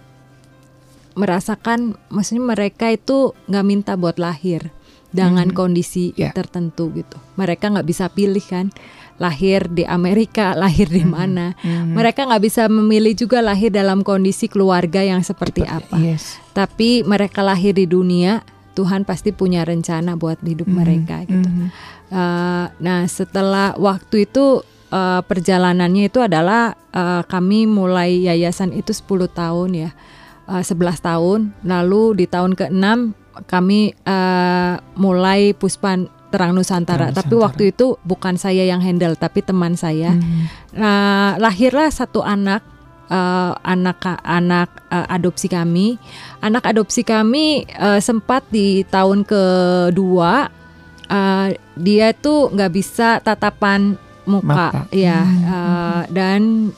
merasakan 1.13 1.93
maksudnya 2.09 2.41
mereka 2.41 2.89
itu 2.89 3.37
nggak 3.45 3.65
minta 3.65 3.93
buat 3.93 4.17
lahir 4.17 4.73
dengan 5.13 5.53
hmm. 5.53 5.57
kondisi 5.57 6.09
yeah. 6.17 6.33
tertentu 6.33 6.89
gitu. 6.97 7.21
Mereka 7.37 7.69
nggak 7.69 7.85
bisa 7.85 8.09
pilih 8.09 8.41
kan 8.41 8.73
lahir 9.21 9.69
di 9.69 9.85
Amerika, 9.85 10.57
lahir 10.57 10.89
di 10.89 11.05
hmm. 11.05 11.11
mana. 11.11 11.53
Hmm. 11.61 11.93
Mereka 11.93 12.25
nggak 12.25 12.43
bisa 12.43 12.65
memilih 12.67 13.13
juga 13.13 13.39
lahir 13.41 13.69
dalam 13.69 14.01
kondisi 14.01 14.49
keluarga 14.49 15.01
yang 15.05 15.21
seperti, 15.21 15.63
seperti 15.65 15.77
apa. 15.85 15.97
Yes. 16.01 16.37
Tapi 16.53 17.05
mereka 17.05 17.45
lahir 17.45 17.77
di 17.77 17.85
dunia, 17.85 18.41
Tuhan 18.73 19.05
pasti 19.05 19.29
punya 19.29 19.61
rencana 19.61 20.17
buat 20.17 20.41
hidup 20.41 20.65
hmm. 20.65 20.77
mereka 20.77 21.15
gitu. 21.25 21.49
Hmm. 21.49 21.69
Uh, 22.13 22.65
nah 22.77 23.05
setelah 23.09 23.73
waktu 23.77 24.29
itu 24.29 24.61
uh, 24.93 25.21
perjalanannya 25.25 26.09
itu 26.09 26.21
adalah 26.21 26.77
uh, 26.93 27.25
kami 27.25 27.65
mulai 27.65 28.29
yayasan 28.29 28.69
itu 28.77 28.93
10 28.93 29.33
tahun 29.33 29.69
ya 29.73 29.89
uh, 30.49 30.61
eh, 30.61 30.63
11 30.65 30.99
tahun. 30.99 31.39
Lalu 31.63 32.23
di 32.23 32.25
tahun 32.29 32.53
ke-6 32.57 32.87
kami 33.49 33.97
uh, 34.05 34.77
mulai 34.97 35.57
Puspan 35.57 36.05
Terang 36.33 36.57
Nusantara. 36.57 37.13
Terang 37.13 37.17
tapi 37.21 37.35
waktu 37.37 37.63
itu 37.69 38.01
bukan 38.01 38.41
saya 38.41 38.65
yang 38.65 38.81
handle, 38.81 39.13
tapi 39.13 39.45
teman 39.45 39.77
saya. 39.77 40.17
Hmm. 40.17 40.49
Nah, 40.73 41.37
lahirlah 41.37 41.93
satu 41.93 42.25
anak 42.25 42.65
uh, 43.13 43.53
anak 43.61 44.01
anak 44.25 44.73
uh, 44.89 45.05
adopsi 45.13 45.45
kami. 45.45 46.01
Anak 46.41 46.65
adopsi 46.65 47.05
kami 47.05 47.69
uh, 47.77 48.01
sempat 48.01 48.41
di 48.49 48.81
tahun 48.89 49.21
kedua 49.21 50.49
uh, 51.13 51.47
dia 51.77 52.07
tuh 52.17 52.49
nggak 52.49 52.71
bisa 52.73 53.21
tatapan 53.21 53.93
muka, 54.23 54.71
Mata. 54.71 54.81
ya, 54.89 55.19
hmm. 55.21 55.43
uh, 55.45 56.01
dan 56.09 56.71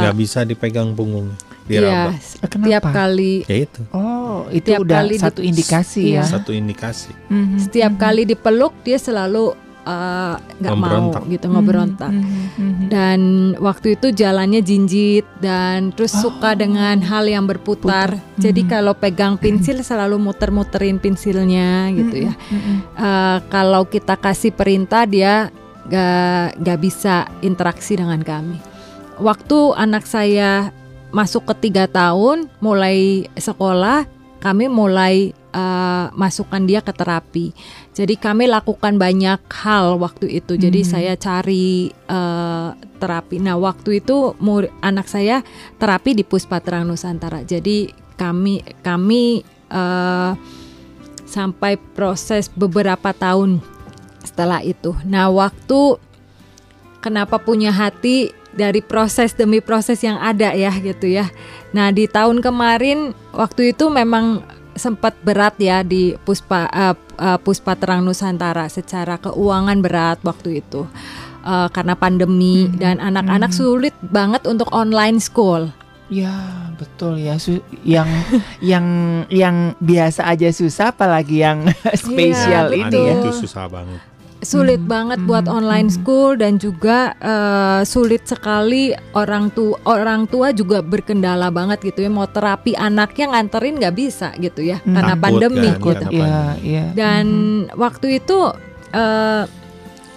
nggak 0.00 0.14
uh, 0.14 0.18
bisa 0.18 0.46
dipegang 0.46 0.94
punggung 0.94 1.34
diraba. 1.64 2.12
Iya, 2.12 2.20
setiap 2.20 2.82
kali. 2.92 3.34
Ya 3.48 3.56
itu. 3.64 3.82
Oh, 3.90 4.46
itu 4.52 4.68
udah 4.68 5.04
kali 5.04 5.16
satu 5.16 5.40
indikasi 5.40 6.20
ya. 6.20 6.24
Satu 6.24 6.52
indikasi. 6.52 7.12
Mm-hmm. 7.32 7.58
Setiap 7.60 7.92
mm-hmm. 7.96 8.04
kali 8.04 8.22
dipeluk 8.28 8.72
dia 8.84 9.00
selalu 9.00 9.56
eh, 9.84 10.34
nggak 10.40 10.76
uh, 10.76 10.80
mau 10.80 11.12
gitu 11.28 11.46
ngeberontak 11.52 12.08
mm 12.08 12.24
-hmm. 12.24 12.86
dan 12.88 13.20
waktu 13.60 14.00
itu 14.00 14.16
jalannya 14.16 14.64
jinjit 14.64 15.28
dan 15.44 15.92
terus 15.92 16.16
oh. 16.16 16.28
suka 16.28 16.56
dengan 16.56 17.04
hal 17.04 17.28
yang 17.28 17.44
berputar 17.44 18.16
Putar. 18.16 18.40
jadi 18.40 18.64
mm 18.64 18.64
-hmm. 18.64 18.74
kalau 18.80 18.94
pegang 18.96 19.34
pensil 19.36 19.84
selalu 19.84 20.16
muter-muterin 20.16 20.96
pensilnya 20.96 21.92
gitu 21.92 22.16
ya 22.16 22.32
mm 22.32 22.56
-hmm. 22.56 22.76
uh, 22.96 23.38
kalau 23.52 23.84
kita 23.84 24.16
kasih 24.16 24.56
perintah 24.56 25.04
dia 25.04 25.52
gak 25.84 26.64
gak 26.64 26.80
bisa 26.80 27.28
interaksi 27.44 28.00
dengan 28.00 28.24
kami 28.24 28.56
waktu 29.20 29.58
anak 29.76 30.08
saya 30.08 30.72
masuk 31.14 31.46
ke 31.46 31.70
tiga 31.70 31.86
tahun 31.86 32.50
mulai 32.58 33.30
sekolah 33.38 34.10
kami 34.44 34.68
mulai 34.68 35.32
uh, 35.56 36.12
masukkan 36.12 36.60
dia 36.60 36.84
ke 36.84 36.92
terapi. 36.92 37.56
Jadi 37.96 38.20
kami 38.20 38.44
lakukan 38.44 39.00
banyak 39.00 39.40
hal 39.48 39.96
waktu 39.96 40.36
itu. 40.36 40.60
Jadi 40.60 40.84
hmm. 40.84 40.90
saya 40.90 41.16
cari 41.16 41.88
uh, 42.12 42.76
terapi. 43.00 43.40
Nah 43.40 43.56
waktu 43.56 44.04
itu 44.04 44.36
anak 44.84 45.08
saya 45.08 45.40
terapi 45.80 46.12
di 46.12 46.28
Puspatrang 46.28 46.84
Nusantara. 46.84 47.40
Jadi 47.40 47.88
kami 48.20 48.60
kami 48.84 49.40
uh, 49.72 50.36
sampai 51.24 51.80
proses 51.96 52.52
beberapa 52.52 53.16
tahun 53.16 53.64
setelah 54.28 54.60
itu. 54.60 54.92
Nah 55.08 55.32
waktu 55.32 55.96
kenapa 57.00 57.40
punya 57.40 57.72
hati 57.72 58.43
dari 58.54 58.80
proses 58.80 59.34
demi 59.34 59.58
proses 59.58 60.00
yang 60.00 60.16
ada 60.18 60.54
ya 60.54 60.70
gitu 60.78 61.10
ya. 61.10 61.28
Nah 61.74 61.90
di 61.90 62.06
tahun 62.06 62.40
kemarin 62.40 63.12
waktu 63.34 63.74
itu 63.74 63.90
memang 63.90 64.46
sempat 64.74 65.14
berat 65.22 65.54
ya 65.58 65.82
di 65.86 66.18
Puspa 66.22 66.66
uh, 66.70 66.94
uh, 67.18 67.38
Puspa 67.38 67.78
Terang 67.78 68.02
Nusantara 68.02 68.66
secara 68.66 69.18
keuangan 69.22 69.78
berat 69.78 70.18
waktu 70.26 70.62
itu 70.62 70.86
uh, 71.46 71.68
karena 71.70 71.94
pandemi 71.94 72.66
hmm. 72.66 72.78
dan 72.78 72.96
anak-anak 72.98 73.54
hmm. 73.54 73.58
sulit 73.58 73.94
banget 74.02 74.42
untuk 74.50 74.70
online 74.74 75.22
school. 75.22 75.70
Ya 76.12 76.68
betul 76.76 77.16
ya 77.16 77.40
Su 77.40 77.64
yang 77.80 78.06
yang 78.60 78.86
yang 79.32 79.72
biasa 79.80 80.28
aja 80.28 80.52
susah 80.52 80.92
apalagi 80.92 81.40
yang 81.40 81.64
spesial 82.02 82.74
ya, 82.74 82.76
ini 82.76 82.98
ya. 82.98 83.14
Itu 83.22 83.30
susah 83.46 83.70
banget 83.70 84.13
sulit 84.44 84.80
hmm. 84.80 84.90
banget 84.90 85.18
hmm. 85.24 85.28
buat 85.28 85.46
online 85.48 85.88
hmm. 85.90 85.96
school 85.96 86.36
dan 86.38 86.60
juga 86.60 87.16
uh, 87.18 87.82
sulit 87.82 88.28
sekali 88.28 88.92
orang 89.16 89.50
tua 89.50 89.80
orang 89.88 90.28
tua 90.28 90.52
juga 90.52 90.84
berkendala 90.84 91.48
banget 91.48 91.80
gitu 91.82 92.04
ya 92.04 92.10
mau 92.12 92.28
terapi 92.28 92.76
anaknya 92.76 93.32
nganterin 93.32 93.80
nggak 93.80 93.96
bisa 93.96 94.30
gitu 94.38 94.62
ya 94.62 94.78
hmm. 94.78 94.94
karena 94.94 95.14
Takut 95.16 95.24
pandemi 95.24 95.68
kan, 95.72 95.80
gitu. 95.80 96.06
Ya, 96.14 96.38
ya. 96.60 96.84
Dan 96.92 97.24
hmm. 97.26 97.80
waktu 97.80 98.22
itu 98.22 98.38
uh, 98.94 99.44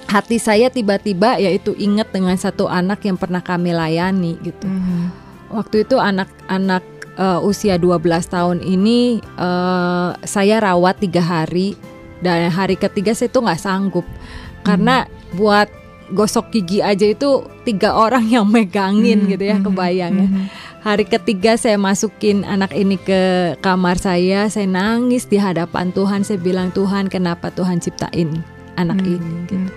hati 0.07 0.37
saya 0.39 0.71
tiba-tiba 0.71 1.35
yaitu 1.39 1.75
inget 1.75 2.07
dengan 2.11 2.35
satu 2.39 2.71
anak 2.71 3.03
yang 3.03 3.19
pernah 3.19 3.43
kami 3.43 3.75
layani 3.75 4.39
gitu. 4.39 4.67
Hmm. 4.67 5.11
Waktu 5.47 5.87
itu 5.87 5.95
anak-anak 5.95 6.83
uh, 7.19 7.39
usia 7.43 7.75
12 7.75 8.03
tahun 8.27 8.57
ini 8.63 9.19
uh, 9.35 10.15
saya 10.23 10.63
rawat 10.63 11.03
tiga 11.03 11.19
hari 11.19 11.75
dan 12.21 12.49
hari 12.49 12.75
ketiga 12.75 13.13
saya 13.13 13.29
tuh 13.29 13.45
nggak 13.45 13.61
sanggup 13.61 14.05
karena 14.65 15.05
hmm. 15.05 15.37
buat 15.37 15.69
gosok 16.11 16.55
gigi 16.55 16.79
aja 16.79 17.03
itu 17.03 17.43
tiga 17.67 17.95
orang 17.95 18.23
yang 18.35 18.47
megangin 18.47 19.25
hmm. 19.25 19.29
gitu 19.35 19.43
ya 19.43 19.57
hmm. 19.59 19.65
kebayang 19.67 20.13
ya 20.15 20.27
hmm. 20.27 20.45
hari 20.83 21.05
ketiga 21.05 21.59
saya 21.59 21.75
masukin 21.75 22.47
anak 22.47 22.71
ini 22.71 22.95
ke 22.95 23.53
kamar 23.59 23.99
saya 23.99 24.47
saya 24.47 24.67
nangis 24.67 25.27
di 25.27 25.37
hadapan 25.39 25.91
Tuhan 25.91 26.23
saya 26.23 26.39
bilang 26.39 26.71
Tuhan 26.71 27.11
kenapa 27.11 27.51
Tuhan 27.51 27.83
ciptain 27.83 28.39
anak 28.77 29.01
hmm. 29.01 29.13
ini 29.17 29.33
gitu 29.51 29.73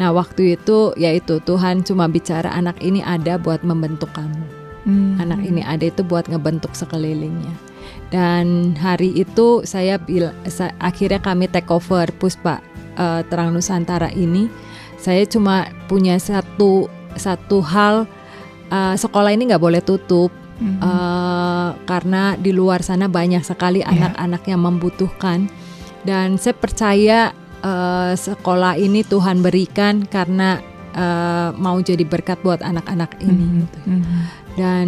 nah 0.00 0.10
waktu 0.10 0.58
itu 0.58 0.96
yaitu 0.96 1.38
Tuhan 1.44 1.86
cuma 1.86 2.08
bicara 2.10 2.50
anak 2.50 2.80
ini 2.82 3.04
ada 3.04 3.36
buat 3.36 3.62
membentuk 3.62 4.10
kamu 4.16 4.42
hmm. 4.88 5.22
anak 5.22 5.40
ini 5.44 5.62
ada 5.62 5.86
itu 5.86 6.02
buat 6.02 6.26
ngebentuk 6.26 6.72
sekelilingnya 6.74 7.69
dan 8.10 8.74
hari 8.74 9.14
itu 9.14 9.62
saya 9.62 9.96
bil 9.96 10.34
akhirnya 10.82 11.22
kami 11.22 11.46
take 11.46 11.70
over 11.70 12.10
Puspa 12.18 12.58
uh, 12.98 13.22
Terang 13.30 13.54
Nusantara 13.54 14.10
ini 14.10 14.50
saya 15.00 15.24
cuma 15.24 15.70
punya 15.88 16.20
satu 16.20 16.90
satu 17.16 17.64
hal 17.64 18.04
uh, 18.68 18.94
sekolah 18.94 19.32
ini 19.32 19.50
nggak 19.50 19.62
boleh 19.62 19.80
tutup 19.80 20.28
mm-hmm. 20.60 20.80
uh, 20.82 21.70
karena 21.88 22.36
di 22.36 22.52
luar 22.52 22.84
sana 22.84 23.08
banyak 23.08 23.42
sekali 23.42 23.80
iya. 23.80 23.90
anak-anak 23.90 24.42
yeah. 24.44 24.50
yang 24.54 24.62
membutuhkan 24.62 25.38
dan 26.04 26.36
saya 26.36 26.56
percaya 26.56 27.18
uh, 27.64 28.12
sekolah 28.12 28.76
ini 28.76 29.04
Tuhan 29.04 29.40
berikan 29.40 30.04
karena 30.04 30.60
uh, 30.94 31.56
mau 31.56 31.80
jadi 31.80 32.04
berkat 32.04 32.40
buat 32.44 32.60
anak-anak 32.60 33.16
ini 33.24 33.32
mm-hmm. 33.32 33.60
gitu. 33.64 33.78
mm-hmm. 33.88 34.20
dan 34.60 34.86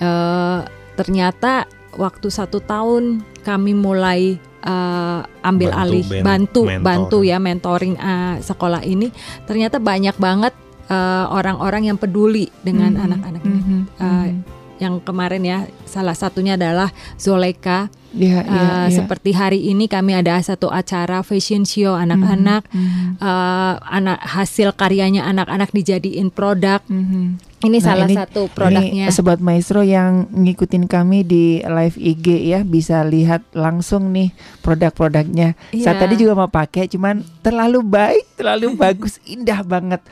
uh, 0.00 0.60
ternyata 0.96 1.68
waktu 1.96 2.28
satu 2.28 2.60
tahun 2.62 3.24
kami 3.42 3.72
mulai 3.72 4.36
uh, 4.64 5.24
ambil 5.42 5.70
bantu, 5.72 5.82
alih 5.82 6.04
ben, 6.06 6.22
bantu 6.22 6.60
mentor. 6.68 6.84
bantu 6.84 7.18
ya 7.24 7.38
mentoring 7.40 7.96
uh, 7.96 8.36
sekolah 8.40 8.82
ini 8.84 9.08
ternyata 9.48 9.80
banyak 9.80 10.16
banget 10.18 10.54
eh, 10.86 11.24
orang-orang 11.26 11.82
uh, 11.82 11.88
yang 11.90 11.98
peduli 11.98 12.46
dengan 12.62 12.94
mm-hmm. 12.94 13.06
anak-anak 13.10 13.42
mm 13.42 13.50
-hmm. 13.50 13.58
ini 13.58 13.76
uh, 13.98 14.04
mm-hmm. 14.06 14.38
yang 14.78 14.94
kemarin 15.02 15.42
ya 15.42 15.58
salah 15.88 16.14
satunya 16.14 16.54
adalah 16.54 16.92
Zoleka 17.18 17.90
yeah, 18.16 18.42
yeah, 18.42 18.48
uh, 18.48 18.64
yeah. 18.88 18.88
seperti 18.90 19.30
hari 19.36 19.60
ini 19.68 19.86
kami 19.86 20.16
ada 20.16 20.40
satu 20.40 20.72
acara 20.72 21.20
fashion 21.20 21.68
show 21.68 21.92
anak-anak 21.92 22.64
mm 22.72 22.80
-hmm. 22.80 23.08
uh, 23.20 23.76
anak 23.84 24.18
hasil 24.24 24.72
karyanya 24.72 25.28
anak-anak 25.28 25.70
dijadiin 25.70 26.32
produk 26.32 26.80
mm 26.88 27.04
-hmm. 27.04 27.26
Ini 27.56 27.80
nah, 27.80 27.86
salah 27.88 28.04
ini, 28.04 28.14
satu 28.20 28.52
produknya. 28.52 29.08
Ini 29.08 29.16
sobat 29.16 29.40
maestro 29.40 29.80
yang 29.80 30.28
ngikutin 30.28 30.84
kami 30.84 31.24
di 31.24 31.64
live 31.64 31.96
IG 31.96 32.52
ya 32.52 32.60
bisa 32.60 33.00
lihat 33.00 33.48
langsung 33.56 34.12
nih 34.12 34.28
produk-produknya. 34.60 35.56
Yeah. 35.72 35.88
Saya 35.88 36.04
tadi 36.04 36.20
juga 36.20 36.36
mau 36.36 36.52
pakai, 36.52 36.84
cuman 36.84 37.24
terlalu 37.40 37.80
baik, 37.80 38.36
terlalu 38.36 38.76
bagus, 38.84 39.16
indah 39.24 39.64
banget. 39.64 40.04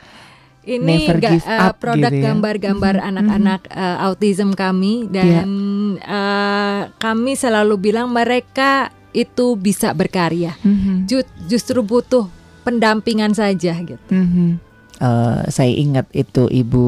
Ini 0.64 0.96
Never 1.04 1.20
give 1.20 1.44
uh, 1.44 1.76
produk 1.76 2.08
gitu 2.08 2.24
ya. 2.24 2.32
gambar-gambar 2.32 2.94
mm-hmm. 2.96 3.10
anak-anak 3.12 3.60
uh, 3.68 3.96
autism 4.08 4.56
kami 4.56 5.06
dan 5.12 5.28
yeah. 5.28 5.44
Iya. 5.44 6.08
uh, 6.08 6.80
kami 6.96 7.36
selalu 7.36 7.92
bilang 7.92 8.08
mereka 8.08 8.88
itu 9.12 9.60
bisa 9.60 9.92
berkarya. 9.92 10.56
Mm-hmm. 10.64 11.04
Justru 11.46 11.84
butuh 11.84 12.26
pendampingan 12.64 13.36
saja 13.36 13.76
gitu. 13.76 14.08
Mm-hmm 14.08 14.74
uh, 15.00 15.42
saya 15.48 15.72
ingat 15.72 16.06
itu 16.14 16.46
Ibu 16.46 16.86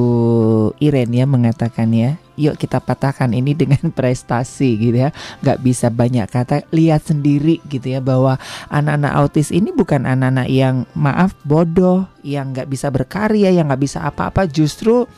Iren 0.79 1.11
ya 1.15 1.25
mengatakan 1.27 1.91
ya, 1.95 2.21
yuk 2.37 2.61
kita 2.61 2.79
patahkan 2.79 3.33
ini 3.33 3.57
dengan 3.57 3.91
prestasi 3.99 4.77
gitu 4.79 4.97
ya. 5.09 5.11
Gak 5.43 5.61
bisa 5.65 5.91
banyak 5.91 6.29
kata, 6.29 6.69
lihat 6.71 7.09
sendiri 7.09 7.59
gitu 7.67 7.97
ya 7.97 8.01
bahwa 8.05 8.39
anak-anak 8.71 9.13
autis 9.17 9.49
ini 9.51 9.73
bukan 9.73 10.05
anak-anak 10.05 10.49
yang 10.49 10.85
maaf 10.95 11.35
bodoh, 11.43 12.07
yang 12.23 12.53
gak 12.53 12.71
bisa 12.71 12.93
berkarya, 12.93 13.51
yang 13.51 13.73
gak 13.73 13.83
bisa 13.83 14.05
apa-apa, 14.05 14.47
justru 14.47 15.09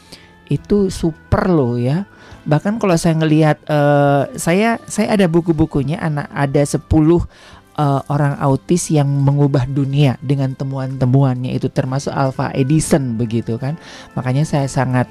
itu 0.49 0.89
super 0.89 1.51
loh 1.53 1.77
ya. 1.77 2.09
Bahkan 2.49 2.81
kalau 2.81 2.97
saya 2.97 3.21
ngelihat 3.21 3.61
uh, 3.69 4.33
saya 4.41 4.81
saya 4.89 5.13
ada 5.13 5.29
buku-bukunya 5.29 6.01
anak 6.01 6.33
ada 6.33 6.65
10 6.65 6.81
uh, 7.79 8.03
orang 8.11 8.35
autis 8.43 8.91
yang 8.91 9.07
mengubah 9.07 9.65
dunia 9.71 10.19
dengan 10.19 10.53
temuan-temuannya 10.53 11.55
itu 11.55 11.71
termasuk 11.71 12.11
Alpha 12.11 12.51
Edison 12.53 13.15
begitu 13.15 13.57
kan 13.57 13.79
makanya 14.19 14.43
saya 14.43 14.67
sangat 14.67 15.07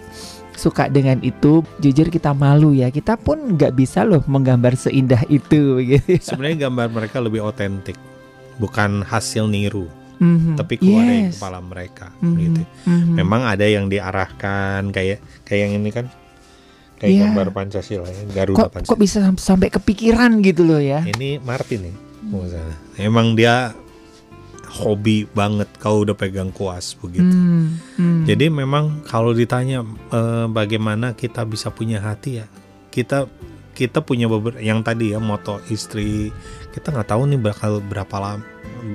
suka 0.58 0.90
dengan 0.90 1.22
itu 1.22 1.62
jujur 1.80 2.10
kita 2.10 2.34
malu 2.34 2.74
ya 2.74 2.90
kita 2.90 3.16
pun 3.16 3.56
nggak 3.56 3.78
bisa 3.78 4.02
loh 4.02 4.26
menggambar 4.26 4.74
seindah 4.74 5.22
itu 5.30 5.78
begitu 5.78 6.18
sebenarnya 6.28 6.68
gambar 6.68 6.88
mereka 6.90 7.18
lebih 7.22 7.46
otentik 7.46 7.96
bukan 8.58 9.06
hasil 9.06 9.46
niru 9.46 9.86
mm-hmm. 10.18 10.58
tapi 10.58 10.82
keluar 10.82 11.06
yes. 11.06 11.10
dari 11.10 11.24
kepala 11.38 11.60
mereka 11.62 12.08
mm-hmm. 12.20 12.38
gitu 12.42 12.62
mm-hmm. 12.66 13.14
memang 13.16 13.42
ada 13.46 13.66
yang 13.70 13.86
diarahkan 13.88 14.90
kayak 14.90 15.22
kayak 15.46 15.62
yang 15.70 15.74
ini 15.78 15.90
kan 15.94 16.06
kayak 16.98 17.14
yeah. 17.14 17.22
gambar 17.30 17.54
Pancasila 17.54 18.10
ya 18.10 18.24
Garuda 18.34 18.58
kok, 18.66 18.70
Pancasila 18.74 18.92
kok 18.92 19.00
bisa 19.00 19.20
sampai 19.38 19.70
kepikiran 19.70 20.42
gitu 20.42 20.66
loh 20.66 20.82
ya 20.82 21.06
ini 21.06 21.38
Martin 21.38 21.86
nih 21.86 21.96
Emang 22.98 23.38
dia 23.38 23.72
hobi 24.78 25.26
banget 25.34 25.66
kau 25.82 26.06
udah 26.06 26.14
pegang 26.14 26.54
kuas 26.54 26.94
begitu. 26.94 27.26
Hmm, 27.26 27.82
hmm. 27.98 28.24
Jadi 28.30 28.54
memang 28.54 29.02
kalau 29.04 29.34
ditanya 29.34 29.82
eh, 30.14 30.46
bagaimana 30.48 31.18
kita 31.18 31.44
bisa 31.50 31.74
punya 31.74 31.98
hati 31.98 32.44
ya, 32.44 32.46
kita 32.94 33.26
kita 33.74 34.02
punya 34.02 34.30
beberapa 34.30 34.58
yang 34.62 34.82
tadi 34.82 35.14
ya 35.14 35.22
moto 35.22 35.62
istri 35.70 36.34
kita 36.74 36.90
nggak 36.90 37.14
tahu 37.14 37.30
nih 37.30 37.42
bakal 37.42 37.78
berapa 37.82 38.16
lama 38.18 38.46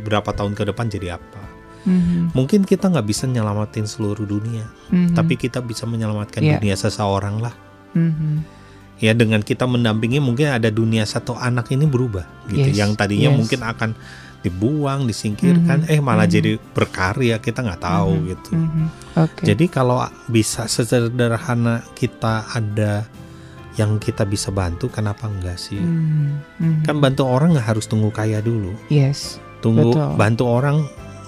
berapa 0.07 0.31
tahun 0.31 0.55
ke 0.55 0.63
depan 0.71 0.87
jadi 0.91 1.19
apa. 1.19 1.43
Mm-hmm. 1.83 2.39
Mungkin 2.39 2.63
kita 2.63 2.95
nggak 2.95 3.07
bisa 3.11 3.27
nyelamatin 3.27 3.91
seluruh 3.91 4.23
dunia, 4.23 4.71
mm-hmm. 4.95 5.19
tapi 5.19 5.35
kita 5.35 5.59
bisa 5.59 5.83
menyelamatkan 5.83 6.39
yeah. 6.39 6.63
dunia 6.63 6.79
seseorang 6.79 7.43
lah. 7.43 7.55
Mm-hmm 7.99 8.63
ya 9.03 9.19
dengan 9.19 9.43
kita 9.43 9.67
mendampingi 9.67 10.23
mungkin 10.23 10.55
ada 10.55 10.71
dunia 10.71 11.03
satu 11.03 11.35
anak 11.35 11.75
ini 11.75 11.91
berubah 11.91 12.23
gitu 12.47 12.71
yes, 12.71 12.79
yang 12.79 12.95
tadinya 12.95 13.35
yes. 13.35 13.39
mungkin 13.43 13.61
akan 13.67 13.91
dibuang, 14.43 15.07
disingkirkan, 15.07 15.87
mm-hmm. 15.87 15.95
eh 15.95 16.01
malah 16.03 16.27
mm-hmm. 16.27 16.37
jadi 16.37 16.53
berkarya 16.75 17.37
kita 17.39 17.63
nggak 17.63 17.83
tahu 17.83 18.13
mm-hmm. 18.13 18.31
gitu. 18.35 18.53
Mm-hmm. 18.59 18.87
Okay. 19.15 19.45
Jadi 19.55 19.65
kalau 19.71 20.03
bisa 20.27 20.67
sesederhana 20.67 21.87
kita 21.95 22.51
ada 22.51 23.07
yang 23.79 23.97
kita 24.03 24.27
bisa 24.27 24.53
bantu, 24.53 24.91
kenapa 24.91 25.31
enggak 25.31 25.57
sih? 25.57 25.79
Mm-hmm. 25.79 26.83
Kan 26.85 26.99
bantu 26.99 27.25
orang 27.25 27.55
nggak 27.55 27.71
harus 27.71 27.87
tunggu 27.87 28.11
kaya 28.11 28.43
dulu. 28.43 28.75
Yes. 28.91 29.39
Tunggu 29.63 29.95
Betul. 29.95 30.19
bantu 30.19 30.45
orang 30.51 30.77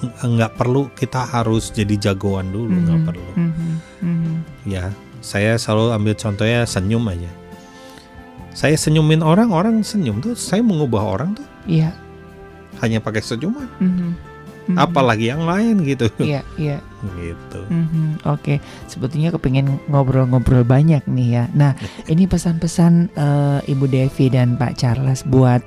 nggak 0.04 0.60
perlu 0.60 0.90
kita 0.92 1.24
harus 1.24 1.72
jadi 1.72 1.96
jagoan 1.96 2.50
dulu 2.50 2.74
nggak 2.74 2.98
mm-hmm. 2.98 3.08
perlu. 3.08 3.32
Mm-hmm. 3.38 3.72
Mm-hmm. 4.02 4.34
Ya, 4.66 4.90
saya 5.22 5.54
selalu 5.54 5.94
ambil 5.94 6.14
contohnya 6.18 6.66
senyum 6.66 7.06
aja. 7.06 7.30
Saya 8.54 8.78
senyumin 8.78 9.22
orang, 9.22 9.50
orang 9.50 9.82
senyum 9.82 10.22
tuh, 10.22 10.38
saya 10.38 10.62
mengubah 10.62 11.02
orang 11.02 11.34
tuh. 11.34 11.46
Iya 11.66 12.03
hanya 12.82 12.98
pakai 12.98 13.22
senyuman. 13.22 13.68
Mm 13.78 13.90
-hmm. 13.90 14.10
Mm 14.64 14.72
-hmm. 14.72 14.76
Apalagi 14.80 15.28
yang 15.28 15.44
lain 15.44 15.84
gitu. 15.84 16.08
Iya, 16.16 16.40
iya. 16.56 16.80
Gitu. 17.20 17.60
Mm 17.68 17.84
-hmm. 17.84 18.08
Oke, 18.24 18.56
okay. 18.56 18.58
sebetulnya 18.88 19.28
kepengen 19.36 19.76
ngobrol-ngobrol 19.92 20.64
banyak 20.64 21.04
nih 21.04 21.28
ya. 21.36 21.44
Nah, 21.52 21.76
ini 22.12 22.24
pesan-pesan 22.24 23.12
uh, 23.12 23.60
Ibu 23.68 23.84
Devi 23.86 24.32
dan 24.32 24.56
Pak 24.56 24.80
Charles 24.80 25.20
buat 25.28 25.60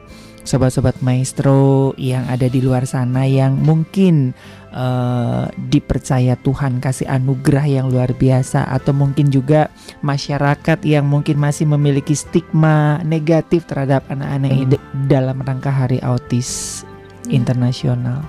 sobat-sobat 0.48 1.04
maestro 1.04 1.92
yang 2.00 2.24
ada 2.32 2.48
di 2.48 2.64
luar 2.64 2.88
sana 2.88 3.28
yang 3.28 3.60
mungkin 3.60 4.32
uh, 4.72 5.52
dipercaya 5.68 6.40
Tuhan 6.40 6.80
kasih 6.80 7.12
anugerah 7.12 7.68
yang 7.68 7.92
luar 7.92 8.16
biasa 8.16 8.64
atau 8.72 8.96
mungkin 8.96 9.28
juga 9.28 9.68
masyarakat 10.00 10.80
yang 10.88 11.04
mungkin 11.04 11.36
masih 11.36 11.68
memiliki 11.68 12.16
stigma 12.16 13.04
negatif 13.04 13.68
terhadap 13.68 14.08
anak-anak 14.08 14.52
ini 14.56 14.76
dalam 15.12 15.44
rangka 15.44 15.70
Hari 15.70 16.00
Autis. 16.00 16.82
Internasional? 17.32 18.24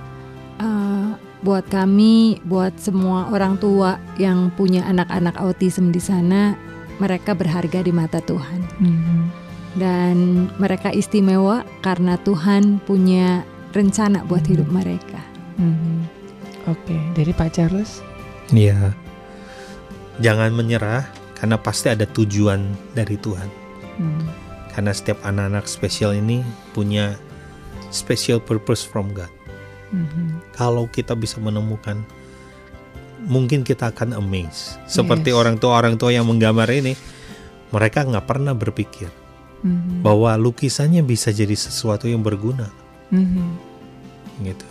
Uh, 0.59 1.15
buat 1.43 1.67
kami, 1.71 2.43
buat 2.43 2.75
semua 2.83 3.31
orang 3.31 3.59
tua 3.63 4.03
yang 4.19 4.51
punya 4.59 4.83
anak-anak 4.87 5.39
autism 5.39 5.95
di 5.95 6.03
sana, 6.03 6.59
mereka 6.99 7.35
berharga 7.35 7.83
di 7.83 7.93
mata 7.95 8.19
Tuhan. 8.19 8.61
Mm 8.83 8.97
-hmm. 8.99 9.23
Dan 9.79 10.17
mereka 10.59 10.91
istimewa 10.91 11.63
karena 11.85 12.19
Tuhan 12.27 12.83
punya 12.83 13.47
rencana 13.71 14.27
buat 14.27 14.43
mm 14.43 14.45
-hmm. 14.45 14.51
hidup 14.51 14.69
mereka. 14.75 15.21
Mm 15.59 15.75
-hmm. 15.75 15.99
Oke, 16.69 16.93
okay. 16.93 17.01
dari 17.17 17.33
Pak 17.33 17.57
Charles? 17.57 18.05
Iya. 18.53 18.93
Jangan 20.19 20.51
menyerah 20.53 21.07
karena 21.39 21.57
pasti 21.57 21.89
ada 21.89 22.05
tujuan 22.05 22.75
dari 22.93 23.15
Tuhan. 23.17 23.49
Hmm. 23.97 24.27
Karena 24.75 24.93
setiap 24.93 25.23
anak-anak 25.23 25.65
spesial 25.71 26.13
ini 26.13 26.43
punya 26.75 27.15
special 27.91 28.39
purpose 28.43 28.85
from 28.85 29.13
God. 29.13 29.31
Mm-hmm. 29.89 30.55
Kalau 30.57 30.85
kita 30.89 31.17
bisa 31.17 31.41
menemukan, 31.41 32.05
mungkin 33.25 33.65
kita 33.65 33.91
akan 33.91 34.17
amazed. 34.17 34.77
Seperti 34.85 35.33
yes. 35.33 35.39
orang 35.39 35.57
tua 35.57 35.73
orang 35.81 35.97
tua 35.97 36.13
yang 36.13 36.29
menggambar 36.29 36.69
ini, 36.69 36.93
mereka 37.73 38.05
nggak 38.05 38.27
pernah 38.29 38.53
berpikir 38.53 39.09
mm-hmm. 39.65 40.05
bahwa 40.05 40.37
lukisannya 40.37 41.01
bisa 41.05 41.33
jadi 41.33 41.57
sesuatu 41.57 42.05
yang 42.05 42.21
berguna. 42.21 42.69
Mm-hmm. 43.13 43.49
Gitu. 44.45 44.69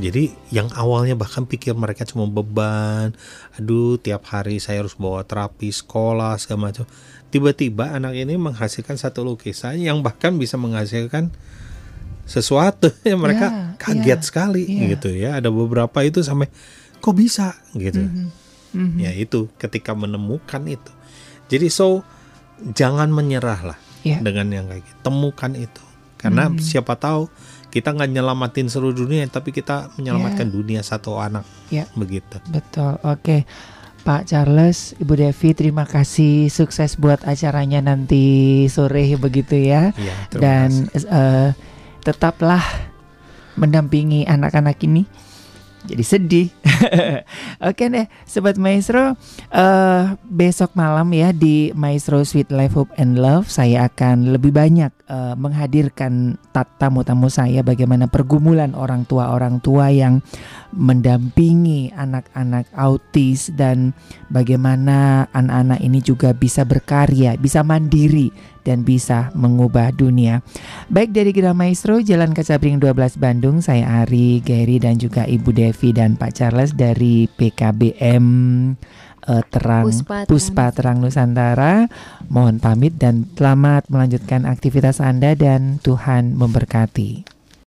Jadi 0.00 0.32
yang 0.48 0.72
awalnya 0.72 1.12
bahkan 1.12 1.44
pikir 1.44 1.76
mereka 1.76 2.08
cuma 2.08 2.24
beban, 2.24 3.12
aduh 3.60 4.00
tiap 4.00 4.24
hari 4.32 4.56
saya 4.56 4.80
harus 4.80 4.96
bawa 4.96 5.20
terapi 5.20 5.68
sekolah 5.68 6.40
segala 6.40 6.72
macam. 6.72 6.88
Tiba-tiba 7.28 7.92
anak 7.92 8.16
ini 8.16 8.40
menghasilkan 8.40 8.96
satu 8.96 9.20
lukisan 9.20 9.76
yang 9.80 10.00
bahkan 10.00 10.36
bisa 10.40 10.56
menghasilkan 10.56 11.28
sesuatu 12.26 12.88
yang 13.08 13.20
mereka 13.20 13.48
yeah, 13.50 13.78
kaget 13.78 14.20
yeah, 14.20 14.20
sekali 14.24 14.62
yeah. 14.64 14.88
gitu 14.96 15.08
ya. 15.12 15.30
Ada 15.38 15.48
beberapa 15.50 15.98
itu 16.04 16.22
sampai 16.22 16.48
kok 17.02 17.14
bisa 17.16 17.56
gitu. 17.74 18.02
Mm 18.02 18.10
-hmm. 18.10 18.28
Mm 18.72 18.86
-hmm. 18.88 18.98
Ya 19.02 19.10
itu 19.14 19.50
ketika 19.58 19.92
menemukan 19.92 20.62
itu. 20.66 20.92
Jadi 21.50 21.68
so 21.68 22.06
jangan 22.72 23.10
menyerah 23.10 23.74
lah 23.74 23.78
yeah. 24.06 24.22
dengan 24.22 24.48
yang 24.50 24.66
kayak 24.70 24.86
gitu. 24.86 24.98
Temukan 25.04 25.52
itu. 25.58 25.84
Karena 26.16 26.48
mm 26.48 26.58
-hmm. 26.58 26.64
siapa 26.64 26.94
tahu 26.96 27.26
kita 27.72 27.96
nggak 27.96 28.10
nyelamatin 28.12 28.68
seluruh 28.68 28.92
dunia 28.92 29.24
tapi 29.32 29.50
kita 29.50 29.90
menyelamatkan 29.96 30.48
yeah. 30.48 30.54
dunia 30.54 30.80
satu 30.84 31.18
anak. 31.18 31.44
Yeah. 31.72 31.88
Begitu. 31.96 32.38
Betul. 32.52 33.00
Oke. 33.02 33.18
Okay. 33.18 33.40
Pak 34.02 34.26
Charles, 34.26 34.98
Ibu 34.98 35.14
Devi, 35.14 35.54
terima 35.54 35.86
kasih 35.86 36.50
sukses 36.50 36.98
buat 36.98 37.22
acaranya 37.22 37.78
nanti 37.86 38.66
sore 38.66 39.14
begitu 39.14 39.54
ya. 39.54 39.94
ya 39.94 40.14
Dan 40.34 40.90
uh, 41.06 41.54
tetaplah 42.02 42.62
mendampingi 43.56 44.26
anak-anak 44.26 44.78
ini 44.84 45.06
jadi 45.82 46.04
sedih. 46.06 46.48
Oke 47.68 47.90
deh, 47.90 48.06
sobat 48.22 48.54
maestro, 48.54 49.18
uh, 49.50 50.02
besok 50.22 50.78
malam 50.78 51.10
ya 51.10 51.34
di 51.34 51.74
Maestro 51.74 52.22
Sweet 52.22 52.54
Life 52.54 52.78
Hope 52.78 52.94
and 52.98 53.18
Love 53.18 53.50
saya 53.50 53.90
akan 53.90 54.30
lebih 54.30 54.54
banyak 54.54 54.94
uh, 55.10 55.34
menghadirkan 55.34 56.38
tamu-tamu 56.54 57.26
saya 57.26 57.66
bagaimana 57.66 58.06
pergumulan 58.06 58.78
orang 58.78 59.02
tua 59.10 59.34
orang 59.34 59.58
tua 59.58 59.90
yang 59.90 60.22
mendampingi 60.72 61.92
anak-anak 61.92 62.70
autis 62.78 63.50
dan 63.52 63.92
bagaimana 64.30 65.26
anak-anak 65.34 65.82
ini 65.82 65.98
juga 65.98 66.30
bisa 66.32 66.62
berkarya, 66.62 67.34
bisa 67.36 67.66
mandiri 67.66 68.30
dan 68.62 68.86
bisa 68.86 69.30
mengubah 69.34 69.94
dunia. 69.94 70.40
Baik 70.90 71.14
dari 71.14 71.30
Gira 71.34 71.52
Maestro 71.52 71.98
Jalan 71.98 72.34
Kacabring 72.34 72.78
12 72.78 73.18
Bandung, 73.18 73.62
saya 73.62 74.02
Ari, 74.02 74.42
Gary 74.42 74.78
dan 74.82 74.98
juga 74.98 75.26
Ibu 75.26 75.50
Devi 75.54 75.90
dan 75.94 76.14
Pak 76.18 76.32
Charles 76.34 76.74
dari 76.74 77.26
PKBM 77.30 78.26
uh, 79.28 79.38
eh, 79.38 79.44
Terang 79.50 79.86
Puspa, 79.86 80.18
Puspa 80.26 80.66
Terang 80.74 80.98
Nusantara. 81.02 81.86
Mohon 82.26 82.58
pamit 82.58 82.96
dan 82.98 83.28
selamat 83.36 83.86
melanjutkan 83.92 84.48
aktivitas 84.48 84.98
Anda 84.98 85.34
dan 85.38 85.78
Tuhan 85.82 86.34
memberkati. 86.34 87.41